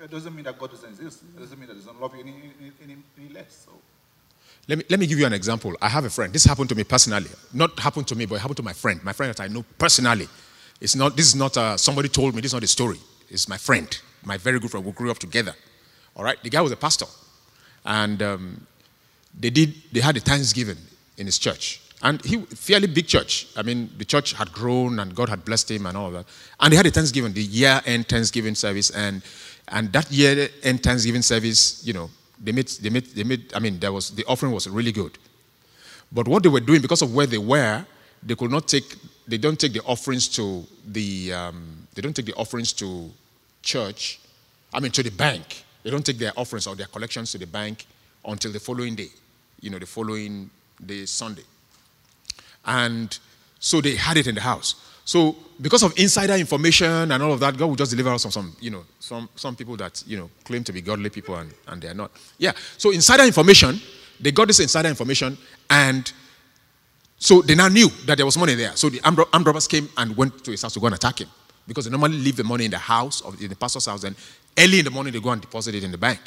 It 0.03 0.11
doesn't 0.11 0.35
mean 0.35 0.45
that 0.45 0.59
God 0.59 0.71
doesn't 0.71 0.89
exist. 0.89 1.23
It 1.37 1.39
doesn't 1.39 1.59
mean 1.59 1.69
that 1.69 1.75
He 1.75 1.81
doesn't 1.81 2.01
love 2.01 2.15
you 2.15 2.23
any, 2.23 2.35
any, 2.83 2.97
any 3.19 3.29
less. 3.33 3.67
So. 3.67 3.73
Let 4.67 4.79
me, 4.79 4.85
let 4.89 5.01
me 5.01 5.07
give 5.07 5.19
you 5.19 5.27
an 5.27 5.33
example. 5.33 5.75
I 5.83 5.89
have 5.89 6.05
a 6.05 6.11
friend. 6.11 6.33
This 6.33 6.45
happened 6.45 6.69
to 6.71 6.75
me 6.75 6.85
personally. 6.85 7.29
Not 7.53 7.79
happened 7.79 8.09
to 8.09 8.15
me, 8.15 8.25
but 8.25 8.37
it 8.37 8.39
happened 8.39 8.57
to 8.59 8.63
my 8.63 8.73
friend. 8.73 9.03
My 9.03 9.13
friend 9.13 9.35
that 9.35 9.43
I 9.43 9.49
know 9.49 9.65
personally. 9.79 10.29
It's 10.81 10.97
not, 10.97 11.17
this 11.17 11.27
is 11.27 11.35
not 11.35 11.57
uh, 11.57 11.77
somebody 11.77 12.09
told 12.09 12.35
me. 12.35 12.41
This 12.41 12.51
is 12.51 12.55
not 12.55 12.63
a 12.63 12.69
story. 12.69 12.99
It's 13.29 13.49
my 13.49 13.59
friend, 13.59 13.87
my 14.25 14.39
very 14.39 14.59
good 14.59 14.71
friend. 14.71 14.85
We 14.87 14.93
grew 14.93 15.11
up 15.11 15.19
together. 15.19 15.55
All 16.17 16.25
right? 16.25 16.43
The 16.43 16.51
guy 16.51 16.61
was 16.63 16.73
a 16.73 16.77
pastor. 16.77 17.07
And 17.85 18.23
um, 18.23 18.67
they 19.39 19.51
did, 19.51 19.75
they 19.93 20.01
had 20.01 20.17
a 20.17 20.21
Thanksgiving 20.21 20.79
in 21.17 21.27
his 21.27 21.39
church. 21.39 21.83
And 22.03 22.25
he, 22.25 22.39
fairly 22.39 22.87
big 22.87 23.07
church. 23.07 23.49
I 23.57 23.63
mean, 23.63 23.91
the 23.99 24.05
church 24.05 24.33
had 24.33 24.51
grown 24.53 24.99
and 25.01 25.15
God 25.15 25.29
had 25.29 25.45
blessed 25.45 25.71
him 25.71 25.87
and 25.87 25.97
all 25.97 26.11
that. 26.13 26.27
And 26.59 26.73
they 26.73 26.77
had 26.77 26.87
a 26.87 26.91
Thanksgiving, 26.91 27.33
the 27.33 27.43
year 27.43 27.81
end 27.85 28.09
Thanksgiving 28.09 28.55
service. 28.55 28.91
And, 28.91 29.23
and 29.69 29.93
that 29.93 30.11
year 30.11 30.49
end 30.63 30.83
Thanksgiving 30.83 31.23
service, 31.23 31.85
you 31.85 31.93
know, 31.93 32.09
they 32.43 32.53
made, 32.53 32.69
they 32.69 32.89
made, 32.89 33.05
they 33.07 33.25
made, 33.25 33.53
I 33.55 33.59
mean, 33.59 33.79
there 33.79 33.93
was, 33.93 34.11
the 34.11 34.25
offering 34.25 34.53
was 34.53 34.67
really 34.69 34.93
good. 34.93 35.19
But 36.11 36.27
what 36.27 36.43
they 36.43 36.49
were 36.49 36.61
doing, 36.61 36.81
because 36.81 37.03
of 37.03 37.15
where 37.15 37.27
they 37.27 37.39
were, 37.39 37.85
they 38.23 38.35
could 38.35 38.51
not 38.51 38.67
take, 38.67 38.97
they 39.29 39.39
don't 39.39 39.59
take 39.59 39.75
the 39.75 39.83
offerings 39.83 40.27
to 40.29 40.65
the, 40.87 41.33
um, 41.35 41.87
they 41.95 42.01
don't 42.03 42.17
take 42.17 42.27
the 42.27 42.35
offerings 42.35 42.73
to 42.75 43.11
church, 43.63 44.21
I 44.73 44.81
mean, 44.81 44.93
to 44.93 45.03
the 45.03 45.11
bank. 45.11 45.65
They 45.83 45.91
don't 45.91 46.05
take 46.05 46.19
their 46.19 46.33
offerings 46.37 46.67
or 46.67 46.75
their 46.75 46.87
collections 46.87 47.33
to 47.33 47.39
the 47.39 47.47
bank 47.47 47.87
until 48.25 48.53
the 48.53 48.61
following 48.61 48.95
day, 48.95 49.09
you 49.61 49.71
know, 49.71 49.79
the 49.79 49.87
following 49.87 50.51
day, 50.85 51.07
Sunday. 51.07 51.45
And 52.65 53.19
So 53.61 53.81
they 53.83 53.95
had 53.95 54.17
it 54.17 54.27
in 54.27 54.35
the 54.35 54.41
house. 54.41 54.75
So 55.05 55.37
because 55.61 55.83
of 55.83 55.93
insider 55.99 56.35
information 56.35 57.13
and 57.13 57.23
all 57.23 57.33
of 57.33 57.41
that, 57.41 57.57
God 57.57 57.67
will 57.67 57.77
just 57.77 57.91
deliver 57.91 58.11
us 58.11 58.23
from 58.23 58.31
some, 58.31 58.57
you 58.59 58.71
know, 58.71 58.85
some, 58.99 59.29
some 59.37 59.55
people 59.55 59.77
that, 59.77 60.03
you 60.07 60.17
know, 60.17 60.31
claim 60.45 60.65
to 60.65 60.73
be 60.73 60.81
godly 60.81 61.11
people 61.11 61.37
and, 61.37 61.53
and 61.69 61.83
they 61.83 61.89
are 61.89 61.95
not. 61.95 62.11
Yeah. 62.39 62.53
So 62.79 62.91
insider 62.91 63.25
information, 63.25 63.79
they 64.19 64.33
got 64.33 64.49
this 64.49 64.61
insider 64.61 64.89
information 64.89 65.37
and 65.69 66.11
so 67.19 67.43
they 67.43 67.55
now 67.55 67.69
knew 67.69 67.89
that 68.07 68.17
there 68.17 68.25
was 68.25 68.39
money 68.39 68.55
there. 68.55 68.75
So 68.77 68.89
the 68.89 69.01
armed, 69.05 69.47
robbers 69.47 69.69
came 69.69 69.91
and 69.99 70.17
went 70.17 70.43
to 70.43 70.53
his 70.53 70.63
house 70.63 70.73
to 70.75 70.81
go 70.81 70.87
and 70.87 70.95
attack 70.95 71.21
him. 71.21 71.29
Because 71.69 71.85
they 71.85 71.91
normally 71.91 72.17
leave 72.17 72.37
the 72.37 72.45
money 72.45 72.65
in 72.65 72.71
the 72.71 72.79
house, 72.79 73.21
of, 73.21 73.41
in 73.43 73.51
the 73.51 73.57
pastor's 73.57 73.85
house, 73.85 74.05
and 74.05 74.17
early 74.59 74.79
in 74.79 74.87
the 74.87 74.91
morning 74.91 75.13
they 75.13 75.21
go 75.21 75.31
and 75.31 75.43
deposit 75.43 75.75
it 75.75 75.85
in 75.85 75.91
the 75.91 75.99
bank. 75.99 76.19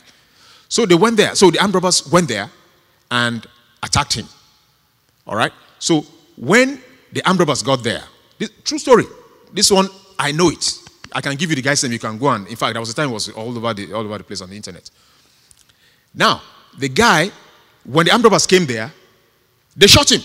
So 0.69 0.85
they 0.85 0.95
went 0.95 1.17
there. 1.17 1.33
So 1.33 1.49
the 1.49 1.59
armed 1.59 1.73
robbers 1.73 2.07
went 2.11 2.27
there 2.27 2.49
and 3.09 3.45
attacked 3.81 4.13
him. 4.13 4.27
All 5.25 5.35
right? 5.35 5.51
So 5.79 6.05
when 6.37 6.81
the 7.11 7.25
armed 7.27 7.39
robbers 7.39 7.63
got 7.63 7.83
there, 7.83 8.03
this, 8.37 8.49
true 8.63 8.79
story. 8.79 9.05
This 9.51 9.71
one, 9.71 9.87
I 10.17 10.31
know 10.31 10.49
it. 10.49 10.79
I 11.11 11.21
can 11.21 11.35
give 11.35 11.49
you 11.49 11.55
the 11.55 11.61
guy's 11.61 11.83
name. 11.83 11.93
You 11.93 11.99
can 11.99 12.17
go 12.17 12.27
on. 12.27 12.47
In 12.47 12.55
fact, 12.55 12.73
there 12.73 12.81
was 12.81 12.89
a 12.89 12.95
time 12.95 13.09
it 13.09 13.13
was 13.13 13.29
all 13.29 13.55
over 13.55 13.73
the 13.73 13.93
all 13.93 14.01
over 14.01 14.17
the 14.17 14.23
place 14.23 14.41
on 14.41 14.49
the 14.49 14.55
internet. 14.55 14.89
Now, 16.13 16.41
the 16.77 16.89
guy, 16.89 17.31
when 17.83 18.05
the 18.05 18.11
armed 18.11 18.23
robbers 18.23 18.47
came 18.47 18.65
there, 18.65 18.91
they 19.75 19.87
shot 19.87 20.11
him. 20.11 20.21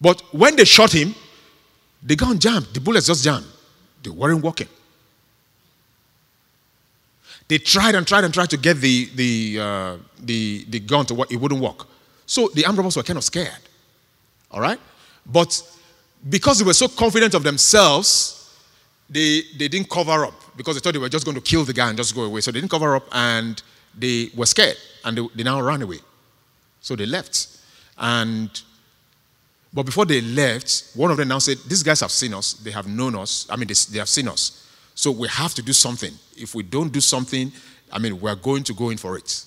But 0.00 0.22
when 0.32 0.56
they 0.56 0.64
shot 0.64 0.92
him, 0.92 1.14
the 2.02 2.16
gun 2.16 2.38
jammed. 2.38 2.66
The 2.72 2.80
bullets 2.80 3.06
just 3.06 3.24
jammed. 3.24 3.46
They 4.02 4.10
weren't 4.10 4.42
working. 4.42 4.68
They 7.48 7.58
tried 7.58 7.94
and 7.94 8.06
tried 8.06 8.24
and 8.24 8.32
tried 8.32 8.50
to 8.50 8.56
get 8.56 8.78
the, 8.78 9.10
the, 9.14 9.60
uh, 9.60 9.96
the, 10.18 10.64
the 10.68 10.80
gun 10.80 11.06
to 11.06 11.14
work. 11.14 11.30
It 11.30 11.36
wouldn't 11.36 11.60
work. 11.60 11.86
So 12.26 12.48
the 12.48 12.64
armed 12.64 12.78
robbers 12.78 12.96
were 12.96 13.02
kind 13.02 13.16
of 13.18 13.24
scared. 13.24 13.52
All 14.52 14.60
right? 14.60 14.78
But 15.26 15.62
because 16.28 16.58
they 16.58 16.64
were 16.64 16.74
so 16.74 16.88
confident 16.88 17.34
of 17.34 17.42
themselves, 17.42 18.38
they, 19.08 19.42
they 19.56 19.68
didn't 19.68 19.90
cover 19.90 20.24
up 20.24 20.34
because 20.56 20.76
they 20.76 20.80
thought 20.80 20.92
they 20.92 20.98
were 20.98 21.08
just 21.08 21.24
going 21.24 21.34
to 21.34 21.40
kill 21.40 21.64
the 21.64 21.72
guy 21.72 21.88
and 21.88 21.96
just 21.96 22.14
go 22.14 22.22
away. 22.22 22.40
So 22.40 22.50
they 22.50 22.60
didn't 22.60 22.70
cover 22.70 22.96
up 22.96 23.04
and 23.12 23.62
they 23.96 24.30
were 24.34 24.46
scared 24.46 24.76
and 25.04 25.16
they, 25.16 25.26
they 25.34 25.42
now 25.42 25.60
ran 25.60 25.82
away. 25.82 25.98
So 26.80 26.96
they 26.96 27.06
left. 27.06 27.48
And 27.98 28.50
but 29.72 29.84
before 29.84 30.04
they 30.04 30.20
left, 30.20 30.90
one 30.94 31.10
of 31.10 31.16
them 31.16 31.28
now 31.28 31.38
said, 31.38 31.58
These 31.66 31.82
guys 31.82 32.00
have 32.00 32.10
seen 32.10 32.34
us, 32.34 32.54
they 32.54 32.70
have 32.70 32.86
known 32.86 33.14
us, 33.14 33.46
I 33.48 33.56
mean, 33.56 33.68
they, 33.68 33.74
they 33.90 33.98
have 33.98 34.08
seen 34.08 34.28
us. 34.28 34.68
So 34.94 35.10
we 35.10 35.28
have 35.28 35.54
to 35.54 35.62
do 35.62 35.72
something. 35.72 36.12
If 36.36 36.54
we 36.54 36.62
don't 36.62 36.92
do 36.92 37.00
something, 37.00 37.50
I 37.90 37.98
mean, 37.98 38.20
we're 38.20 38.34
going 38.34 38.64
to 38.64 38.74
go 38.74 38.90
in 38.90 38.98
for 38.98 39.16
it. 39.16 39.44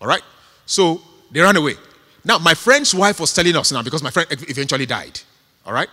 All 0.00 0.08
right? 0.08 0.22
So 0.66 1.00
they 1.30 1.40
ran 1.40 1.56
away. 1.56 1.74
Now, 2.24 2.38
my 2.38 2.54
friend's 2.54 2.94
wife 2.94 3.18
was 3.18 3.32
telling 3.34 3.56
us 3.56 3.72
now, 3.72 3.82
because 3.82 4.02
my 4.02 4.10
friend 4.10 4.28
eventually 4.30 4.86
died. 4.86 5.20
All 5.66 5.72
right? 5.72 5.88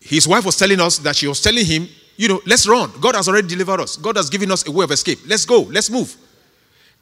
His 0.00 0.26
wife 0.26 0.44
was 0.44 0.56
telling 0.56 0.80
us 0.80 0.98
that 0.98 1.16
she 1.16 1.26
was 1.26 1.40
telling 1.40 1.64
him, 1.64 1.88
you 2.16 2.28
know, 2.28 2.40
let's 2.46 2.66
run. 2.66 2.90
God 3.00 3.14
has 3.14 3.28
already 3.28 3.48
delivered 3.48 3.80
us. 3.80 3.96
God 3.96 4.16
has 4.16 4.30
given 4.30 4.50
us 4.50 4.66
a 4.66 4.70
way 4.70 4.84
of 4.84 4.90
escape. 4.90 5.18
Let's 5.26 5.44
go. 5.44 5.62
Let's 5.62 5.90
move. 5.90 6.16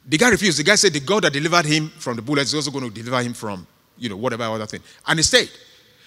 The 0.06 0.18
guy 0.18 0.30
refused. 0.30 0.58
The 0.58 0.64
guy 0.64 0.74
said 0.74 0.92
the 0.92 1.00
God 1.00 1.24
that 1.24 1.32
delivered 1.32 1.64
him 1.64 1.88
from 1.90 2.16
the 2.16 2.22
bullets 2.22 2.48
is 2.50 2.54
also 2.54 2.70
going 2.70 2.90
to 2.90 2.90
deliver 2.90 3.22
him 3.22 3.32
from, 3.32 3.66
you 3.96 4.08
know, 4.08 4.16
whatever 4.16 4.44
other 4.44 4.66
thing. 4.66 4.80
And 5.06 5.18
he 5.18 5.22
stayed. 5.22 5.50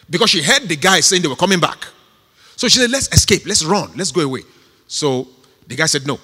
Because 0.09 0.29
she 0.29 0.41
heard 0.41 0.63
the 0.67 0.75
guy 0.75 0.99
saying 0.99 1.21
they 1.21 1.27
were 1.27 1.35
coming 1.35 1.59
back. 1.59 1.85
So 2.55 2.67
she 2.67 2.79
said, 2.79 2.91
let's 2.91 3.07
escape. 3.13 3.45
Let's 3.45 3.63
run. 3.63 3.91
Let's 3.95 4.11
go 4.11 4.21
away. 4.21 4.41
So 4.87 5.27
the 5.67 5.75
guy 5.75 5.85
said 5.85 6.05
no. 6.05 6.19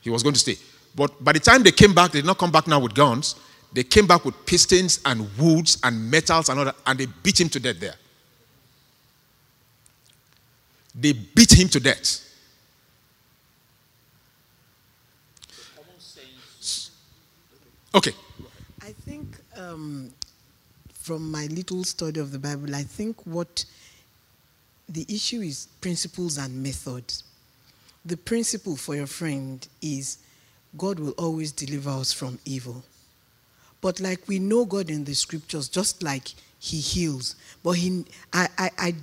He 0.00 0.10
was 0.10 0.22
going 0.22 0.34
to 0.34 0.40
stay. 0.40 0.56
But 0.94 1.22
by 1.22 1.32
the 1.32 1.40
time 1.40 1.62
they 1.62 1.72
came 1.72 1.94
back, 1.94 2.12
they 2.12 2.20
did 2.20 2.26
not 2.26 2.38
come 2.38 2.50
back 2.50 2.66
now 2.66 2.80
with 2.80 2.94
guns. 2.94 3.36
They 3.72 3.84
came 3.84 4.06
back 4.06 4.24
with 4.24 4.44
pistons 4.44 5.00
and 5.04 5.28
woods 5.38 5.78
and 5.82 6.10
metals 6.10 6.48
and 6.48 6.58
all 6.58 6.64
that, 6.66 6.76
and 6.86 6.98
they 6.98 7.06
beat 7.06 7.40
him 7.40 7.48
to 7.50 7.60
death 7.60 7.80
there. 7.80 7.94
They 10.94 11.12
beat 11.12 11.58
him 11.58 11.68
to 11.68 11.80
death. 11.80 12.28
Okay. 17.94 18.12
I 18.82 18.92
think 18.92 19.36
um, 19.56 20.12
from 20.94 21.30
my 21.30 21.46
little 21.46 21.84
study 21.84 22.20
of 22.20 22.30
the 22.32 22.38
Bible, 22.38 22.74
I 22.74 22.82
think 22.82 23.26
what 23.26 23.64
the 24.88 25.06
issue 25.08 25.40
is 25.40 25.68
principles 25.80 26.38
and 26.38 26.62
methods. 26.62 27.24
The 28.04 28.16
principle 28.16 28.76
for 28.76 28.96
your 28.96 29.06
friend 29.06 29.66
is 29.80 30.18
God 30.76 30.98
will 30.98 31.12
always 31.12 31.52
deliver 31.52 31.90
us 31.90 32.12
from 32.12 32.38
evil. 32.44 32.82
But 33.82 34.00
like 34.00 34.26
we 34.26 34.38
know 34.38 34.64
God 34.64 34.88
in 34.88 35.04
the 35.04 35.12
scriptures, 35.12 35.68
just 35.68 36.02
like 36.02 36.28
He 36.58 36.78
heals. 36.78 37.36
But 37.62 37.72
He, 37.72 38.06
I, 38.32 38.48
I, 38.56 38.70
I 38.78 38.94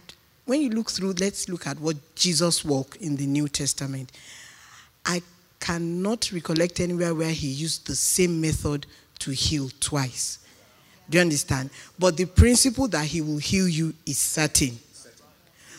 when 0.46 0.62
you 0.62 0.72
look 0.72 0.90
through, 0.90 1.14
let's 1.20 1.48
look 1.48 1.68
at 1.68 1.80
what 1.80 1.98
Jesus 2.16 2.66
walked 2.66 2.96
in 2.96 3.16
the 3.16 3.28
New 3.28 3.48
Testament. 3.48 4.12
I 5.06 5.22
cannot 5.60 6.32
recollect 6.32 6.80
anywhere 6.80 7.14
where 7.14 7.30
He 7.30 7.48
used 7.48 7.86
the 7.86 7.96
same 7.96 8.42
method 8.42 8.88
to 9.20 9.32
heal 9.32 9.70
twice. 9.80 10.40
Do 11.10 11.18
you 11.18 11.22
understand? 11.22 11.70
But 12.00 12.18
the 12.18 12.26
principle 12.26 12.88
that 12.88 13.06
He 13.06 13.22
will 13.22 13.38
heal 13.38 13.68
you 13.68 13.94
is 14.06 14.18
certain. 14.18 14.80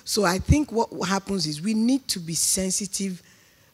So 0.05 0.25
I 0.25 0.39
think 0.39 0.73
what 0.73 0.91
happens 1.09 1.47
is 1.47 1.63
we 1.63 1.73
need 1.73 2.07
to 2.09 2.19
be 2.19 2.35
sensitive. 2.35 3.23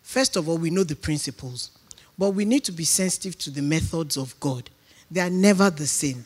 First 0.03 0.37
of 0.37 0.49
all, 0.49 0.59
we 0.59 0.71
know 0.71 0.85
the 0.85 0.95
principles, 0.95 1.71
but 2.17 2.31
we 2.31 2.45
need 2.45 2.63
to 2.65 2.73
be 2.73 2.85
sensitive 2.85 3.37
to 3.39 3.51
the 3.51 3.63
methods 3.63 4.17
of 4.17 4.39
God. 4.39 4.71
They 5.11 5.21
are 5.21 5.31
never 5.31 5.71
the 5.71 5.87
same. 5.87 6.25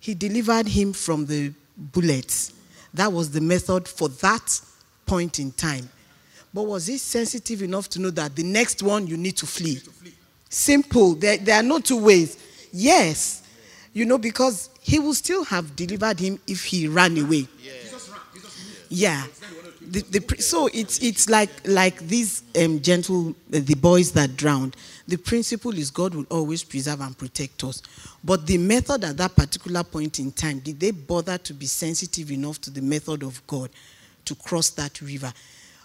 He 0.00 0.14
delivered 0.14 0.68
him 0.68 0.92
from 0.92 1.26
the 1.26 1.52
bullets. 1.76 2.52
That 2.94 3.12
was 3.12 3.30
the 3.30 3.40
method 3.40 3.88
for 3.88 4.08
that 4.08 4.60
point 5.06 5.38
in 5.38 5.52
time. 5.52 5.88
But 6.52 6.62
was 6.62 6.86
he 6.86 6.98
sensitive 6.98 7.62
enough 7.62 7.88
to 7.90 8.00
know 8.00 8.10
that 8.10 8.34
the 8.34 8.42
next 8.42 8.82
one 8.82 9.06
you 9.06 9.16
need 9.16 9.36
to 9.38 9.46
flee? 9.46 9.80
Simple. 10.48 11.14
There, 11.14 11.36
there 11.36 11.56
are 11.60 11.62
no 11.62 11.78
two 11.78 12.02
ways. 12.02 12.38
Yes. 12.72 13.42
You 13.92 14.04
know, 14.04 14.18
because 14.18 14.70
he 14.80 14.98
will 14.98 15.14
still 15.14 15.44
have 15.44 15.76
delivered 15.76 16.18
him 16.20 16.38
if 16.46 16.64
he 16.64 16.88
ran 16.88 17.18
away. 17.18 17.46
Yeah. 18.88 19.24
The, 19.90 20.02
the, 20.02 20.42
so 20.42 20.68
it's 20.72 20.98
it's 20.98 21.30
like 21.30 21.50
like 21.66 21.98
these 22.00 22.42
um, 22.62 22.80
gentle 22.80 23.34
the 23.48 23.74
boys 23.74 24.12
that 24.12 24.36
drowned. 24.36 24.76
The 25.06 25.16
principle 25.16 25.72
is 25.72 25.90
God 25.90 26.14
will 26.14 26.26
always 26.30 26.62
preserve 26.62 27.00
and 27.00 27.16
protect 27.16 27.64
us. 27.64 27.80
But 28.22 28.46
the 28.46 28.58
method 28.58 29.04
at 29.04 29.16
that 29.16 29.34
particular 29.34 29.82
point 29.82 30.18
in 30.18 30.32
time, 30.32 30.58
did 30.58 30.78
they 30.78 30.90
bother 30.90 31.38
to 31.38 31.54
be 31.54 31.64
sensitive 31.64 32.30
enough 32.30 32.60
to 32.62 32.70
the 32.70 32.82
method 32.82 33.22
of 33.22 33.44
God 33.46 33.70
to 34.26 34.34
cross 34.34 34.70
that 34.70 35.00
river? 35.00 35.32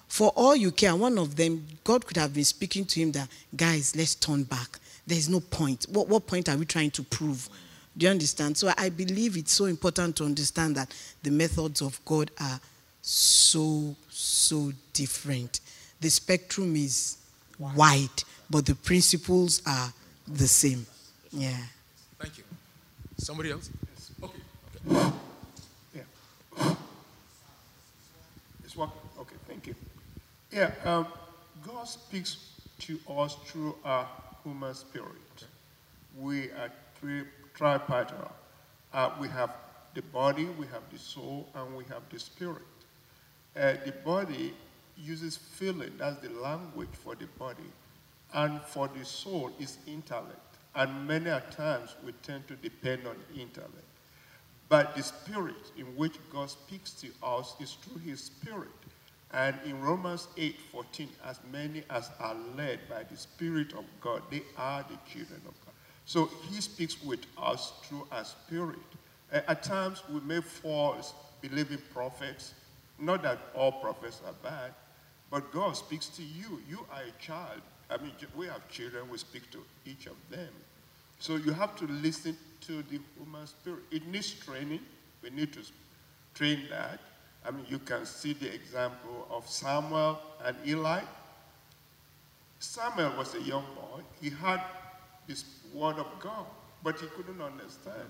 For 0.08 0.32
all 0.36 0.56
you 0.56 0.72
care, 0.72 0.96
one 0.96 1.18
of 1.18 1.36
them, 1.36 1.66
God 1.84 2.06
could 2.06 2.18
have 2.18 2.34
been 2.34 2.44
speaking 2.44 2.86
to 2.86 3.00
him 3.00 3.14
that, 3.14 3.28
guys, 3.56 3.96
let's 3.96 4.16
turn 4.16 4.44
back. 4.44 4.80
There's 5.08 5.30
no 5.30 5.40
point. 5.40 5.86
What, 5.90 6.08
what 6.08 6.28
point 6.28 6.50
are 6.50 6.58
we 6.58 6.66
trying 6.66 6.92
to 6.92 7.04
prove? 7.04 7.50
Do 7.98 8.06
you 8.06 8.12
understand? 8.12 8.58
So 8.58 8.72
I 8.78 8.90
believe 8.90 9.38
it's 9.38 9.54
so 9.54 9.66
important 9.66 10.18
to 10.18 10.26
understand 10.26 10.76
that 10.76 10.94
the 11.24 11.32
methods 11.32 11.82
of 11.82 12.04
God 12.06 12.30
are 12.40 12.60
so, 13.04 13.96
so 14.10 14.72
different. 14.94 15.60
The 16.00 16.10
spectrum 16.10 16.76
is 16.76 17.18
wide, 17.60 18.24
but 18.50 18.66
the 18.66 18.76
principles 18.76 19.62
are 19.68 19.94
the 20.28 20.48
same. 20.48 20.86
Yeah. 21.32 21.58
Thank 22.18 22.38
you. 22.38 22.46
Somebody 23.18 23.52
else? 23.52 23.70
Yes. 23.94 24.12
Okay. 24.24 24.42
Okay. 24.90 25.14
Yeah. 25.94 26.76
It's 28.64 28.76
working. 28.76 28.98
Okay, 29.20 29.36
thank 29.48 29.68
you. 29.68 29.76
Yeah, 30.52 30.72
um, 30.86 31.08
God 31.68 31.86
speaks 31.88 32.38
to 32.80 32.98
us 33.18 33.36
through 33.46 33.76
our 33.84 34.08
human 34.44 34.74
spirit. 34.74 35.46
We 36.18 36.52
are 36.52 36.72
tri- 37.02 37.26
tripartite. 37.54 38.32
Uh, 38.94 39.10
we 39.20 39.28
have 39.28 39.52
the 39.94 40.02
body, 40.04 40.46
we 40.58 40.66
have 40.68 40.84
the 40.92 41.00
soul, 41.00 41.50
and 41.56 41.76
we 41.76 41.84
have 41.86 42.04
the 42.10 42.20
spirit. 42.20 42.62
Uh, 43.56 43.74
the 43.86 43.94
body 44.04 44.54
uses 44.98 45.38
feeling, 45.38 45.92
that's 45.98 46.20
the 46.22 46.30
language 46.30 46.90
for 46.92 47.16
the 47.16 47.28
body. 47.38 47.72
And 48.34 48.62
for 48.62 48.88
the 48.88 49.06
soul 49.06 49.52
is 49.60 49.78
intellect. 49.86 50.40
And 50.76 51.08
many 51.08 51.30
a 51.30 51.42
times 51.52 51.96
we 52.04 52.14
tend 52.24 52.48
to 52.48 52.56
depend 52.56 53.06
on 53.06 53.16
intellect. 53.36 53.86
But 54.70 54.96
the 54.96 55.04
spirit 55.04 55.72
in 55.78 55.86
which 55.96 56.16
God 56.32 56.50
speaks 56.50 56.92
to 56.94 57.08
us 57.22 57.56
is 57.60 57.74
through 57.74 58.02
his 58.02 58.24
spirit. 58.24 58.70
And 59.34 59.56
in 59.66 59.82
Romans 59.82 60.28
8 60.38 60.56
14, 60.72 61.10
as 61.26 61.40
many 61.52 61.84
as 61.90 62.12
are 62.20 62.36
led 62.56 62.80
by 62.88 63.04
the 63.04 63.18
Spirit 63.18 63.74
of 63.74 63.84
God, 64.00 64.22
they 64.30 64.44
are 64.58 64.84
the 64.84 64.98
children 65.12 65.42
of 65.48 65.54
God. 65.66 65.74
So 66.06 66.30
he 66.50 66.62
speaks 66.62 67.04
with 67.04 67.26
us 67.38 67.74
through 67.84 68.08
our 68.12 68.26
spirit. 68.26 68.78
Uh, 69.32 69.40
at 69.48 69.64
times 69.64 70.04
we 70.12 70.20
may 70.22 70.42
fall 70.42 70.98
believing 71.42 71.80
prophets. 71.92 72.54
Not 73.00 73.24
that 73.24 73.40
all 73.56 73.72
prophets 73.72 74.22
are 74.26 74.34
bad, 74.44 74.74
but 75.32 75.52
God 75.52 75.76
speaks 75.76 76.08
to 76.10 76.24
you. 76.24 76.62
You 76.70 76.86
are 76.92 77.02
a 77.02 77.24
child. 77.24 77.62
I 77.90 77.98
mean, 77.98 78.12
we 78.36 78.48
have 78.48 78.68
children, 78.70 79.10
we 79.10 79.18
speak 79.18 79.50
to 79.52 79.60
each 79.86 80.06
of 80.06 80.16
them. 80.30 80.50
So 81.20 81.36
you 81.36 81.52
have 81.54 81.76
to 81.78 81.86
listen 81.86 82.38
to 82.62 82.84
the 82.84 83.00
human 83.18 83.48
spirit. 83.48 83.80
It 83.92 84.08
needs 84.08 84.34
training. 84.34 84.82
We 85.22 85.30
need 85.30 85.54
to 85.54 85.60
train 86.34 86.64
that. 86.70 87.00
I 87.46 87.52
mean, 87.52 87.66
you 87.68 87.80
can 87.80 88.06
see 88.06 88.34
the 88.34 88.54
example 88.54 89.28
of 89.30 89.48
Samuel 89.48 90.20
and 90.46 90.56
Eli. 90.66 91.02
Samuel 92.60 93.14
was 93.18 93.36
a 93.36 93.42
young 93.42 93.66
boy. 93.76 94.02
He 94.22 94.30
had 94.30 94.62
this 95.28 95.44
word 95.74 95.98
of 95.98 96.08
God, 96.20 96.46
but 96.84 97.00
he 97.00 97.08
couldn't 97.08 97.42
understand. 97.42 98.10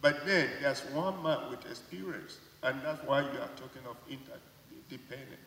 But 0.00 0.26
then 0.26 0.48
there's 0.60 0.80
one 0.92 1.22
man 1.22 1.50
with 1.50 1.64
experience, 1.70 2.38
and 2.62 2.80
that's 2.82 3.02
why 3.04 3.20
you 3.20 3.38
are 3.38 3.50
talking 3.56 3.82
of 3.88 3.96
interdependent. 4.08 5.40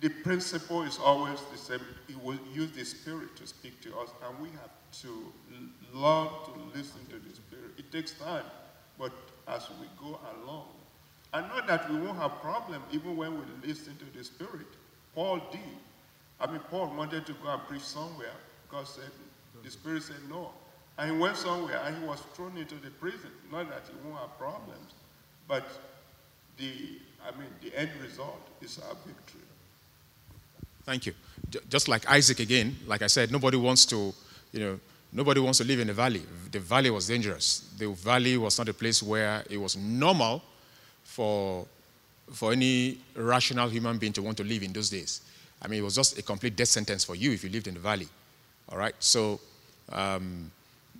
The 0.00 0.08
principle 0.08 0.82
is 0.82 0.98
always 0.98 1.40
the 1.52 1.58
same. 1.58 1.80
He 2.08 2.14
will 2.22 2.38
use 2.52 2.72
the 2.72 2.84
Spirit 2.84 3.36
to 3.36 3.46
speak 3.46 3.80
to 3.82 3.96
us, 3.98 4.10
and 4.26 4.38
we 4.40 4.48
have 4.50 4.70
to 5.02 5.32
learn 5.92 6.28
to 6.28 6.78
listen 6.78 7.00
to 7.10 7.18
the 7.28 7.34
Spirit. 7.34 7.72
It 7.78 7.90
takes 7.90 8.12
time, 8.12 8.44
but 8.98 9.12
as 9.48 9.68
we 9.80 9.86
go 9.98 10.18
along, 10.42 10.66
and 11.32 11.48
not 11.48 11.66
that 11.66 11.90
we 11.90 11.98
won't 11.98 12.16
have 12.18 12.40
problem 12.40 12.82
even 12.92 13.16
when 13.16 13.34
we 13.34 13.44
listen 13.66 13.96
to 13.96 14.18
the 14.18 14.22
Spirit. 14.22 14.66
Paul 15.14 15.40
did. 15.50 15.60
I 16.40 16.46
mean, 16.50 16.60
Paul 16.70 16.92
wanted 16.96 17.26
to 17.26 17.32
go 17.34 17.48
and 17.48 17.62
preach 17.62 17.82
somewhere. 17.82 18.34
God 18.70 18.86
said, 18.86 19.10
the 19.62 19.70
Spirit 19.70 20.04
said 20.04 20.16
no. 20.28 20.50
And 20.96 21.10
he 21.10 21.18
went 21.18 21.36
somewhere 21.36 21.80
and 21.84 21.96
he 21.96 22.04
was 22.04 22.20
thrown 22.34 22.56
into 22.56 22.76
the 22.76 22.90
prison. 22.90 23.30
Not 23.50 23.68
that 23.70 23.82
he 23.86 24.08
won't 24.08 24.20
have 24.20 24.38
problems, 24.38 24.92
but 25.48 25.66
the, 26.58 26.98
I 27.26 27.30
mean, 27.38 27.48
the 27.62 27.76
end 27.78 27.90
result 28.02 28.40
is 28.60 28.78
our 28.78 28.94
victory. 29.06 29.40
Thank 30.84 31.06
you. 31.06 31.14
Just 31.68 31.88
like 31.88 32.08
Isaac 32.10 32.40
again, 32.40 32.76
like 32.86 33.02
I 33.02 33.06
said, 33.06 33.30
nobody 33.32 33.56
wants 33.56 33.86
to, 33.86 34.12
you 34.52 34.60
know, 34.60 34.80
nobody 35.12 35.40
wants 35.40 35.58
to 35.58 35.64
live 35.64 35.80
in 35.80 35.86
the 35.86 35.94
valley. 35.94 36.22
The 36.50 36.60
valley 36.60 36.90
was 36.90 37.06
dangerous. 37.06 37.70
The 37.78 37.88
valley 37.88 38.36
was 38.36 38.58
not 38.58 38.68
a 38.68 38.74
place 38.74 39.02
where 39.02 39.42
it 39.48 39.56
was 39.56 39.76
normal 39.76 40.42
for, 41.02 41.66
for 42.32 42.52
any 42.52 42.98
rational 43.14 43.68
human 43.68 43.98
being 43.98 44.12
to 44.14 44.22
want 44.22 44.36
to 44.38 44.44
live 44.44 44.62
in 44.62 44.72
those 44.72 44.90
days. 44.90 45.22
I 45.62 45.68
mean, 45.68 45.80
it 45.80 45.82
was 45.82 45.94
just 45.94 46.18
a 46.18 46.22
complete 46.22 46.56
death 46.56 46.68
sentence 46.68 47.04
for 47.04 47.14
you 47.14 47.32
if 47.32 47.44
you 47.44 47.50
lived 47.50 47.68
in 47.68 47.74
the 47.74 47.80
valley. 47.80 48.08
All 48.68 48.78
right? 48.78 48.94
So, 48.98 49.40
um, 49.90 50.50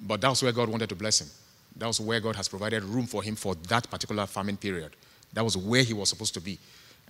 but 0.07 0.21
that 0.21 0.29
was 0.29 0.43
where 0.43 0.53
God 0.53 0.69
wanted 0.69 0.89
to 0.89 0.95
bless 0.95 1.21
him. 1.21 1.29
That 1.77 1.87
was 1.87 2.01
where 2.01 2.21
God 2.21 2.37
has 2.37 2.49
provided 2.49 2.85
room 2.85 3.07
for 3.07 3.23
him 3.23 3.37
for 3.37 3.55
that 3.69 3.91
particular 3.91 4.27
famine 4.27 4.57
period. 4.57 4.93
That 5.35 5.45
was 5.45 5.57
where 5.57 5.83
he 5.83 5.93
was 5.93 6.09
supposed 6.09 6.35
to 6.35 6.41
be. 6.41 6.59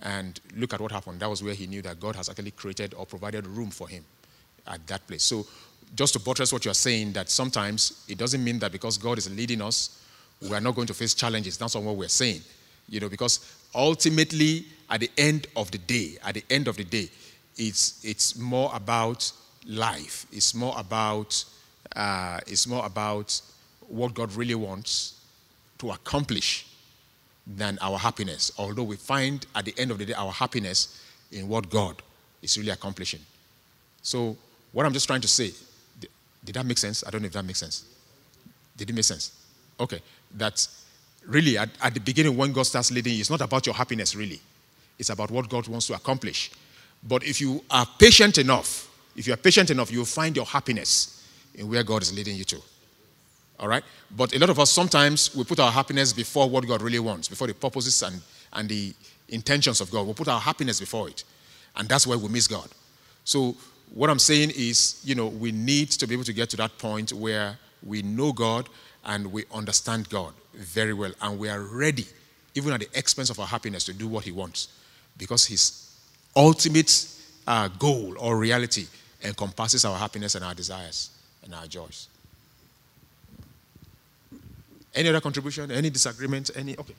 And 0.01 0.39
look 0.55 0.73
at 0.73 0.81
what 0.81 0.91
happened. 0.91 1.19
That 1.21 1.29
was 1.29 1.41
where 1.41 1.53
he 1.53 1.67
knew 1.67 1.81
that 1.83 1.99
God 1.99 2.15
has 2.15 2.27
actually 2.27 2.51
created 2.51 2.93
or 2.95 3.05
provided 3.05 3.47
room 3.47 3.69
for 3.69 3.87
him 3.87 4.03
at 4.67 4.85
that 4.87 5.07
place. 5.07 5.23
So, 5.23 5.45
just 5.95 6.13
to 6.13 6.19
buttress 6.19 6.51
what 6.51 6.65
you're 6.65 6.73
saying, 6.73 7.13
that 7.13 7.29
sometimes 7.29 8.03
it 8.09 8.17
doesn't 8.17 8.43
mean 8.43 8.59
that 8.59 8.71
because 8.71 8.97
God 8.97 9.17
is 9.17 9.33
leading 9.33 9.61
us, 9.61 10.01
we 10.41 10.53
are 10.53 10.59
not 10.59 10.75
going 10.75 10.87
to 10.87 10.93
face 10.93 11.13
challenges. 11.13 11.57
That's 11.57 11.75
not 11.75 11.83
what 11.83 11.95
we're 11.95 12.09
saying. 12.09 12.41
You 12.89 12.99
know, 12.99 13.07
because 13.07 13.55
ultimately, 13.73 14.65
at 14.89 14.99
the 14.99 15.11
end 15.17 15.47
of 15.55 15.71
the 15.71 15.77
day, 15.77 16.17
at 16.23 16.33
the 16.33 16.43
end 16.49 16.67
of 16.67 16.75
the 16.75 16.83
day, 16.83 17.09
it's, 17.55 18.03
it's 18.03 18.37
more 18.37 18.71
about 18.73 19.31
life. 19.65 20.25
It's 20.31 20.53
more 20.53 20.75
about, 20.77 21.43
uh, 21.95 22.39
it's 22.47 22.67
more 22.67 22.85
about 22.85 23.39
what 23.87 24.13
God 24.13 24.33
really 24.35 24.55
wants 24.55 25.21
to 25.77 25.91
accomplish 25.91 26.67
than 27.47 27.77
our 27.81 27.97
happiness. 27.97 28.51
Although 28.57 28.83
we 28.83 28.95
find 28.95 29.45
at 29.55 29.65
the 29.65 29.73
end 29.77 29.91
of 29.91 29.97
the 29.97 30.05
day 30.05 30.13
our 30.13 30.31
happiness 30.31 31.01
in 31.31 31.47
what 31.47 31.69
God 31.69 32.01
is 32.41 32.57
really 32.57 32.71
accomplishing. 32.71 33.19
So, 34.01 34.37
what 34.71 34.85
I'm 34.85 34.93
just 34.93 35.07
trying 35.07 35.21
to 35.21 35.27
say, 35.27 35.51
did 36.43 36.55
that 36.55 36.65
make 36.65 36.77
sense? 36.77 37.03
I 37.05 37.09
don't 37.09 37.21
know 37.21 37.27
if 37.27 37.33
that 37.33 37.45
makes 37.45 37.59
sense. 37.59 37.85
Did 38.77 38.89
it 38.89 38.93
make 38.93 39.05
sense? 39.05 39.31
Okay. 39.79 40.01
That 40.35 40.67
really, 41.25 41.57
at, 41.57 41.69
at 41.81 41.93
the 41.93 41.99
beginning, 41.99 42.35
when 42.35 42.51
God 42.51 42.63
starts 42.63 42.91
leading 42.91 43.13
you, 43.13 43.21
it's 43.21 43.29
not 43.29 43.41
about 43.41 43.65
your 43.65 43.75
happiness, 43.75 44.15
really. 44.15 44.39
It's 44.99 45.09
about 45.09 45.31
what 45.31 45.49
God 45.49 45.67
wants 45.67 45.87
to 45.87 45.93
accomplish. 45.93 46.51
But 47.07 47.23
if 47.23 47.41
you 47.41 47.63
are 47.69 47.87
patient 47.99 48.37
enough, 48.37 48.89
if 49.15 49.27
you 49.27 49.33
are 49.33 49.37
patient 49.37 49.69
enough, 49.69 49.91
you'll 49.91 50.05
find 50.05 50.35
your 50.35 50.45
happiness 50.45 51.23
in 51.53 51.69
where 51.69 51.83
God 51.83 52.01
is 52.01 52.13
leading 52.13 52.35
you 52.35 52.43
to. 52.45 52.61
All 53.59 53.67
right? 53.67 53.83
But 54.15 54.35
a 54.35 54.39
lot 54.39 54.49
of 54.49 54.59
us 54.59 54.69
sometimes 54.69 55.35
we 55.35 55.43
put 55.43 55.59
our 55.59 55.71
happiness 55.71 56.13
before 56.13 56.49
what 56.49 56.67
God 56.67 56.81
really 56.81 56.99
wants, 56.99 57.27
before 57.27 57.47
the 57.47 57.53
purposes 57.53 58.01
and, 58.03 58.21
and 58.53 58.67
the 58.67 58.93
intentions 59.29 59.81
of 59.81 59.91
God. 59.91 60.07
We 60.07 60.13
put 60.13 60.27
our 60.27 60.39
happiness 60.39 60.79
before 60.79 61.09
it. 61.09 61.23
And 61.75 61.87
that's 61.87 62.07
where 62.07 62.17
we 62.17 62.29
miss 62.29 62.47
God. 62.47 62.69
So, 63.23 63.55
what 63.93 64.09
I'm 64.09 64.19
saying 64.19 64.51
is, 64.55 64.99
you 65.03 65.15
know, 65.15 65.27
we 65.27 65.51
need 65.51 65.91
to 65.91 66.07
be 66.07 66.15
able 66.15 66.23
to 66.23 66.33
get 66.33 66.49
to 66.51 66.57
that 66.57 66.77
point 66.77 67.13
where 67.13 67.57
we 67.83 68.01
know 68.01 68.33
God 68.33 68.67
and 69.05 69.31
we 69.31 69.45
understand 69.53 70.09
God 70.09 70.33
very 70.53 70.93
well. 70.93 71.11
And 71.21 71.37
we 71.37 71.49
are 71.49 71.61
ready, 71.61 72.05
even 72.55 72.73
at 72.73 72.79
the 72.79 72.89
expense 72.97 73.29
of 73.29 73.39
our 73.39 73.45
happiness, 73.45 73.85
to 73.85 73.93
do 73.93 74.07
what 74.07 74.23
He 74.23 74.31
wants. 74.31 74.69
Because 75.17 75.45
His 75.45 75.95
ultimate 76.35 77.07
uh, 77.47 77.67
goal 77.67 78.15
or 78.19 78.37
reality 78.37 78.87
encompasses 79.23 79.85
our 79.85 79.97
happiness 79.97 80.35
and 80.35 80.43
our 80.43 80.53
desires 80.53 81.11
and 81.43 81.53
our 81.53 81.67
joys. 81.67 82.07
Any 84.95 85.09
other 85.09 85.21
contribution? 85.21 85.71
Any 85.71 85.89
disagreement? 85.89 86.51
Any? 86.55 86.77
Okay. 86.77 86.95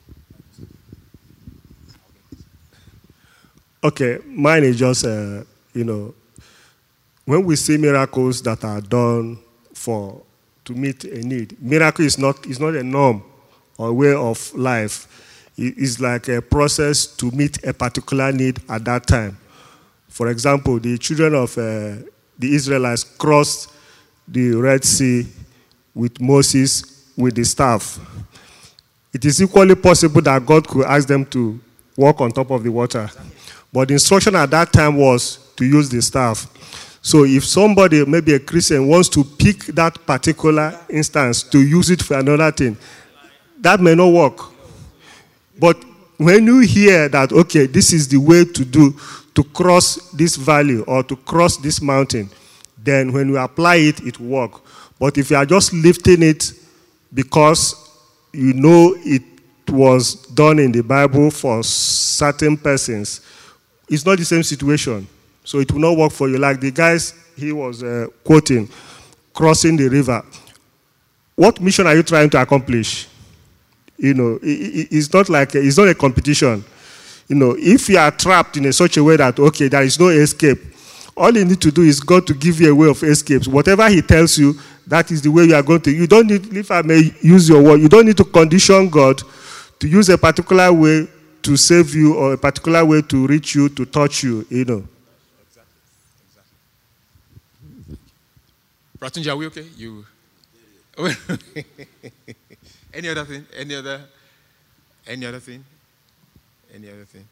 Okay, 3.83 4.19
mine 4.25 4.63
is 4.63 4.77
just, 4.77 5.05
uh, 5.05 5.43
you 5.73 5.83
know, 5.83 6.13
when 7.25 7.43
we 7.43 7.55
see 7.55 7.77
miracles 7.77 8.41
that 8.43 8.63
are 8.63 8.81
done 8.81 9.39
for 9.73 10.21
to 10.65 10.73
meet 10.73 11.03
a 11.05 11.21
need, 11.21 11.61
miracle 11.61 12.05
is 12.05 12.17
not 12.17 12.45
is 12.45 12.59
not 12.59 12.75
a 12.75 12.83
norm 12.83 13.23
or 13.77 13.93
way 13.93 14.13
of 14.13 14.53
life. 14.55 15.07
It's 15.57 15.99
like 15.99 16.27
a 16.27 16.41
process 16.41 17.07
to 17.17 17.31
meet 17.31 17.63
a 17.63 17.73
particular 17.73 18.31
need 18.31 18.59
at 18.69 18.85
that 18.85 19.07
time. 19.07 19.37
For 20.07 20.29
example, 20.29 20.79
the 20.79 20.97
children 20.97 21.33
of 21.33 21.57
uh, 21.57 22.03
the 22.37 22.53
Israelites 22.53 23.03
crossed 23.03 23.71
the 24.27 24.51
Red 24.51 24.83
Sea 24.83 25.27
with 25.95 26.21
Moses 26.21 26.96
with 27.17 27.35
the 27.35 27.43
staff. 27.43 27.99
It 29.11 29.25
is 29.25 29.41
equally 29.41 29.75
possible 29.75 30.21
that 30.21 30.45
God 30.45 30.67
could 30.67 30.85
ask 30.85 31.07
them 31.07 31.25
to 31.25 31.59
walk 31.95 32.21
on 32.21 32.31
top 32.31 32.51
of 32.51 32.63
the 32.63 32.71
water. 32.71 33.09
But 33.73 33.87
the 33.87 33.95
instruction 33.95 34.35
at 34.35 34.51
that 34.51 34.71
time 34.71 34.95
was 34.95 35.39
to 35.55 35.65
use 35.65 35.89
the 35.89 36.01
staff. 36.01 36.47
So 37.01 37.25
if 37.25 37.45
somebody, 37.45 38.05
maybe 38.05 38.33
a 38.33 38.39
Christian, 38.39 38.87
wants 38.87 39.09
to 39.09 39.23
pick 39.23 39.65
that 39.67 40.05
particular 40.05 40.77
instance 40.89 41.41
to 41.43 41.59
use 41.59 41.89
it 41.89 42.01
for 42.01 42.19
another 42.19 42.51
thing, 42.51 42.77
that 43.59 43.79
may 43.79 43.95
not 43.95 44.09
work. 44.09 44.39
But 45.59 45.83
when 46.17 46.45
you 46.45 46.59
hear 46.59 47.09
that, 47.09 47.31
okay, 47.31 47.65
this 47.65 47.93
is 47.93 48.07
the 48.07 48.17
way 48.17 48.45
to 48.45 48.65
do, 48.65 48.95
to 49.35 49.43
cross 49.43 50.11
this 50.11 50.35
valley 50.35 50.79
or 50.81 51.03
to 51.03 51.15
cross 51.15 51.57
this 51.57 51.81
mountain, 51.81 52.29
then 52.77 53.11
when 53.11 53.29
you 53.29 53.37
apply 53.37 53.75
it, 53.75 54.01
it 54.01 54.19
will 54.19 54.27
work. 54.27 54.61
But 54.99 55.17
if 55.17 55.31
you 55.31 55.37
are 55.37 55.45
just 55.45 55.73
lifting 55.73 56.23
it 56.23 56.51
because 57.13 57.75
you 58.33 58.53
know 58.53 58.95
it 58.99 59.23
was 59.69 60.15
done 60.27 60.59
in 60.59 60.71
the 60.71 60.81
Bible 60.83 61.31
for 61.31 61.63
certain 61.63 62.57
persons, 62.57 63.21
it's 63.89 64.05
not 64.05 64.17
the 64.17 64.25
same 64.25 64.43
situation. 64.43 65.07
So 65.43 65.59
it 65.59 65.71
will 65.71 65.79
not 65.79 65.97
work 65.97 66.11
for 66.11 66.27
you. 66.27 66.37
Like 66.37 66.59
the 66.59 66.71
guys 66.71 67.13
he 67.37 67.51
was 67.51 67.83
uh, 67.83 68.07
quoting, 68.23 68.69
crossing 69.33 69.77
the 69.77 69.87
river. 69.87 70.23
What 71.35 71.61
mission 71.61 71.87
are 71.87 71.95
you 71.95 72.03
trying 72.03 72.29
to 72.31 72.41
accomplish? 72.41 73.07
You 73.97 74.13
know, 74.13 74.39
it, 74.41 74.87
it's 74.91 75.13
not 75.13 75.29
like 75.29 75.55
a, 75.55 75.59
it's 75.61 75.77
not 75.77 75.87
a 75.87 75.95
competition. 75.95 76.63
You 77.27 77.35
know, 77.35 77.55
if 77.57 77.89
you 77.89 77.97
are 77.97 78.11
trapped 78.11 78.57
in 78.57 78.65
a 78.65 78.73
such 78.73 78.97
a 78.97 79.03
way 79.03 79.17
that 79.17 79.39
okay, 79.39 79.67
there 79.67 79.83
is 79.83 79.99
no 79.99 80.07
escape, 80.09 80.59
all 81.15 81.35
you 81.35 81.45
need 81.45 81.61
to 81.61 81.71
do 81.71 81.81
is 81.81 81.99
God 81.99 82.27
to 82.27 82.33
give 82.33 82.59
you 82.61 82.71
a 82.71 82.75
way 82.75 82.89
of 82.89 83.01
escape. 83.03 83.47
Whatever 83.47 83.87
He 83.89 84.01
tells 84.01 84.37
you, 84.37 84.53
that 84.87 85.11
is 85.11 85.21
the 85.21 85.29
way 85.29 85.43
you 85.43 85.53
are 85.55 85.61
going 85.61 85.81
to. 85.81 85.91
You 85.91 86.07
don't 86.07 86.27
need, 86.27 86.55
if 86.55 86.71
I 86.71 86.81
may 86.81 87.11
use 87.21 87.49
your 87.49 87.61
word, 87.61 87.81
you 87.81 87.89
don't 87.89 88.05
need 88.05 88.17
to 88.17 88.23
condition 88.23 88.89
God 88.89 89.21
to 89.79 89.87
use 89.87 90.07
a 90.09 90.17
particular 90.17 90.71
way 90.71 91.07
to 91.43 91.57
save 91.57 91.93
you 91.93 92.15
or 92.15 92.33
a 92.33 92.37
particular 92.37 92.83
way 92.85 93.01
to 93.01 93.27
reach 93.27 93.53
you, 93.53 93.69
to 93.69 93.85
touch 93.85 94.23
you, 94.23 94.45
you 94.49 94.65
know. 94.65 94.87
Exactly. 99.01 99.29
are 99.29 99.37
we 99.37 99.47
okay? 99.47 99.65
You. 99.75 100.05
Any 102.93 103.09
other 103.09 103.25
thing? 103.25 103.45
Any 103.55 103.75
other? 103.75 104.01
Any 105.05 105.25
other 105.25 105.39
thing? 105.39 105.63
Any 106.73 106.89
other 106.89 107.05
thing? 107.05 107.27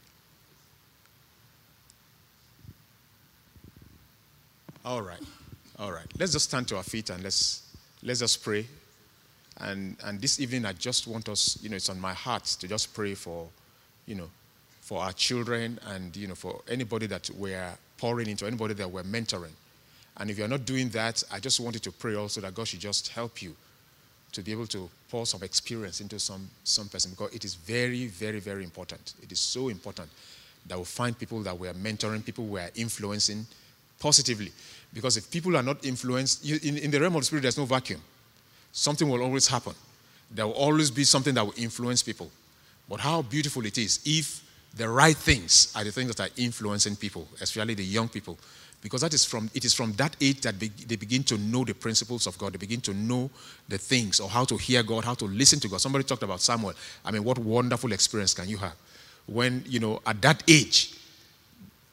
All 4.84 5.02
right. 5.02 5.20
All 5.78 5.92
right. 5.92 6.06
Let's 6.18 6.32
just 6.32 6.46
stand 6.46 6.70
to 6.70 6.78
our 6.78 6.84
feet 6.84 7.10
and 7.10 7.22
let's 7.22 7.64
let's 8.02 8.20
just 8.20 8.42
pray. 8.44 8.66
And 9.58 9.98
and 10.06 10.22
this 10.22 10.40
evening 10.40 10.66
I 10.66 10.72
just 10.72 11.06
want 11.06 11.28
us, 11.28 11.60
you 11.62 11.70
know, 11.70 11.76
it's 11.76 11.90
on 11.90 12.00
my 12.00 12.14
heart 12.14 12.46
to 12.46 12.68
just 12.68 12.94
pray 12.94 13.14
for, 13.14 13.48
you 14.06 14.16
know, 14.16 14.30
for 14.80 15.02
our 15.02 15.12
children 15.12 15.78
and 15.88 16.16
you 16.16 16.28
know 16.28 16.36
for 16.36 16.62
anybody 16.70 17.08
that 17.08 17.30
we're 17.36 17.74
pouring 17.98 18.30
into, 18.30 18.46
anybody 18.46 18.74
that 18.76 18.90
we're 18.90 19.04
mentoring. 19.04 19.52
And 20.18 20.30
if 20.30 20.38
you're 20.38 20.48
not 20.48 20.66
doing 20.66 20.90
that, 20.90 21.22
I 21.30 21.40
just 21.42 21.60
wanted 21.60 21.84
to 21.84 21.92
pray 21.92 22.16
also 22.16 22.40
that 22.40 22.56
God 22.56 22.70
should 22.70 22.80
just 22.80 23.10
help 23.10 23.42
you 23.42 23.54
to 24.32 24.42
be 24.42 24.54
able 24.54 24.68
to 24.68 24.90
pour 25.10 25.26
some 25.26 25.44
experience 25.44 26.00
into 26.00 26.20
some, 26.20 26.50
some 26.64 26.88
person 26.88 27.12
because 27.12 27.34
it 27.34 27.44
is 27.44 27.56
very, 27.56 28.08
very, 28.08 28.40
very 28.40 28.64
important. 28.64 29.14
It 29.22 29.32
is 29.32 29.40
so 29.40 29.68
important 29.68 30.10
that 30.68 30.78
we 30.78 30.86
find 30.86 31.20
people 31.20 31.42
that 31.44 31.58
we 31.58 31.68
are 31.68 31.74
mentoring, 31.74 32.24
people 32.26 32.46
we 32.46 32.62
are 32.62 32.72
influencing 32.76 33.46
positively. 34.00 34.52
Because 34.96 35.18
if 35.18 35.30
people 35.30 35.58
are 35.58 35.62
not 35.62 35.86
influenced, 35.86 36.50
in, 36.50 36.78
in 36.78 36.90
the 36.90 37.00
realm 37.00 37.16
of 37.18 37.22
the 37.22 37.26
spirit, 37.26 37.42
there's 37.42 37.58
no 37.58 37.66
vacuum. 37.66 38.02
Something 38.72 39.10
will 39.10 39.22
always 39.22 39.46
happen. 39.46 39.74
There 40.32 40.48
will 40.48 40.54
always 40.54 40.90
be 40.90 41.04
something 41.04 41.36
that 41.36 41.46
will 41.46 41.54
influence 41.58 42.02
people. 42.02 42.32
But 42.90 43.02
how 43.02 43.22
beautiful 43.22 43.66
it 43.66 43.78
is 43.78 44.00
if 44.06 44.42
the 44.74 44.88
right 44.88 45.16
things 45.16 45.74
are 45.76 45.84
the 45.84 45.92
things 45.92 46.16
that 46.16 46.30
are 46.30 46.34
influencing 46.38 46.96
people, 46.96 47.28
especially 47.42 47.74
the 47.74 47.84
young 47.84 48.08
people. 48.08 48.38
Because 48.82 49.02
that 49.02 49.14
is 49.14 49.26
from, 49.26 49.50
it 49.54 49.66
is 49.66 49.74
from 49.74 49.94
that 49.94 50.16
age 50.22 50.42
that 50.42 50.58
be, 50.60 50.70
they 50.70 50.96
begin 50.96 51.24
to 51.24 51.38
know 51.40 51.66
the 51.66 51.74
principles 51.74 52.26
of 52.26 52.38
God. 52.38 52.54
They 52.54 52.58
begin 52.58 52.82
to 52.82 52.94
know 52.94 53.30
the 53.68 53.78
things 53.78 54.22
or 54.22 54.30
how 54.30 54.46
to 54.46 54.56
hear 54.56 54.82
God, 54.82 55.04
how 55.04 55.16
to 55.16 55.26
listen 55.26 55.60
to 55.62 55.68
God. 55.68 55.82
Somebody 55.82 56.06
talked 56.06 56.24
about 56.24 56.40
Samuel. 56.40 56.74
I 57.04 57.12
mean, 57.12 57.24
what 57.24 57.38
wonderful 57.38 57.92
experience 57.92 58.34
can 58.34 58.48
you 58.48 58.58
have? 58.58 58.76
When, 59.26 59.64
you 59.68 59.80
know, 59.82 60.02
at 60.06 60.22
that 60.22 60.44
age, 60.48 60.94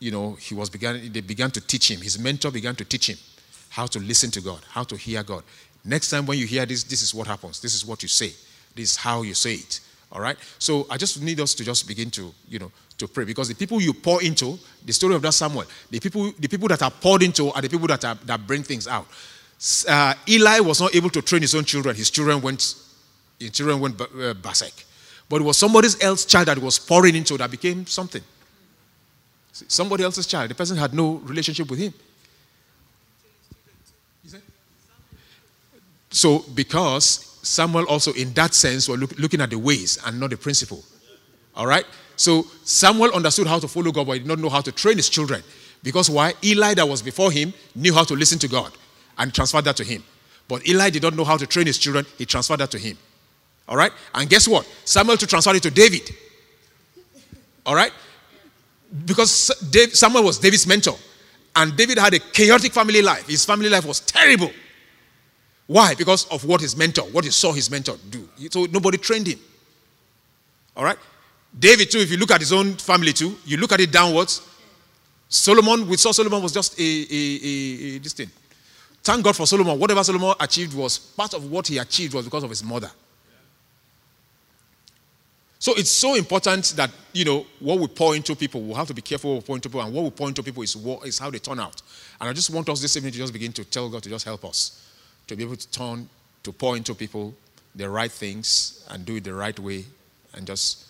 you 0.02 0.10
know, 0.10 0.32
he 0.32 0.52
was 0.52 0.68
began, 0.68 1.12
they 1.12 1.20
began 1.20 1.52
to 1.52 1.60
teach 1.60 1.88
him. 1.88 2.00
His 2.00 2.18
mentor 2.18 2.50
began 2.50 2.74
to 2.74 2.84
teach 2.84 3.08
him 3.08 3.18
how 3.68 3.86
to 3.86 4.00
listen 4.00 4.32
to 4.32 4.40
God, 4.40 4.60
how 4.68 4.82
to 4.82 4.96
hear 4.96 5.22
God. 5.22 5.44
Next 5.84 6.10
time 6.10 6.26
when 6.26 6.38
you 6.38 6.46
hear 6.46 6.66
this, 6.66 6.82
this 6.82 7.02
is 7.02 7.14
what 7.14 7.28
happens. 7.28 7.60
This 7.60 7.72
is 7.72 7.86
what 7.86 8.02
you 8.02 8.08
say. 8.08 8.32
This 8.74 8.90
is 8.90 8.96
how 8.96 9.22
you 9.22 9.34
say 9.34 9.54
it. 9.54 9.80
All 10.10 10.20
right? 10.20 10.36
So 10.58 10.88
I 10.90 10.96
just 10.96 11.22
need 11.22 11.38
us 11.38 11.54
to 11.54 11.64
just 11.64 11.86
begin 11.86 12.10
to, 12.10 12.34
you 12.48 12.58
know, 12.58 12.72
to 12.98 13.06
pray 13.06 13.24
because 13.24 13.48
the 13.48 13.54
people 13.54 13.80
you 13.80 13.92
pour 13.92 14.20
into, 14.22 14.58
the 14.84 14.92
story 14.92 15.14
of 15.14 15.22
that 15.22 15.34
Samuel, 15.34 15.66
the 15.88 16.00
people, 16.00 16.32
the 16.36 16.48
people 16.48 16.66
that 16.68 16.82
are 16.82 16.90
poured 16.90 17.22
into 17.22 17.52
are 17.52 17.62
the 17.62 17.68
people 17.68 17.86
that, 17.86 18.04
are, 18.04 18.16
that 18.26 18.44
bring 18.44 18.64
things 18.64 18.88
out. 18.88 19.06
Uh, 19.88 20.14
Eli 20.28 20.58
was 20.58 20.80
not 20.80 20.92
able 20.96 21.10
to 21.10 21.22
train 21.22 21.42
his 21.42 21.54
own 21.54 21.64
children. 21.64 21.94
His 21.94 22.10
children 22.10 22.42
went, 22.42 22.74
his 23.38 23.50
children 23.52 23.78
went 23.78 24.00
uh. 24.00 24.34
But 25.28 25.40
it 25.40 25.44
was 25.44 25.56
somebody 25.56 25.88
else's 26.00 26.26
child 26.26 26.48
that 26.48 26.58
was 26.58 26.80
pouring 26.80 27.14
into 27.14 27.38
that 27.38 27.52
became 27.52 27.86
something. 27.86 28.22
Somebody 29.52 30.02
else's 30.04 30.26
child. 30.26 30.50
The 30.50 30.54
person 30.54 30.76
had 30.76 30.94
no 30.94 31.14
relationship 31.16 31.70
with 31.70 31.78
him. 31.78 31.92
So, 36.10 36.44
because 36.54 37.38
Samuel 37.42 37.86
also, 37.86 38.12
in 38.12 38.32
that 38.34 38.54
sense, 38.54 38.86
was 38.86 39.00
look, 39.00 39.18
looking 39.18 39.40
at 39.40 39.50
the 39.50 39.58
ways 39.58 39.98
and 40.04 40.20
not 40.20 40.30
the 40.30 40.36
principle. 40.36 40.84
All 41.56 41.66
right? 41.66 41.86
So, 42.16 42.46
Samuel 42.64 43.12
understood 43.12 43.46
how 43.46 43.58
to 43.58 43.66
follow 43.66 43.90
God, 43.92 44.06
but 44.06 44.12
he 44.12 44.18
did 44.20 44.28
not 44.28 44.38
know 44.38 44.50
how 44.50 44.60
to 44.60 44.72
train 44.72 44.96
his 44.96 45.08
children. 45.08 45.42
Because 45.82 46.10
why? 46.10 46.34
Eli, 46.44 46.74
that 46.74 46.88
was 46.88 47.02
before 47.02 47.32
him, 47.32 47.52
knew 47.74 47.94
how 47.94 48.04
to 48.04 48.14
listen 48.14 48.38
to 48.40 48.48
God 48.48 48.72
and 49.18 49.32
transferred 49.32 49.64
that 49.64 49.76
to 49.76 49.84
him. 49.84 50.04
But 50.48 50.66
Eli 50.68 50.90
did 50.90 51.02
not 51.02 51.14
know 51.14 51.24
how 51.24 51.36
to 51.36 51.46
train 51.46 51.66
his 51.66 51.78
children, 51.78 52.04
he 52.18 52.26
transferred 52.26 52.58
that 52.58 52.70
to 52.72 52.78
him. 52.78 52.96
All 53.66 53.76
right? 53.76 53.92
And 54.14 54.28
guess 54.28 54.46
what? 54.46 54.68
Samuel 54.84 55.16
to 55.16 55.26
transfer 55.26 55.54
it 55.54 55.62
to 55.62 55.70
David. 55.70 56.10
All 57.64 57.74
right? 57.74 57.92
Because 59.04 59.50
Samuel 59.98 60.24
was 60.24 60.38
David's 60.38 60.66
mentor. 60.66 60.96
And 61.54 61.76
David 61.76 61.98
had 61.98 62.14
a 62.14 62.18
chaotic 62.18 62.72
family 62.72 63.02
life. 63.02 63.26
His 63.26 63.44
family 63.44 63.68
life 63.68 63.84
was 63.84 64.00
terrible. 64.00 64.50
Why? 65.66 65.94
Because 65.94 66.26
of 66.26 66.44
what 66.44 66.60
his 66.60 66.76
mentor, 66.76 67.04
what 67.04 67.24
he 67.24 67.30
saw 67.30 67.52
his 67.52 67.70
mentor 67.70 67.96
do. 68.10 68.28
So 68.50 68.66
nobody 68.66 68.98
trained 68.98 69.26
him. 69.26 69.38
All 70.76 70.84
right? 70.84 70.98
David, 71.58 71.90
too, 71.90 71.98
if 71.98 72.10
you 72.10 72.16
look 72.16 72.30
at 72.30 72.40
his 72.40 72.52
own 72.52 72.74
family, 72.74 73.12
too, 73.12 73.36
you 73.44 73.56
look 73.58 73.72
at 73.72 73.80
it 73.80 73.92
downwards. 73.92 74.42
Solomon, 75.28 75.86
we 75.88 75.96
saw 75.96 76.12
Solomon 76.12 76.42
was 76.42 76.52
just 76.52 76.78
a, 76.78 76.82
a, 76.82 76.84
a, 76.84 77.96
a 77.96 77.98
this 77.98 78.12
thing. 78.12 78.30
Thank 79.02 79.24
God 79.24 79.34
for 79.34 79.46
Solomon. 79.46 79.78
Whatever 79.78 80.04
Solomon 80.04 80.34
achieved 80.40 80.74
was 80.74 80.98
part 80.98 81.34
of 81.34 81.50
what 81.50 81.66
he 81.66 81.78
achieved 81.78 82.14
was 82.14 82.24
because 82.24 82.44
of 82.44 82.50
his 82.50 82.62
mother. 82.62 82.90
So 85.62 85.74
it's 85.76 85.92
so 85.92 86.16
important 86.16 86.64
that, 86.74 86.90
you 87.12 87.24
know, 87.24 87.46
what 87.60 87.78
we 87.78 87.86
pour 87.86 88.16
into 88.16 88.34
people, 88.34 88.62
we 88.62 88.74
have 88.74 88.88
to 88.88 88.94
be 88.94 89.00
careful 89.00 89.34
what 89.34 89.42
we 89.42 89.46
pour 89.46 89.54
into 89.54 89.68
people, 89.68 89.82
and 89.82 89.94
what 89.94 90.02
we 90.02 90.10
pour 90.10 90.26
into 90.26 90.42
people 90.42 90.64
is, 90.64 90.76
what, 90.76 91.06
is 91.06 91.20
how 91.20 91.30
they 91.30 91.38
turn 91.38 91.60
out. 91.60 91.80
And 92.20 92.28
I 92.28 92.32
just 92.32 92.50
want 92.50 92.68
us 92.68 92.82
this 92.82 92.96
evening 92.96 93.12
to 93.12 93.18
just 93.18 93.32
begin 93.32 93.52
to 93.52 93.64
tell 93.64 93.88
God 93.88 94.02
to 94.02 94.08
just 94.08 94.24
help 94.24 94.44
us 94.44 94.84
to 95.28 95.36
be 95.36 95.44
able 95.44 95.54
to 95.54 95.70
turn, 95.70 96.08
to 96.42 96.52
pour 96.52 96.76
into 96.76 96.96
people 96.96 97.32
the 97.76 97.88
right 97.88 98.10
things 98.10 98.84
and 98.90 99.06
do 99.06 99.14
it 99.14 99.22
the 99.22 99.34
right 99.34 99.56
way 99.56 99.84
and 100.34 100.48
just 100.48 100.88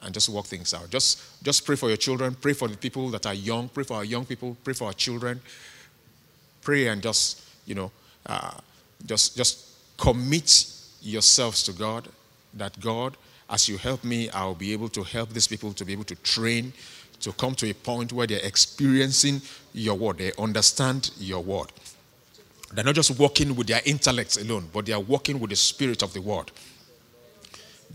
and 0.00 0.14
just 0.14 0.28
work 0.28 0.44
things 0.44 0.72
out. 0.74 0.88
Just 0.90 1.42
just 1.42 1.66
pray 1.66 1.74
for 1.74 1.88
your 1.88 1.96
children, 1.96 2.36
pray 2.36 2.52
for 2.52 2.68
the 2.68 2.76
people 2.76 3.08
that 3.08 3.26
are 3.26 3.34
young, 3.34 3.68
pray 3.68 3.82
for 3.82 3.94
our 3.94 4.04
young 4.04 4.24
people, 4.24 4.56
pray 4.62 4.74
for 4.74 4.84
our 4.84 4.92
children. 4.92 5.40
Pray 6.62 6.86
and 6.86 7.02
just, 7.02 7.42
you 7.66 7.74
know, 7.74 7.90
uh, 8.26 8.52
just 9.04 9.36
just 9.36 9.96
commit 9.96 10.70
yourselves 11.02 11.64
to 11.64 11.72
God 11.72 12.08
that 12.54 12.78
God 12.78 13.16
as 13.54 13.68
you 13.68 13.78
help 13.78 14.02
me, 14.02 14.28
I'll 14.30 14.56
be 14.56 14.72
able 14.72 14.88
to 14.88 15.04
help 15.04 15.28
these 15.30 15.46
people 15.46 15.72
to 15.74 15.84
be 15.84 15.92
able 15.92 16.04
to 16.04 16.16
train, 16.16 16.72
to 17.20 17.32
come 17.34 17.54
to 17.54 17.70
a 17.70 17.72
point 17.72 18.12
where 18.12 18.26
they're 18.26 18.44
experiencing 18.44 19.40
your 19.72 19.94
word, 19.94 20.18
they 20.18 20.32
understand 20.40 21.12
your 21.18 21.40
word. 21.40 21.68
They're 22.72 22.84
not 22.84 22.96
just 22.96 23.12
working 23.16 23.54
with 23.54 23.68
their 23.68 23.80
intellects 23.84 24.36
alone, 24.38 24.68
but 24.72 24.86
they 24.86 24.92
are 24.92 24.98
working 25.00 25.38
with 25.38 25.50
the 25.50 25.56
spirit 25.56 26.02
of 26.02 26.12
the 26.12 26.20
word. 26.20 26.50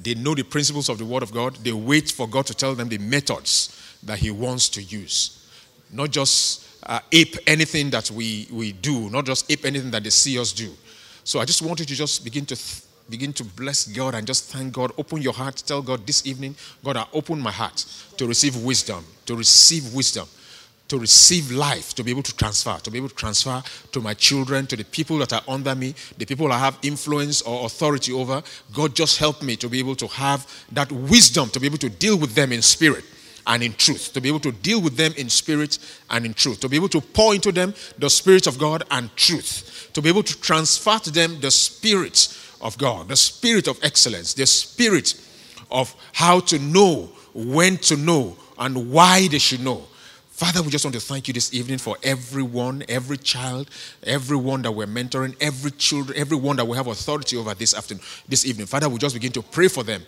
They 0.02 0.16
know 0.16 0.34
the 0.34 0.44
principles 0.44 0.88
of 0.88 0.98
the 0.98 1.04
word 1.04 1.24
of 1.24 1.34
God. 1.34 1.58
They 1.58 1.74
wait 1.74 2.10
for 2.10 2.26
God 2.26 2.46
to 2.46 2.54
tell 2.54 2.74
them 2.74 2.88
the 2.88 2.98
methods 2.98 3.98
that 4.04 4.20
He 4.20 4.32
wants 4.32 4.70
to 4.70 4.82
use. 4.82 5.46
Not 5.92 6.12
just 6.12 6.66
uh, 6.84 7.02
ape 7.12 7.36
anything 7.46 7.90
that 7.90 8.10
we, 8.12 8.48
we 8.50 8.72
do, 8.72 9.10
not 9.10 9.26
just 9.26 9.52
ape 9.52 9.66
anything 9.66 9.92
that 9.92 10.06
they 10.06 10.10
see 10.10 10.40
us 10.40 10.54
do. 10.54 10.74
So 11.26 11.42
I 11.42 11.46
just 11.46 11.62
want 11.62 11.82
you 11.82 11.86
to 11.86 11.96
just 11.96 12.24
begin 12.24 12.46
to 12.46 12.56
th- 12.56 12.89
begin 13.10 13.34
to 13.34 13.44
bless 13.44 13.88
God 13.88 14.16
and 14.16 14.26
just 14.28 14.52
thank 14.52 14.74
God. 14.74 14.92
Open 14.98 15.22
your 15.22 15.34
heart. 15.34 15.64
Tell 15.66 15.82
God 15.82 16.06
this 16.06 16.26
evening, 16.26 16.56
God, 16.84 16.98
I 16.98 17.06
open 17.14 17.40
my 17.40 17.52
heart 17.52 17.86
to 18.18 18.28
receive 18.28 18.56
wisdom, 18.64 19.06
to 19.26 19.36
receive 19.36 19.94
wisdom, 19.94 20.28
to 20.88 20.98
receive 20.98 21.52
life, 21.52 21.94
to 21.96 22.04
be 22.04 22.12
able 22.12 22.24
to 22.24 22.36
transfer, 22.36 22.78
to 22.78 22.92
be 22.92 22.98
able 22.98 23.10
to 23.10 23.16
transfer 23.16 23.62
to 23.92 24.02
my 24.02 24.14
children, 24.14 24.66
to 24.68 24.76
the 24.76 24.84
people 24.84 25.18
that 25.20 25.32
are 25.34 25.44
under 25.48 25.76
me, 25.76 25.94
the 26.18 26.26
people 26.26 26.52
I 26.52 26.58
have 26.58 26.78
influence 26.82 27.42
or 27.42 27.66
authority 27.66 28.12
over. 28.12 28.42
God, 28.74 28.96
just 28.96 29.18
help 29.20 29.42
me 29.44 29.56
to 29.58 29.70
be 29.70 29.80
able 29.80 29.96
to 29.96 30.08
have 30.08 30.48
that 30.72 30.92
wisdom, 30.92 31.50
to 31.50 31.60
be 31.60 31.68
able 31.68 31.78
to 31.80 31.90
deal 31.90 32.18
with 32.18 32.34
them 32.36 32.52
in 32.52 32.62
spirit 32.62 33.06
and 33.50 33.64
in 33.64 33.74
truth, 33.74 34.14
to 34.14 34.22
be 34.22 34.30
able 34.30 34.40
to 34.40 34.52
deal 34.52 34.82
with 34.82 34.96
them 34.96 35.14
in 35.18 35.30
spirit 35.30 35.80
and 36.10 36.26
in 36.26 36.34
truth, 36.34 36.60
to 36.60 36.70
be 36.70 36.76
able 36.76 36.90
to 36.90 37.02
pour 37.02 37.34
into 37.34 37.52
them 37.52 37.74
the 37.98 38.10
Spirit 38.10 38.48
of 38.48 38.60
God 38.60 38.84
and 38.92 39.14
truth, 39.16 39.90
to 39.94 40.02
be 40.02 40.10
able 40.10 40.24
to 40.24 40.40
transfer 40.40 41.00
to 41.00 41.12
them 41.12 41.40
the 41.40 41.50
Spirit 41.50 42.28
of 42.62 42.78
God, 42.78 43.08
the 43.08 43.16
spirit 43.16 43.68
of 43.68 43.80
excellence, 43.84 44.34
the 44.34 44.46
spirit 44.46 45.14
of 45.72 45.96
how 46.14 46.40
to 46.42 46.60
know, 46.60 47.10
when 47.34 47.78
to 47.78 47.96
know, 47.96 48.36
and 48.58 48.92
why 48.92 49.28
they 49.28 49.38
should 49.38 49.62
know. 49.62 49.86
Father, 50.30 50.62
we 50.64 50.70
just 50.70 50.86
want 50.86 50.96
to 50.96 51.02
thank 51.02 51.28
you 51.28 51.34
this 51.34 51.54
evening 51.54 51.78
for 51.80 51.98
everyone, 52.02 52.84
every 52.88 53.18
child, 53.18 53.70
everyone 54.04 54.62
that 54.62 54.72
we're 54.72 54.88
mentoring, 54.88 55.36
every 55.42 55.72
children, 55.72 56.18
everyone 56.18 56.56
that 56.56 56.66
we 56.66 56.78
have 56.78 56.88
authority 56.88 57.36
over 57.36 57.54
this 57.54 57.74
afternoon, 57.74 58.02
this 58.28 58.46
evening. 58.46 58.66
Father, 58.66 58.88
we 58.88 58.98
just 58.98 59.16
begin 59.16 59.34
to 59.34 59.42
pray 59.42 59.68
for 59.68 59.84
them. 59.84 60.02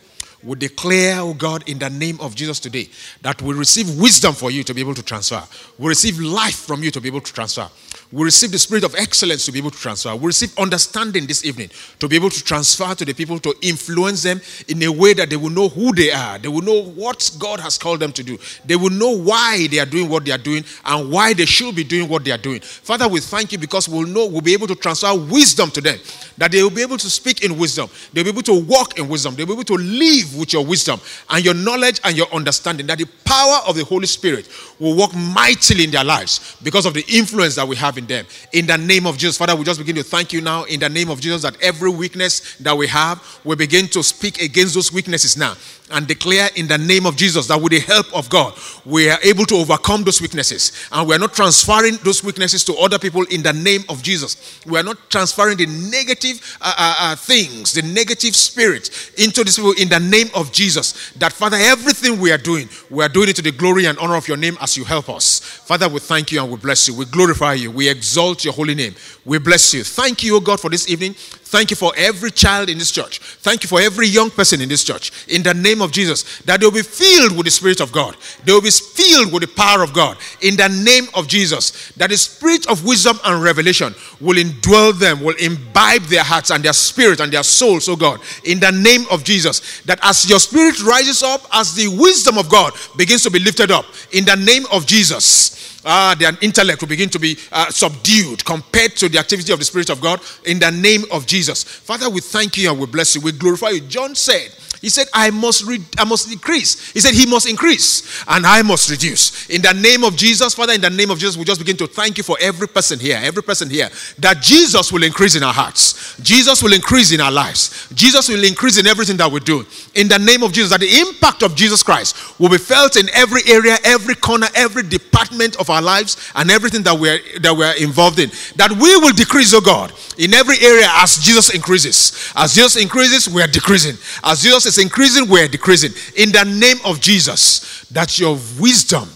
We 0.43 0.55
declare, 0.55 1.19
oh 1.19 1.33
God, 1.33 1.67
in 1.69 1.79
the 1.79 1.89
name 1.89 2.19
of 2.19 2.35
Jesus 2.35 2.59
today, 2.59 2.89
that 3.21 3.41
we 3.41 3.53
receive 3.53 3.99
wisdom 3.99 4.33
for 4.33 4.49
you 4.49 4.63
to 4.63 4.73
be 4.73 4.81
able 4.81 4.95
to 4.95 5.03
transfer. 5.03 5.43
We 5.77 5.89
receive 5.89 6.19
life 6.19 6.55
from 6.55 6.83
you 6.83 6.91
to 6.91 7.01
be 7.01 7.07
able 7.07 7.21
to 7.21 7.33
transfer. 7.33 7.69
We 8.11 8.25
receive 8.25 8.51
the 8.51 8.59
spirit 8.59 8.83
of 8.83 8.93
excellence 8.95 9.45
to 9.45 9.53
be 9.53 9.59
able 9.59 9.71
to 9.71 9.77
transfer. 9.77 10.13
We 10.15 10.27
receive 10.27 10.57
understanding 10.57 11.27
this 11.27 11.45
evening 11.45 11.69
to 11.99 12.09
be 12.09 12.17
able 12.17 12.29
to 12.29 12.43
transfer 12.43 12.93
to 12.93 13.05
the 13.05 13.13
people 13.13 13.39
to 13.39 13.53
influence 13.61 14.23
them 14.23 14.41
in 14.67 14.83
a 14.83 14.91
way 14.91 15.13
that 15.13 15.29
they 15.29 15.37
will 15.37 15.49
know 15.49 15.69
who 15.69 15.93
they 15.93 16.11
are. 16.11 16.37
They 16.37 16.49
will 16.49 16.61
know 16.61 16.83
what 16.83 17.31
God 17.39 17.61
has 17.61 17.77
called 17.77 18.01
them 18.01 18.11
to 18.13 18.23
do. 18.23 18.37
They 18.65 18.75
will 18.75 18.89
know 18.89 19.11
why 19.11 19.67
they 19.67 19.79
are 19.79 19.85
doing 19.85 20.09
what 20.09 20.25
they 20.25 20.31
are 20.31 20.37
doing 20.37 20.65
and 20.83 21.09
why 21.09 21.33
they 21.33 21.45
should 21.45 21.75
be 21.75 21.85
doing 21.85 22.09
what 22.09 22.25
they 22.25 22.31
are 22.31 22.37
doing. 22.37 22.59
Father, 22.59 23.07
we 23.07 23.21
thank 23.21 23.53
you 23.53 23.57
because 23.57 23.87
we'll 23.87 24.07
know 24.07 24.25
we'll 24.25 24.41
be 24.41 24.53
able 24.53 24.67
to 24.67 24.75
transfer 24.75 25.13
wisdom 25.15 25.71
to 25.71 25.81
them. 25.81 25.97
That 26.37 26.51
they 26.51 26.63
will 26.63 26.69
be 26.69 26.81
able 26.81 26.97
to 26.97 27.09
speak 27.09 27.43
in 27.43 27.57
wisdom. 27.57 27.89
They'll 28.11 28.25
be 28.25 28.31
able 28.31 28.41
to 28.43 28.59
walk 28.59 28.97
in 28.97 29.07
wisdom. 29.07 29.35
They'll 29.35 29.45
be 29.45 29.53
able 29.53 29.63
to 29.63 29.77
live 29.77 30.30
with 30.35 30.53
your 30.53 30.65
wisdom 30.65 30.99
and 31.29 31.43
your 31.43 31.53
knowledge 31.53 31.99
and 32.03 32.15
your 32.15 32.27
understanding. 32.33 32.87
That 32.87 32.97
the 32.97 33.07
power 33.25 33.59
of 33.67 33.75
the 33.75 33.85
Holy 33.85 34.07
Spirit 34.07 34.47
will 34.79 34.95
work 34.97 35.13
mightily 35.15 35.83
in 35.83 35.91
their 35.91 36.03
lives 36.03 36.57
because 36.63 36.85
of 36.85 36.93
the 36.93 37.05
influence 37.07 37.55
that 37.55 37.67
we 37.67 37.75
have 37.75 37.97
in 37.97 38.05
them. 38.05 38.25
In 38.53 38.65
the 38.65 38.77
name 38.77 39.07
of 39.07 39.17
Jesus, 39.17 39.37
Father, 39.37 39.55
we 39.55 39.63
just 39.63 39.79
begin 39.79 39.95
to 39.95 40.03
thank 40.03 40.33
you 40.33 40.41
now 40.41 40.63
in 40.65 40.79
the 40.79 40.89
name 40.89 41.09
of 41.09 41.19
Jesus 41.21 41.41
that 41.43 41.61
every 41.61 41.89
weakness 41.89 42.55
that 42.57 42.77
we 42.77 42.87
have, 42.87 43.21
we 43.43 43.55
begin 43.55 43.87
to 43.89 44.03
speak 44.03 44.41
against 44.41 44.73
those 44.73 44.91
weaknesses 44.91 45.37
now 45.37 45.55
and 45.91 46.07
declare 46.07 46.49
in 46.55 46.67
the 46.67 46.77
name 46.77 47.05
of 47.05 47.15
Jesus 47.15 47.47
that 47.47 47.61
with 47.61 47.71
the 47.71 47.79
help 47.79 48.13
of 48.13 48.29
God, 48.29 48.53
we 48.85 49.09
are 49.09 49.19
able 49.23 49.45
to 49.45 49.55
overcome 49.55 50.03
those 50.03 50.21
weaknesses. 50.21 50.71
And 50.91 51.07
we 51.07 51.15
are 51.15 51.19
not 51.19 51.33
transferring 51.33 51.97
those 52.03 52.23
weaknesses 52.23 52.63
to 52.65 52.75
other 52.77 52.99
people 52.99 53.23
in 53.25 53.43
the 53.43 53.53
name 53.53 53.83
of 53.89 54.01
Jesus. 54.01 54.61
We 54.65 54.79
are 54.79 54.83
not 54.83 55.09
transferring 55.09 55.57
the 55.57 55.65
negative 55.65 56.57
uh, 56.61 56.73
uh, 56.77 56.95
uh, 56.99 57.15
things, 57.15 57.73
the 57.73 57.81
negative 57.81 58.35
spirit 58.35 58.89
into 59.17 59.43
these 59.43 59.57
people 59.57 59.73
in 59.73 59.89
the 59.89 59.99
name 59.99 60.27
of 60.35 60.51
Jesus. 60.51 61.11
That, 61.13 61.33
Father, 61.33 61.57
everything 61.57 62.19
we 62.19 62.31
are 62.31 62.37
doing, 62.37 62.69
we 62.89 63.03
are 63.03 63.09
doing 63.09 63.29
it 63.29 63.35
to 63.37 63.41
the 63.41 63.51
glory 63.51 63.85
and 63.85 63.97
honor 63.99 64.15
of 64.15 64.27
your 64.27 64.37
name 64.37 64.57
as 64.61 64.77
you 64.77 64.83
help 64.83 65.09
us. 65.09 65.39
Father, 65.39 65.87
we 65.87 65.99
thank 65.99 66.31
you 66.31 66.41
and 66.41 66.51
we 66.51 66.57
bless 66.57 66.87
you. 66.87 66.95
We 66.95 67.05
glorify 67.05 67.53
you. 67.53 67.71
We 67.71 67.89
exalt 67.89 68.43
your 68.43 68.53
holy 68.53 68.75
name. 68.75 68.95
We 69.25 69.37
bless 69.37 69.73
you. 69.73 69.83
Thank 69.83 70.23
you, 70.23 70.35
O 70.35 70.39
God, 70.39 70.59
for 70.59 70.69
this 70.69 70.89
evening. 70.89 71.15
Thank 71.51 71.69
you 71.69 71.75
for 71.75 71.91
every 71.97 72.31
child 72.31 72.69
in 72.69 72.77
this 72.77 72.91
church. 72.91 73.19
Thank 73.19 73.63
you 73.63 73.67
for 73.67 73.81
every 73.81 74.07
young 74.07 74.29
person 74.29 74.61
in 74.61 74.69
this 74.69 74.85
church. 74.85 75.11
In 75.27 75.43
the 75.43 75.53
name 75.53 75.81
of 75.81 75.91
Jesus, 75.91 76.39
that 76.43 76.61
they 76.61 76.65
will 76.65 76.71
be 76.71 76.81
filled 76.81 77.35
with 77.35 77.43
the 77.43 77.51
Spirit 77.51 77.81
of 77.81 77.91
God. 77.91 78.15
They 78.45 78.53
will 78.53 78.61
be 78.61 78.71
filled 78.71 79.33
with 79.33 79.41
the 79.41 79.49
power 79.49 79.83
of 79.83 79.91
God. 79.91 80.15
In 80.39 80.55
the 80.55 80.69
name 80.69 81.09
of 81.13 81.27
Jesus, 81.27 81.91
that 81.97 82.09
the 82.09 82.15
Spirit 82.15 82.69
of 82.69 82.85
wisdom 82.85 83.19
and 83.25 83.43
revelation 83.43 83.93
will 84.21 84.37
indwell 84.37 84.97
them, 84.97 85.19
will 85.19 85.35
imbibe 85.35 86.03
their 86.03 86.23
hearts 86.23 86.51
and 86.51 86.63
their 86.63 86.71
spirit 86.71 87.19
and 87.19 87.33
their 87.33 87.43
souls, 87.43 87.89
oh 87.89 87.97
God. 87.97 88.21
In 88.45 88.61
the 88.61 88.71
name 88.71 89.03
of 89.11 89.25
Jesus, 89.25 89.81
that 89.81 89.99
as 90.03 90.29
your 90.29 90.39
Spirit 90.39 90.81
rises 90.81 91.21
up, 91.21 91.41
as 91.51 91.75
the 91.75 91.89
wisdom 91.89 92.37
of 92.37 92.47
God 92.47 92.71
begins 92.95 93.23
to 93.23 93.29
be 93.29 93.39
lifted 93.39 93.71
up, 93.71 93.83
in 94.13 94.23
the 94.23 94.37
name 94.37 94.63
of 94.71 94.85
Jesus, 94.85 95.60
ah, 95.85 96.15
their 96.17 96.31
intellect 96.41 96.81
will 96.81 96.89
begin 96.89 97.09
to 97.09 97.19
be 97.19 97.37
uh, 97.51 97.69
subdued 97.69 98.43
compared 98.45 98.95
to 98.97 99.09
the 99.09 99.17
activity 99.17 99.53
of 99.53 99.59
the 99.59 99.65
Spirit 99.65 99.89
of 99.89 100.01
God 100.01 100.21
in 100.45 100.59
the 100.59 100.71
name 100.71 101.03
of 101.11 101.25
Jesus. 101.25 101.63
Father, 101.63 102.09
we 102.09 102.21
thank 102.21 102.57
you 102.57 102.69
and 102.69 102.79
we 102.79 102.85
bless 102.85 103.15
you. 103.15 103.21
We 103.21 103.31
glorify 103.31 103.69
you. 103.69 103.81
John 103.81 104.15
said, 104.15 104.53
he 104.81 104.89
said, 104.89 105.07
I 105.13 105.29
must, 105.29 105.63
re- 105.63 105.85
I 105.99 106.05
must 106.05 106.27
decrease. 106.27 106.91
He 106.91 106.99
said, 106.99 107.13
He 107.13 107.27
must 107.27 107.47
increase 107.47 108.23
and 108.27 108.47
I 108.47 108.63
must 108.63 108.89
reduce. 108.89 109.47
In 109.47 109.61
the 109.61 109.73
name 109.73 110.03
of 110.03 110.15
Jesus, 110.15 110.55
Father, 110.55 110.73
in 110.73 110.81
the 110.81 110.89
name 110.89 111.11
of 111.11 111.19
Jesus, 111.19 111.37
we 111.37 111.43
just 111.43 111.59
begin 111.59 111.77
to 111.77 111.87
thank 111.87 112.17
you 112.17 112.23
for 112.23 112.35
every 112.41 112.67
person 112.67 112.99
here, 112.99 113.19
every 113.21 113.43
person 113.43 113.69
here, 113.69 113.89
that 114.17 114.41
Jesus 114.41 114.91
will 114.91 115.03
increase 115.03 115.35
in 115.35 115.43
our 115.43 115.53
hearts. 115.53 116.17
Jesus 116.21 116.63
will 116.63 116.73
increase 116.73 117.11
in 117.11 117.21
our 117.21 117.31
lives. 117.31 117.87
Jesus 117.93 118.27
will 118.27 118.43
increase 118.43 118.79
in 118.79 118.87
everything 118.87 119.17
that 119.17 119.31
we 119.31 119.39
do. 119.41 119.63
In 119.93 120.07
the 120.07 120.17
name 120.17 120.41
of 120.41 120.51
Jesus, 120.51 120.71
that 120.71 120.79
the 120.79 120.99
impact 120.99 121.43
of 121.43 121.55
Jesus 121.55 121.83
Christ 121.83 122.39
will 122.39 122.49
be 122.49 122.57
felt 122.57 122.95
in 122.95 123.07
every 123.13 123.41
area, 123.47 123.77
every 123.83 124.15
corner, 124.15 124.47
every 124.55 124.81
department 124.81 125.59
of 125.59 125.69
our 125.69 125.81
lives, 125.81 126.31
and 126.33 126.49
everything 126.49 126.81
that 126.83 126.97
we're, 126.97 127.19
that 127.41 127.55
we're 127.55 127.73
involved 127.73 128.17
in. 128.17 128.31
That 128.55 128.71
we 128.71 128.97
will 128.97 129.13
decrease, 129.13 129.53
oh 129.53 129.61
God, 129.61 129.93
in 130.17 130.33
every 130.33 130.57
area 130.59 130.87
as 130.89 131.17
Jesus 131.17 131.53
increases. 131.53 132.31
As 132.35 132.55
Jesus 132.55 132.77
increases, 132.77 133.31
we 133.31 133.43
are 133.43 133.47
decreasing. 133.47 133.95
As 134.23 134.41
Jesus 134.41 134.70
is 134.77 134.83
increasing, 134.83 135.27
we're 135.29 135.47
decreasing. 135.47 135.91
In 136.15 136.31
the 136.31 136.43
name 136.45 136.77
of 136.85 136.99
Jesus, 137.01 137.85
that 137.89 138.19
your 138.19 138.37
wisdom, 138.59 139.09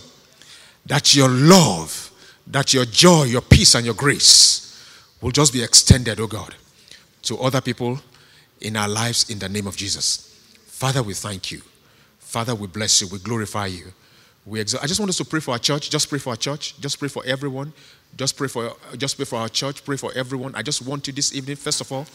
that 0.86 1.16
your 1.16 1.30
love, 1.30 2.12
that 2.48 2.74
your 2.74 2.86
joy, 2.86 3.24
your 3.24 3.42
peace, 3.42 3.76
and 3.76 3.86
your 3.86 3.96
grace 3.96 4.62
will 5.22 5.32
just 5.32 5.54
be 5.54 5.64
extended, 5.64 6.20
oh 6.20 6.28
God, 6.28 6.56
to 7.24 7.38
other 7.40 7.62
people 7.62 8.00
in 8.62 8.76
our 8.76 8.88
lives 8.88 9.30
in 9.30 9.40
the 9.40 9.50
name 9.50 9.68
of 9.68 9.76
Jesus. 9.76 10.32
Father, 10.68 11.02
we 11.02 11.14
thank 11.14 11.52
you. 11.52 11.62
Father, 12.20 12.54
we 12.54 12.68
bless 12.68 13.02
you. 13.02 13.08
We 13.08 13.20
glorify 13.20 13.68
you. 13.68 13.86
We 14.46 14.60
exalt. 14.60 14.84
I 14.84 14.88
just 14.88 15.00
want 15.00 15.10
us 15.10 15.18
to 15.18 15.26
pray 15.26 15.40
for 15.40 15.52
our 15.52 15.60
church. 15.60 15.90
Just 15.90 16.10
pray 16.10 16.20
for 16.20 16.32
our 16.32 16.36
church. 16.36 16.80
Just 16.80 17.00
pray 17.00 17.08
for 17.08 17.24
everyone. 17.26 17.74
Just 18.16 18.38
pray 18.38 18.48
for 18.48 18.74
just 18.98 19.16
pray 19.16 19.26
for 19.26 19.40
our 19.40 19.50
church. 19.50 19.84
Pray 19.84 19.98
for 19.98 20.12
everyone. 20.16 20.54
I 20.56 20.62
just 20.62 20.82
want 20.86 21.08
you 21.08 21.14
this 21.14 21.34
evening, 21.34 21.56
first 21.56 21.82
of 21.82 21.92
all, 21.92 22.06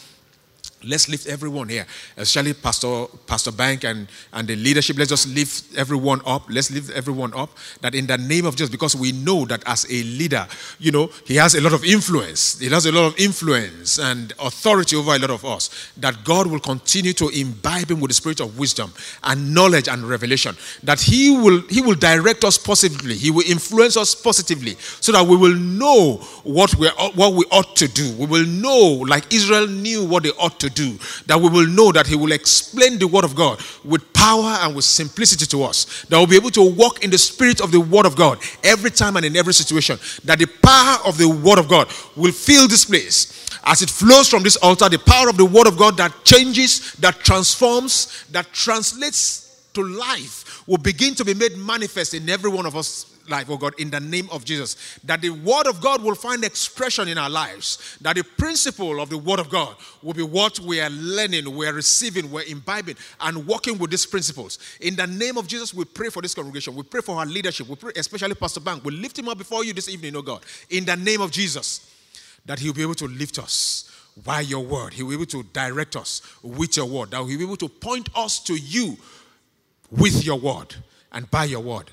Let's 0.83 1.11
lift 1.11 1.27
everyone 1.27 1.69
here, 1.69 1.85
especially 2.17 2.55
Pastor 2.55 3.05
Pastor 3.27 3.53
Bank 3.53 3.85
and, 3.85 4.09
and 4.33 4.49
the 4.49 4.57
leadership. 4.57 4.97
Let's 4.97 5.11
just 5.11 5.29
lift 5.29 5.77
everyone 5.77 6.23
up. 6.25 6.45
Let's 6.49 6.71
lift 6.71 6.91
everyone 6.91 7.35
up. 7.35 7.51
That 7.83 7.95
in 7.95 8.07
the 8.07 8.17
name 8.17 8.47
of 8.47 8.57
Jesus, 8.57 8.71
because 8.71 8.97
we 8.97 9.13
know 9.13 9.45
that 9.45 9.63
as 9.67 9.85
a 9.91 10.03
leader, 10.03 10.47
you 10.79 10.91
know, 10.91 11.11
he 11.27 11.37
has 11.37 11.55
a 11.55 11.61
lot 11.61 11.75
of 11.75 11.85
influence. 11.85 12.59
He 12.59 12.71
has 12.71 12.87
a 12.87 12.93
lot 12.93 13.05
of 13.09 13.19
influence 13.19 13.99
and 13.99 14.33
authority 14.41 14.97
over 14.97 15.15
a 15.15 15.19
lot 15.19 15.29
of 15.29 15.45
us. 15.45 15.91
That 15.99 16.25
God 16.25 16.47
will 16.47 16.61
continue 16.61 17.13
to 17.13 17.29
imbibe 17.29 17.91
him 17.91 18.01
with 18.01 18.09
the 18.09 18.15
spirit 18.15 18.41
of 18.41 18.59
wisdom 18.59 18.91
and 19.25 19.53
knowledge 19.53 19.87
and 19.87 20.03
revelation. 20.03 20.57
That 20.83 20.99
he 20.99 21.31
will 21.31 21.61
he 21.69 21.83
will 21.83 21.95
direct 21.95 22.43
us 22.43 22.57
positively. 22.57 23.17
He 23.17 23.31
will 23.31 23.45
influence 23.47 23.99
us 23.99 24.15
positively, 24.15 24.77
so 24.79 25.13
that 25.13 25.27
we 25.27 25.37
will 25.37 25.55
know 25.55 26.17
what 26.43 26.75
we 26.77 26.89
what 26.89 27.35
we 27.35 27.45
ought 27.53 27.77
to 27.77 27.87
do. 27.87 28.15
We 28.17 28.25
will 28.25 28.47
know, 28.47 29.05
like 29.07 29.31
Israel 29.31 29.67
knew 29.67 30.07
what 30.07 30.23
they 30.23 30.31
ought 30.31 30.59
to 30.61 30.70
do, 30.75 30.99
that 31.27 31.41
we 31.41 31.49
will 31.49 31.67
know 31.67 31.93
that 31.93 32.07
He 32.07 32.17
will 32.17 32.33
explain 32.33 32.99
the 32.99 33.07
Word 33.07 33.25
of 33.25 33.35
God 33.35 33.61
with 33.85 34.13
power 34.13 34.59
and 34.61 34.75
with 34.75 34.85
simplicity 34.85 35.47
to 35.47 35.63
us, 35.65 36.05
that 36.09 36.17
we'll 36.17 36.27
be 36.27 36.37
able 36.37 36.51
to 36.51 36.63
walk 36.63 37.05
in 37.05 37.11
the 37.11 37.19
spirit 37.19 37.61
of 37.61 37.73
the 37.73 37.81
Word 37.81 38.07
of 38.07 38.17
God 38.17 38.39
every 38.65 38.91
time 38.91 39.17
and 39.17 39.25
in 39.25 39.37
every 39.37 39.55
situation, 39.55 39.99
that 40.25 40.39
the 40.39 40.47
power 40.47 40.99
of 41.07 41.19
the 41.19 41.29
Word 41.29 41.59
of 41.59 41.69
God 41.69 41.89
will 42.17 42.33
fill 42.33 42.69
this 42.69 42.85
place. 42.85 43.49
As 43.65 43.83
it 43.83 43.91
flows 43.91 44.29
from 44.29 44.43
this 44.43 44.57
altar, 44.57 44.89
the 44.89 44.99
power 44.99 45.29
of 45.29 45.37
the 45.37 45.45
Word 45.45 45.67
of 45.67 45.77
God 45.77 45.97
that 45.99 46.25
changes, 46.25 46.93
that 46.95 47.19
transforms, 47.21 48.25
that 48.31 48.53
translates 48.53 49.69
to 49.75 49.83
life 49.83 50.50
will 50.67 50.79
begin 50.79 51.15
to 51.15 51.25
be 51.25 51.35
made 51.35 51.57
manifest 51.57 52.15
in 52.15 52.29
every 52.29 52.51
one 52.51 52.67
of 52.67 52.77
us 52.77 53.07
life, 53.31 53.49
oh 53.49 53.57
God, 53.57 53.79
in 53.79 53.91
the 53.91 54.01
name 54.01 54.29
of 54.31 54.45
Jesus. 54.45 54.99
That 55.05 55.23
the 55.23 55.31
Word 55.31 55.67
of 55.67 55.81
God 55.81 56.03
will 56.03 56.15
find 56.15 56.45
expression 56.45 57.09
in 57.09 57.17
our 57.17 57.31
lives. 57.31 57.99
That 58.01 58.17
the 58.17 58.25
principle 58.25 59.01
of 59.01 59.09
the 59.09 59.19
Word 59.19 59.41
of 59.41 59.49
God 59.49 59.77
will 60.03 60.15
be 60.15 60.23
what 60.23 60.59
we 60.61 60.81
are 60.81 60.91
learning, 60.91 61.55
we 61.55 61.67
are 61.67 61.73
receiving, 61.73 62.31
we're 62.31 62.43
imbibing, 62.43 62.97
and 63.21 63.47
working 63.47 63.79
with 63.79 63.91
these 63.91 64.07
principles. 64.07 64.59
In 64.81 64.97
the 64.97 65.07
name 65.07 65.39
of 65.39 65.47
Jesus, 65.47 65.73
we 65.73 65.85
pray 65.85 66.09
for 66.09 66.21
this 66.21 66.35
congregation. 66.35 66.75
We 66.75 66.83
pray 66.83 67.01
for 67.01 67.17
our 67.17 67.27
leadership. 67.27 67.69
We 67.69 67.77
pray, 67.77 67.93
especially 67.97 68.35
Pastor 68.35 68.61
Bank. 68.61 68.85
We 68.85 68.93
lift 68.93 69.19
him 69.19 69.29
up 69.29 69.39
before 69.39 69.65
you 69.65 69.73
this 69.73 69.89
evening, 69.89 70.17
oh 70.17 70.23
God. 70.23 70.45
In 70.69 70.85
the 70.85 70.97
name 70.97 71.21
of 71.21 71.31
Jesus, 71.31 71.87
that 72.45 72.59
he'll 72.59 72.75
be 72.75 72.83
able 72.83 72.95
to 72.95 73.07
lift 73.07 73.39
us 73.39 73.87
by 74.25 74.41
your 74.41 74.65
word. 74.65 74.93
He 74.93 75.03
will 75.03 75.11
be 75.11 75.17
able 75.17 75.27
to 75.27 75.43
direct 75.45 75.97
us 75.97 76.23
with 76.43 76.77
your 76.77 76.87
word. 76.87 77.13
That 77.13 77.19
he'll 77.19 77.39
be 77.39 77.45
able 77.45 77.57
to 77.59 77.69
point 77.69 78.09
us 78.15 78.41
to 78.45 78.55
you 78.55 78.97
with 79.91 80.25
your 80.25 80.39
word 80.39 80.77
and 81.13 81.31
by 81.31 81.45
your 81.45 81.61
word. 81.61 81.91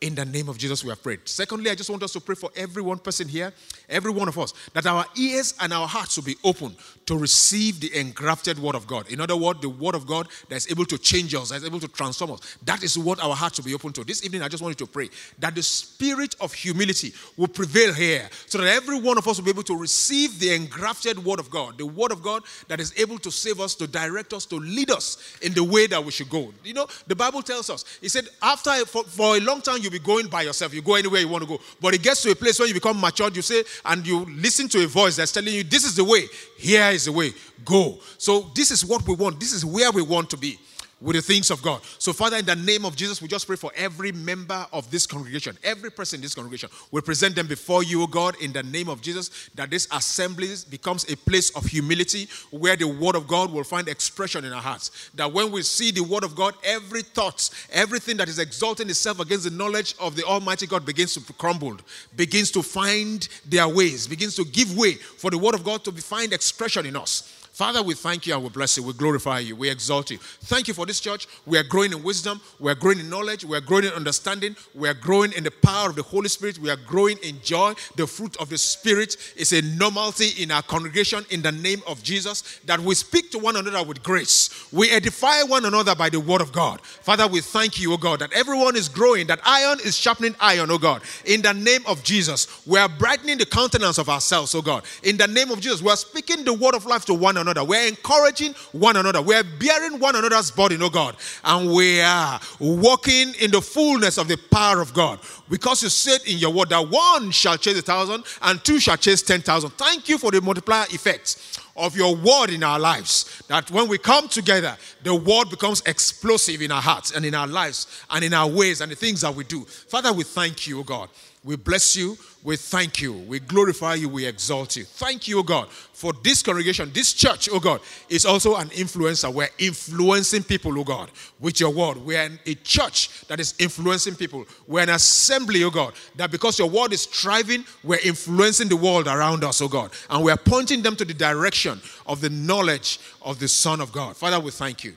In 0.00 0.14
the 0.14 0.24
name 0.24 0.48
of 0.48 0.56
Jesus, 0.56 0.82
we 0.82 0.88
have 0.88 1.02
prayed. 1.02 1.20
Secondly, 1.26 1.70
I 1.70 1.74
just 1.74 1.90
want 1.90 2.02
us 2.02 2.14
to 2.14 2.20
pray 2.20 2.34
for 2.34 2.48
every 2.56 2.80
one 2.80 2.98
person 2.98 3.28
here, 3.28 3.52
every 3.86 4.10
one 4.10 4.28
of 4.28 4.38
us, 4.38 4.54
that 4.72 4.86
our 4.86 5.04
ears 5.14 5.52
and 5.60 5.74
our 5.74 5.86
hearts 5.86 6.16
will 6.16 6.24
be 6.24 6.36
open 6.42 6.74
to 7.04 7.18
receive 7.18 7.80
the 7.80 7.94
engrafted 7.98 8.58
word 8.58 8.76
of 8.76 8.86
God. 8.86 9.10
In 9.10 9.20
other 9.20 9.36
words, 9.36 9.60
the 9.60 9.68
word 9.68 9.94
of 9.94 10.06
God 10.06 10.28
that 10.48 10.56
is 10.56 10.70
able 10.70 10.86
to 10.86 10.96
change 10.96 11.34
us, 11.34 11.50
that 11.50 11.56
is 11.56 11.64
able 11.66 11.80
to 11.80 11.88
transform 11.88 12.30
us. 12.30 12.56
That 12.64 12.82
is 12.82 12.96
what 12.96 13.22
our 13.22 13.34
hearts 13.34 13.58
will 13.58 13.66
be 13.66 13.74
open 13.74 13.92
to. 13.92 14.04
This 14.04 14.24
evening, 14.24 14.40
I 14.40 14.48
just 14.48 14.62
want 14.62 14.80
you 14.80 14.86
to 14.86 14.90
pray 14.90 15.10
that 15.38 15.54
the 15.54 15.62
spirit 15.62 16.34
of 16.40 16.54
humility 16.54 17.12
will 17.36 17.48
prevail 17.48 17.92
here 17.92 18.26
so 18.46 18.56
that 18.56 18.68
every 18.68 18.98
one 18.98 19.18
of 19.18 19.28
us 19.28 19.36
will 19.36 19.44
be 19.44 19.50
able 19.50 19.64
to 19.64 19.76
receive 19.76 20.38
the 20.38 20.54
engrafted 20.54 21.22
word 21.22 21.40
of 21.40 21.50
God, 21.50 21.76
the 21.76 21.84
word 21.84 22.10
of 22.10 22.22
God 22.22 22.42
that 22.68 22.80
is 22.80 22.94
able 22.96 23.18
to 23.18 23.30
save 23.30 23.60
us, 23.60 23.74
to 23.74 23.86
direct 23.86 24.32
us, 24.32 24.46
to 24.46 24.56
lead 24.56 24.90
us 24.90 25.36
in 25.42 25.52
the 25.52 25.64
way 25.64 25.86
that 25.88 26.02
we 26.02 26.10
should 26.10 26.30
go. 26.30 26.54
You 26.64 26.72
know, 26.72 26.86
the 27.06 27.16
Bible 27.16 27.42
tells 27.42 27.68
us, 27.68 27.84
He 28.00 28.08
said, 28.08 28.28
after 28.40 28.70
for, 28.86 29.04
for 29.04 29.36
a 29.36 29.40
long 29.40 29.60
time, 29.60 29.82
you 29.82 29.89
you'll 29.90 30.00
be 30.00 30.04
going 30.04 30.28
by 30.28 30.42
yourself. 30.42 30.72
You 30.72 30.82
go 30.82 30.94
anywhere 30.94 31.20
you 31.20 31.28
want 31.28 31.42
to 31.42 31.48
go. 31.48 31.60
But 31.80 31.94
it 31.94 32.02
gets 32.02 32.22
to 32.22 32.30
a 32.30 32.34
place 32.34 32.58
where 32.58 32.68
you 32.68 32.74
become 32.74 33.00
matured, 33.00 33.34
you 33.36 33.42
say, 33.42 33.64
and 33.84 34.06
you 34.06 34.26
listen 34.36 34.68
to 34.68 34.84
a 34.84 34.86
voice 34.86 35.16
that's 35.16 35.32
telling 35.32 35.52
you, 35.52 35.64
this 35.64 35.84
is 35.84 35.96
the 35.96 36.04
way. 36.04 36.26
Here 36.56 36.90
is 36.90 37.06
the 37.06 37.12
way. 37.12 37.32
Go. 37.64 37.98
So 38.18 38.50
this 38.54 38.70
is 38.70 38.84
what 38.84 39.06
we 39.06 39.14
want. 39.14 39.40
This 39.40 39.52
is 39.52 39.64
where 39.64 39.90
we 39.90 40.02
want 40.02 40.30
to 40.30 40.36
be 40.36 40.58
with 41.00 41.16
the 41.16 41.22
things 41.22 41.50
of 41.50 41.62
God. 41.62 41.80
So, 41.98 42.12
Father, 42.12 42.36
in 42.36 42.44
the 42.44 42.56
name 42.56 42.84
of 42.84 42.94
Jesus, 42.94 43.22
we 43.22 43.28
just 43.28 43.46
pray 43.46 43.56
for 43.56 43.72
every 43.74 44.12
member 44.12 44.66
of 44.72 44.90
this 44.90 45.06
congregation, 45.06 45.56
every 45.64 45.90
person 45.90 46.18
in 46.18 46.22
this 46.22 46.34
congregation. 46.34 46.68
We 46.90 47.00
present 47.00 47.34
them 47.34 47.46
before 47.46 47.82
you, 47.82 48.02
O 48.02 48.06
God, 48.06 48.36
in 48.40 48.52
the 48.52 48.62
name 48.62 48.88
of 48.88 49.00
Jesus, 49.00 49.50
that 49.54 49.70
this 49.70 49.88
assembly 49.92 50.48
becomes 50.68 51.10
a 51.10 51.16
place 51.16 51.50
of 51.56 51.64
humility 51.64 52.28
where 52.50 52.76
the 52.76 52.88
Word 52.88 53.16
of 53.16 53.26
God 53.26 53.52
will 53.52 53.64
find 53.64 53.88
expression 53.88 54.44
in 54.44 54.52
our 54.52 54.60
hearts. 54.60 55.10
That 55.14 55.32
when 55.32 55.50
we 55.50 55.62
see 55.62 55.90
the 55.90 56.02
Word 56.02 56.24
of 56.24 56.34
God, 56.34 56.54
every 56.64 57.02
thought, 57.02 57.48
everything 57.72 58.16
that 58.18 58.28
is 58.28 58.38
exalting 58.38 58.88
itself 58.88 59.20
against 59.20 59.44
the 59.44 59.50
knowledge 59.50 59.94
of 59.98 60.16
the 60.16 60.24
Almighty 60.24 60.66
God 60.66 60.84
begins 60.84 61.14
to 61.14 61.32
crumble, 61.34 61.76
begins 62.16 62.50
to 62.52 62.62
find 62.62 63.28
their 63.46 63.68
ways, 63.68 64.06
begins 64.06 64.34
to 64.36 64.44
give 64.44 64.76
way 64.76 64.94
for 64.94 65.30
the 65.30 65.38
Word 65.38 65.54
of 65.54 65.64
God 65.64 65.84
to 65.84 65.92
find 65.92 66.32
expression 66.32 66.86
in 66.86 66.96
us. 66.96 67.39
Father, 67.60 67.82
we 67.82 67.92
thank 67.92 68.26
you 68.26 68.32
and 68.32 68.42
we 68.42 68.48
bless 68.48 68.78
you. 68.78 68.82
We 68.82 68.94
glorify 68.94 69.40
you. 69.40 69.54
We 69.54 69.68
exalt 69.68 70.10
you. 70.10 70.16
Thank 70.16 70.66
you 70.66 70.72
for 70.72 70.86
this 70.86 70.98
church. 70.98 71.28
We 71.44 71.58
are 71.58 71.62
growing 71.62 71.92
in 71.92 72.02
wisdom. 72.02 72.40
We 72.58 72.72
are 72.72 72.74
growing 72.74 73.00
in 73.00 73.10
knowledge. 73.10 73.44
We 73.44 73.54
are 73.54 73.60
growing 73.60 73.84
in 73.84 73.90
understanding. 73.90 74.56
We 74.74 74.88
are 74.88 74.94
growing 74.94 75.32
in 75.34 75.44
the 75.44 75.50
power 75.50 75.90
of 75.90 75.94
the 75.94 76.02
Holy 76.02 76.30
Spirit. 76.30 76.58
We 76.58 76.70
are 76.70 76.78
growing 76.86 77.18
in 77.18 77.38
joy. 77.42 77.74
The 77.96 78.06
fruit 78.06 78.34
of 78.38 78.48
the 78.48 78.56
Spirit 78.56 79.18
is 79.36 79.52
a 79.52 79.60
normality 79.60 80.42
in 80.42 80.50
our 80.50 80.62
congregation 80.62 81.26
in 81.28 81.42
the 81.42 81.52
name 81.52 81.82
of 81.86 82.02
Jesus 82.02 82.60
that 82.64 82.80
we 82.80 82.94
speak 82.94 83.30
to 83.32 83.38
one 83.38 83.56
another 83.56 83.82
with 83.82 84.02
grace. 84.02 84.48
We 84.72 84.90
edify 84.90 85.42
one 85.42 85.66
another 85.66 85.94
by 85.94 86.08
the 86.08 86.18
word 86.18 86.40
of 86.40 86.52
God. 86.52 86.80
Father, 86.80 87.26
we 87.26 87.42
thank 87.42 87.78
you, 87.78 87.92
O 87.92 87.98
God, 87.98 88.20
that 88.20 88.32
everyone 88.32 88.74
is 88.74 88.88
growing, 88.88 89.26
that 89.26 89.40
iron 89.44 89.80
is 89.84 89.98
sharpening 89.98 90.34
iron, 90.40 90.70
O 90.70 90.78
God. 90.78 91.02
In 91.26 91.42
the 91.42 91.52
name 91.52 91.82
of 91.86 92.02
Jesus, 92.04 92.66
we 92.66 92.78
are 92.78 92.88
brightening 92.88 93.36
the 93.36 93.44
countenance 93.44 93.98
of 93.98 94.08
ourselves, 94.08 94.54
O 94.54 94.62
God. 94.62 94.82
In 95.02 95.18
the 95.18 95.26
name 95.28 95.50
of 95.50 95.60
Jesus, 95.60 95.82
we 95.82 95.90
are 95.90 95.96
speaking 95.98 96.42
the 96.42 96.54
word 96.54 96.74
of 96.74 96.86
life 96.86 97.04
to 97.04 97.12
one 97.12 97.36
another 97.36 97.49
another. 97.50 97.66
We're 97.66 97.88
encouraging 97.88 98.54
one 98.72 98.96
another. 98.96 99.22
We're 99.22 99.44
bearing 99.58 99.98
one 99.98 100.16
another's 100.16 100.50
burden, 100.50 100.82
oh 100.82 100.90
God. 100.90 101.16
And 101.44 101.72
we 101.72 102.00
are 102.00 102.40
walking 102.58 103.34
in 103.40 103.50
the 103.50 103.60
fullness 103.60 104.18
of 104.18 104.28
the 104.28 104.36
power 104.50 104.80
of 104.80 104.94
God. 104.94 105.20
Because 105.48 105.82
you 105.82 105.88
said 105.88 106.20
in 106.26 106.38
your 106.38 106.52
word 106.52 106.68
that 106.70 106.88
one 106.88 107.30
shall 107.30 107.56
chase 107.56 107.78
a 107.78 107.82
thousand 107.82 108.24
and 108.42 108.62
two 108.64 108.78
shall 108.78 108.96
chase 108.96 109.22
ten 109.22 109.40
thousand. 109.40 109.70
Thank 109.70 110.08
you 110.08 110.16
for 110.16 110.30
the 110.30 110.40
multiplier 110.40 110.84
effect 110.90 111.60
of 111.76 111.96
your 111.96 112.14
word 112.14 112.50
in 112.50 112.62
our 112.62 112.78
lives. 112.78 113.42
That 113.48 113.70
when 113.70 113.88
we 113.88 113.98
come 113.98 114.28
together, 114.28 114.76
the 115.02 115.14
word 115.14 115.50
becomes 115.50 115.82
explosive 115.86 116.62
in 116.62 116.70
our 116.70 116.82
hearts 116.82 117.12
and 117.12 117.24
in 117.24 117.34
our 117.34 117.46
lives 117.46 118.04
and 118.10 118.24
in 118.24 118.34
our 118.34 118.48
ways 118.48 118.80
and 118.80 118.92
the 118.92 118.96
things 118.96 119.22
that 119.22 119.34
we 119.34 119.44
do. 119.44 119.64
Father, 119.64 120.12
we 120.12 120.24
thank 120.24 120.66
you, 120.66 120.80
oh 120.80 120.84
God. 120.84 121.08
We 121.42 121.56
bless 121.56 121.96
you. 121.96 122.18
We 122.42 122.56
thank 122.56 123.00
you. 123.00 123.14
We 123.14 123.38
glorify 123.38 123.94
you. 123.94 124.10
We 124.10 124.26
exalt 124.26 124.76
you. 124.76 124.84
Thank 124.84 125.26
you, 125.26 125.38
O 125.38 125.42
God, 125.42 125.70
for 125.70 126.12
this 126.22 126.42
congregation, 126.42 126.90
this 126.92 127.14
church, 127.14 127.48
O 127.50 127.58
God, 127.58 127.80
is 128.10 128.26
also 128.26 128.56
an 128.56 128.68
influencer. 128.68 129.32
We're 129.32 129.48
influencing 129.58 130.42
people, 130.42 130.78
O 130.78 130.84
God, 130.84 131.10
with 131.38 131.58
your 131.58 131.70
word. 131.70 131.96
We're 131.96 132.30
a 132.44 132.54
church 132.56 133.26
that 133.28 133.40
is 133.40 133.54
influencing 133.58 134.16
people. 134.16 134.44
We're 134.66 134.82
an 134.82 134.90
assembly, 134.90 135.64
O 135.64 135.70
God, 135.70 135.94
that 136.16 136.30
because 136.30 136.58
your 136.58 136.68
word 136.68 136.92
is 136.92 137.06
thriving, 137.06 137.64
we're 137.84 138.00
influencing 138.04 138.68
the 138.68 138.76
world 138.76 139.06
around 139.06 139.42
us, 139.42 139.62
O 139.62 139.68
God. 139.68 139.92
And 140.10 140.22
we're 140.22 140.36
pointing 140.36 140.82
them 140.82 140.94
to 140.96 141.06
the 141.06 141.14
direction 141.14 141.80
of 142.06 142.20
the 142.20 142.30
knowledge 142.30 143.00
of 143.22 143.38
the 143.38 143.48
Son 143.48 143.80
of 143.80 143.92
God. 143.92 144.14
Father, 144.14 144.40
we 144.40 144.50
thank 144.50 144.84
you. 144.84 144.94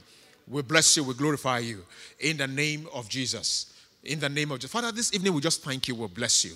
We 0.49 0.61
bless 0.61 0.97
you. 0.97 1.05
We 1.05 1.13
glorify 1.13 1.59
you. 1.59 1.85
In 2.19 2.35
the 2.35 2.47
name 2.47 2.87
of 2.93 3.07
Jesus. 3.07 3.72
In 4.04 4.20
the 4.20 4.30
name 4.30 4.51
of 4.51 4.60
Jesus. 4.60 4.72
Father, 4.72 4.91
this 4.91 5.14
evening 5.14 5.34
we 5.34 5.41
just 5.41 5.64
thank 5.64 5.88
you. 5.88 5.95
We 5.95 6.08
bless 6.08 6.43
you. 6.43 6.56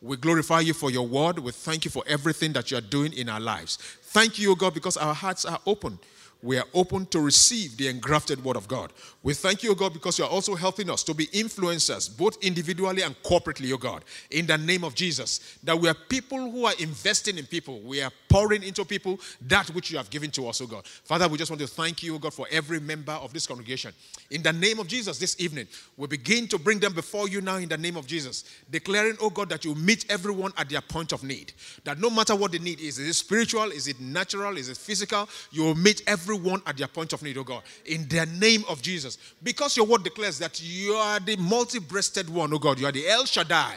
We 0.00 0.16
glorify 0.16 0.60
you 0.60 0.74
for 0.74 0.90
your 0.90 1.06
word. 1.06 1.38
We 1.38 1.50
thank 1.50 1.84
you 1.84 1.90
for 1.90 2.04
everything 2.06 2.52
that 2.52 2.70
you 2.70 2.76
are 2.76 2.82
doing 2.82 3.12
in 3.14 3.28
our 3.28 3.40
lives. 3.40 3.78
Thank 4.02 4.38
you, 4.38 4.52
O 4.52 4.54
God, 4.54 4.74
because 4.74 4.96
our 4.96 5.14
hearts 5.14 5.44
are 5.44 5.58
open 5.66 5.98
we 6.44 6.58
are 6.58 6.66
open 6.74 7.06
to 7.06 7.20
receive 7.20 7.74
the 7.78 7.88
engrafted 7.88 8.44
word 8.44 8.56
of 8.56 8.68
God. 8.68 8.92
We 9.22 9.32
thank 9.32 9.62
you, 9.62 9.74
God, 9.74 9.94
because 9.94 10.18
you 10.18 10.26
are 10.26 10.30
also 10.30 10.54
helping 10.54 10.90
us 10.90 11.02
to 11.04 11.14
be 11.14 11.26
influencers, 11.28 12.14
both 12.14 12.36
individually 12.44 13.00
and 13.00 13.16
corporately, 13.22 13.72
O 13.72 13.78
God, 13.78 14.04
in 14.30 14.46
the 14.46 14.58
name 14.58 14.84
of 14.84 14.94
Jesus. 14.94 15.56
That 15.64 15.80
we 15.80 15.88
are 15.88 15.94
people 15.94 16.50
who 16.50 16.66
are 16.66 16.74
investing 16.78 17.38
in 17.38 17.46
people. 17.46 17.80
We 17.80 18.02
are 18.02 18.10
pouring 18.28 18.62
into 18.62 18.84
people 18.84 19.18
that 19.46 19.70
which 19.70 19.90
you 19.90 19.96
have 19.96 20.10
given 20.10 20.30
to 20.32 20.46
us, 20.48 20.60
O 20.60 20.66
God. 20.66 20.86
Father, 20.86 21.26
we 21.28 21.38
just 21.38 21.50
want 21.50 21.62
to 21.62 21.66
thank 21.66 22.02
you, 22.02 22.16
O 22.16 22.18
God, 22.18 22.34
for 22.34 22.46
every 22.50 22.78
member 22.78 23.12
of 23.12 23.32
this 23.32 23.46
congregation. 23.46 23.94
In 24.30 24.42
the 24.42 24.52
name 24.52 24.78
of 24.78 24.86
Jesus, 24.86 25.18
this 25.18 25.40
evening, 25.40 25.66
we 25.96 26.08
begin 26.08 26.46
to 26.48 26.58
bring 26.58 26.78
them 26.78 26.92
before 26.92 27.26
you 27.26 27.40
now 27.40 27.56
in 27.56 27.70
the 27.70 27.78
name 27.78 27.96
of 27.96 28.06
Jesus, 28.06 28.44
declaring, 28.70 29.16
O 29.18 29.30
God, 29.30 29.48
that 29.48 29.64
you 29.64 29.74
meet 29.74 30.04
everyone 30.10 30.52
at 30.58 30.68
their 30.68 30.82
point 30.82 31.12
of 31.12 31.24
need. 31.24 31.54
That 31.84 31.98
no 31.98 32.10
matter 32.10 32.36
what 32.36 32.52
the 32.52 32.58
need 32.58 32.80
is, 32.80 32.98
is 32.98 33.08
it 33.08 33.14
spiritual, 33.14 33.70
is 33.70 33.88
it 33.88 33.98
natural, 33.98 34.58
is 34.58 34.68
it 34.68 34.76
physical, 34.76 35.26
you 35.50 35.62
will 35.62 35.74
meet 35.74 36.02
every 36.06 36.33
everyone 36.34 36.62
at 36.66 36.76
their 36.76 36.88
point 36.88 37.12
of 37.12 37.22
need, 37.22 37.36
oh 37.38 37.44
God, 37.44 37.62
in 37.86 38.08
the 38.08 38.26
name 38.26 38.64
of 38.68 38.82
Jesus. 38.82 39.18
Because 39.42 39.76
your 39.76 39.86
word 39.86 40.02
declares 40.02 40.38
that 40.38 40.60
you 40.62 40.92
are 40.92 41.20
the 41.20 41.36
multi 41.36 41.78
breasted 41.78 42.28
one, 42.28 42.52
oh 42.52 42.58
God. 42.58 42.78
You 42.78 42.86
are 42.86 42.92
the 42.92 43.08
El 43.08 43.24
Shaddai. 43.24 43.76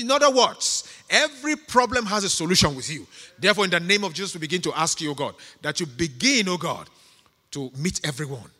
In 0.00 0.10
other 0.10 0.30
words, 0.30 0.92
every 1.10 1.56
problem 1.56 2.06
has 2.06 2.24
a 2.24 2.30
solution 2.30 2.74
with 2.74 2.90
you. 2.90 3.06
Therefore, 3.38 3.64
in 3.64 3.70
the 3.70 3.80
name 3.80 4.04
of 4.04 4.14
Jesus, 4.14 4.34
we 4.34 4.40
begin 4.40 4.62
to 4.62 4.72
ask 4.78 5.00
you, 5.00 5.10
oh 5.10 5.14
God, 5.14 5.34
that 5.62 5.80
you 5.80 5.86
begin, 5.86 6.48
oh 6.48 6.58
God, 6.58 6.88
to 7.52 7.70
meet 7.78 8.00
everyone 8.04 8.50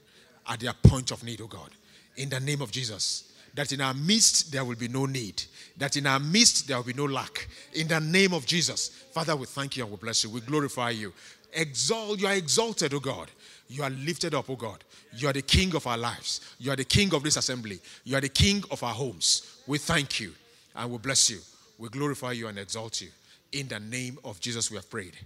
at 0.49 0.61
their 0.61 0.73
point 0.73 1.11
of 1.11 1.23
need, 1.25 1.41
oh 1.41 1.47
God. 1.47 1.71
In 2.17 2.29
the 2.29 2.41
name 2.41 2.61
of 2.63 2.71
Jesus 2.71 3.25
that 3.55 3.73
in 3.73 3.81
our 3.81 3.95
midst 3.95 4.53
there 4.53 4.65
will 4.65 4.77
be 4.77 4.87
no 4.87 5.05
need, 5.05 5.43
that 5.79 5.97
in 5.97 6.07
our 6.07 6.21
midst 6.21 6.69
there 6.69 6.77
will 6.77 6.85
be 6.85 6.93
no 6.93 7.07
lack. 7.07 7.49
In 7.73 7.89
the 7.89 7.99
name 7.99 8.33
of 8.33 8.47
Jesus, 8.47 8.89
Father, 9.13 9.35
we 9.35 9.47
thank 9.47 9.77
you 9.77 9.83
and 9.83 9.91
we 9.91 9.97
bless 9.97 10.23
you. 10.23 10.31
We 10.31 10.41
glorify 10.43 10.91
you. 10.91 11.13
Exalt, 11.53 12.21
you 12.21 12.27
are 12.27 12.35
exalted, 12.35 12.93
O 12.95 13.01
God. 13.01 13.31
You 13.69 13.83
are 13.83 13.91
lifted 13.91 14.35
up, 14.35 14.49
O 14.49 14.57
God. 14.57 14.83
You 15.15 15.29
are 15.29 15.33
the 15.33 15.43
king 15.43 15.75
of 15.75 15.87
our 15.87 15.99
lives. 15.99 16.41
You 16.59 16.73
are 16.73 16.77
the 16.77 16.85
king 16.85 17.15
of 17.15 17.23
this 17.23 17.37
assembly. 17.37 17.79
You 18.05 18.17
are 18.17 18.21
the 18.21 18.29
king 18.29 18.65
of 18.71 18.83
our 18.83 18.95
homes. 18.95 19.61
We 19.67 19.79
thank 19.79 20.21
you 20.21 20.33
and 20.75 20.91
we 20.91 20.99
bless 20.99 21.31
you. 21.31 21.39
We 21.77 21.89
glorify 21.91 22.33
you 22.33 22.49
and 22.49 22.59
exalt 22.59 23.01
you. 23.01 23.09
In 23.53 23.69
the 23.69 23.79
name 23.79 24.19
of 24.25 24.41
Jesus, 24.41 24.71
we 24.71 24.77
have 24.77 24.91
prayed. 24.91 25.17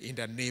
In 0.00 0.16
the 0.16 0.26
name 0.26 0.42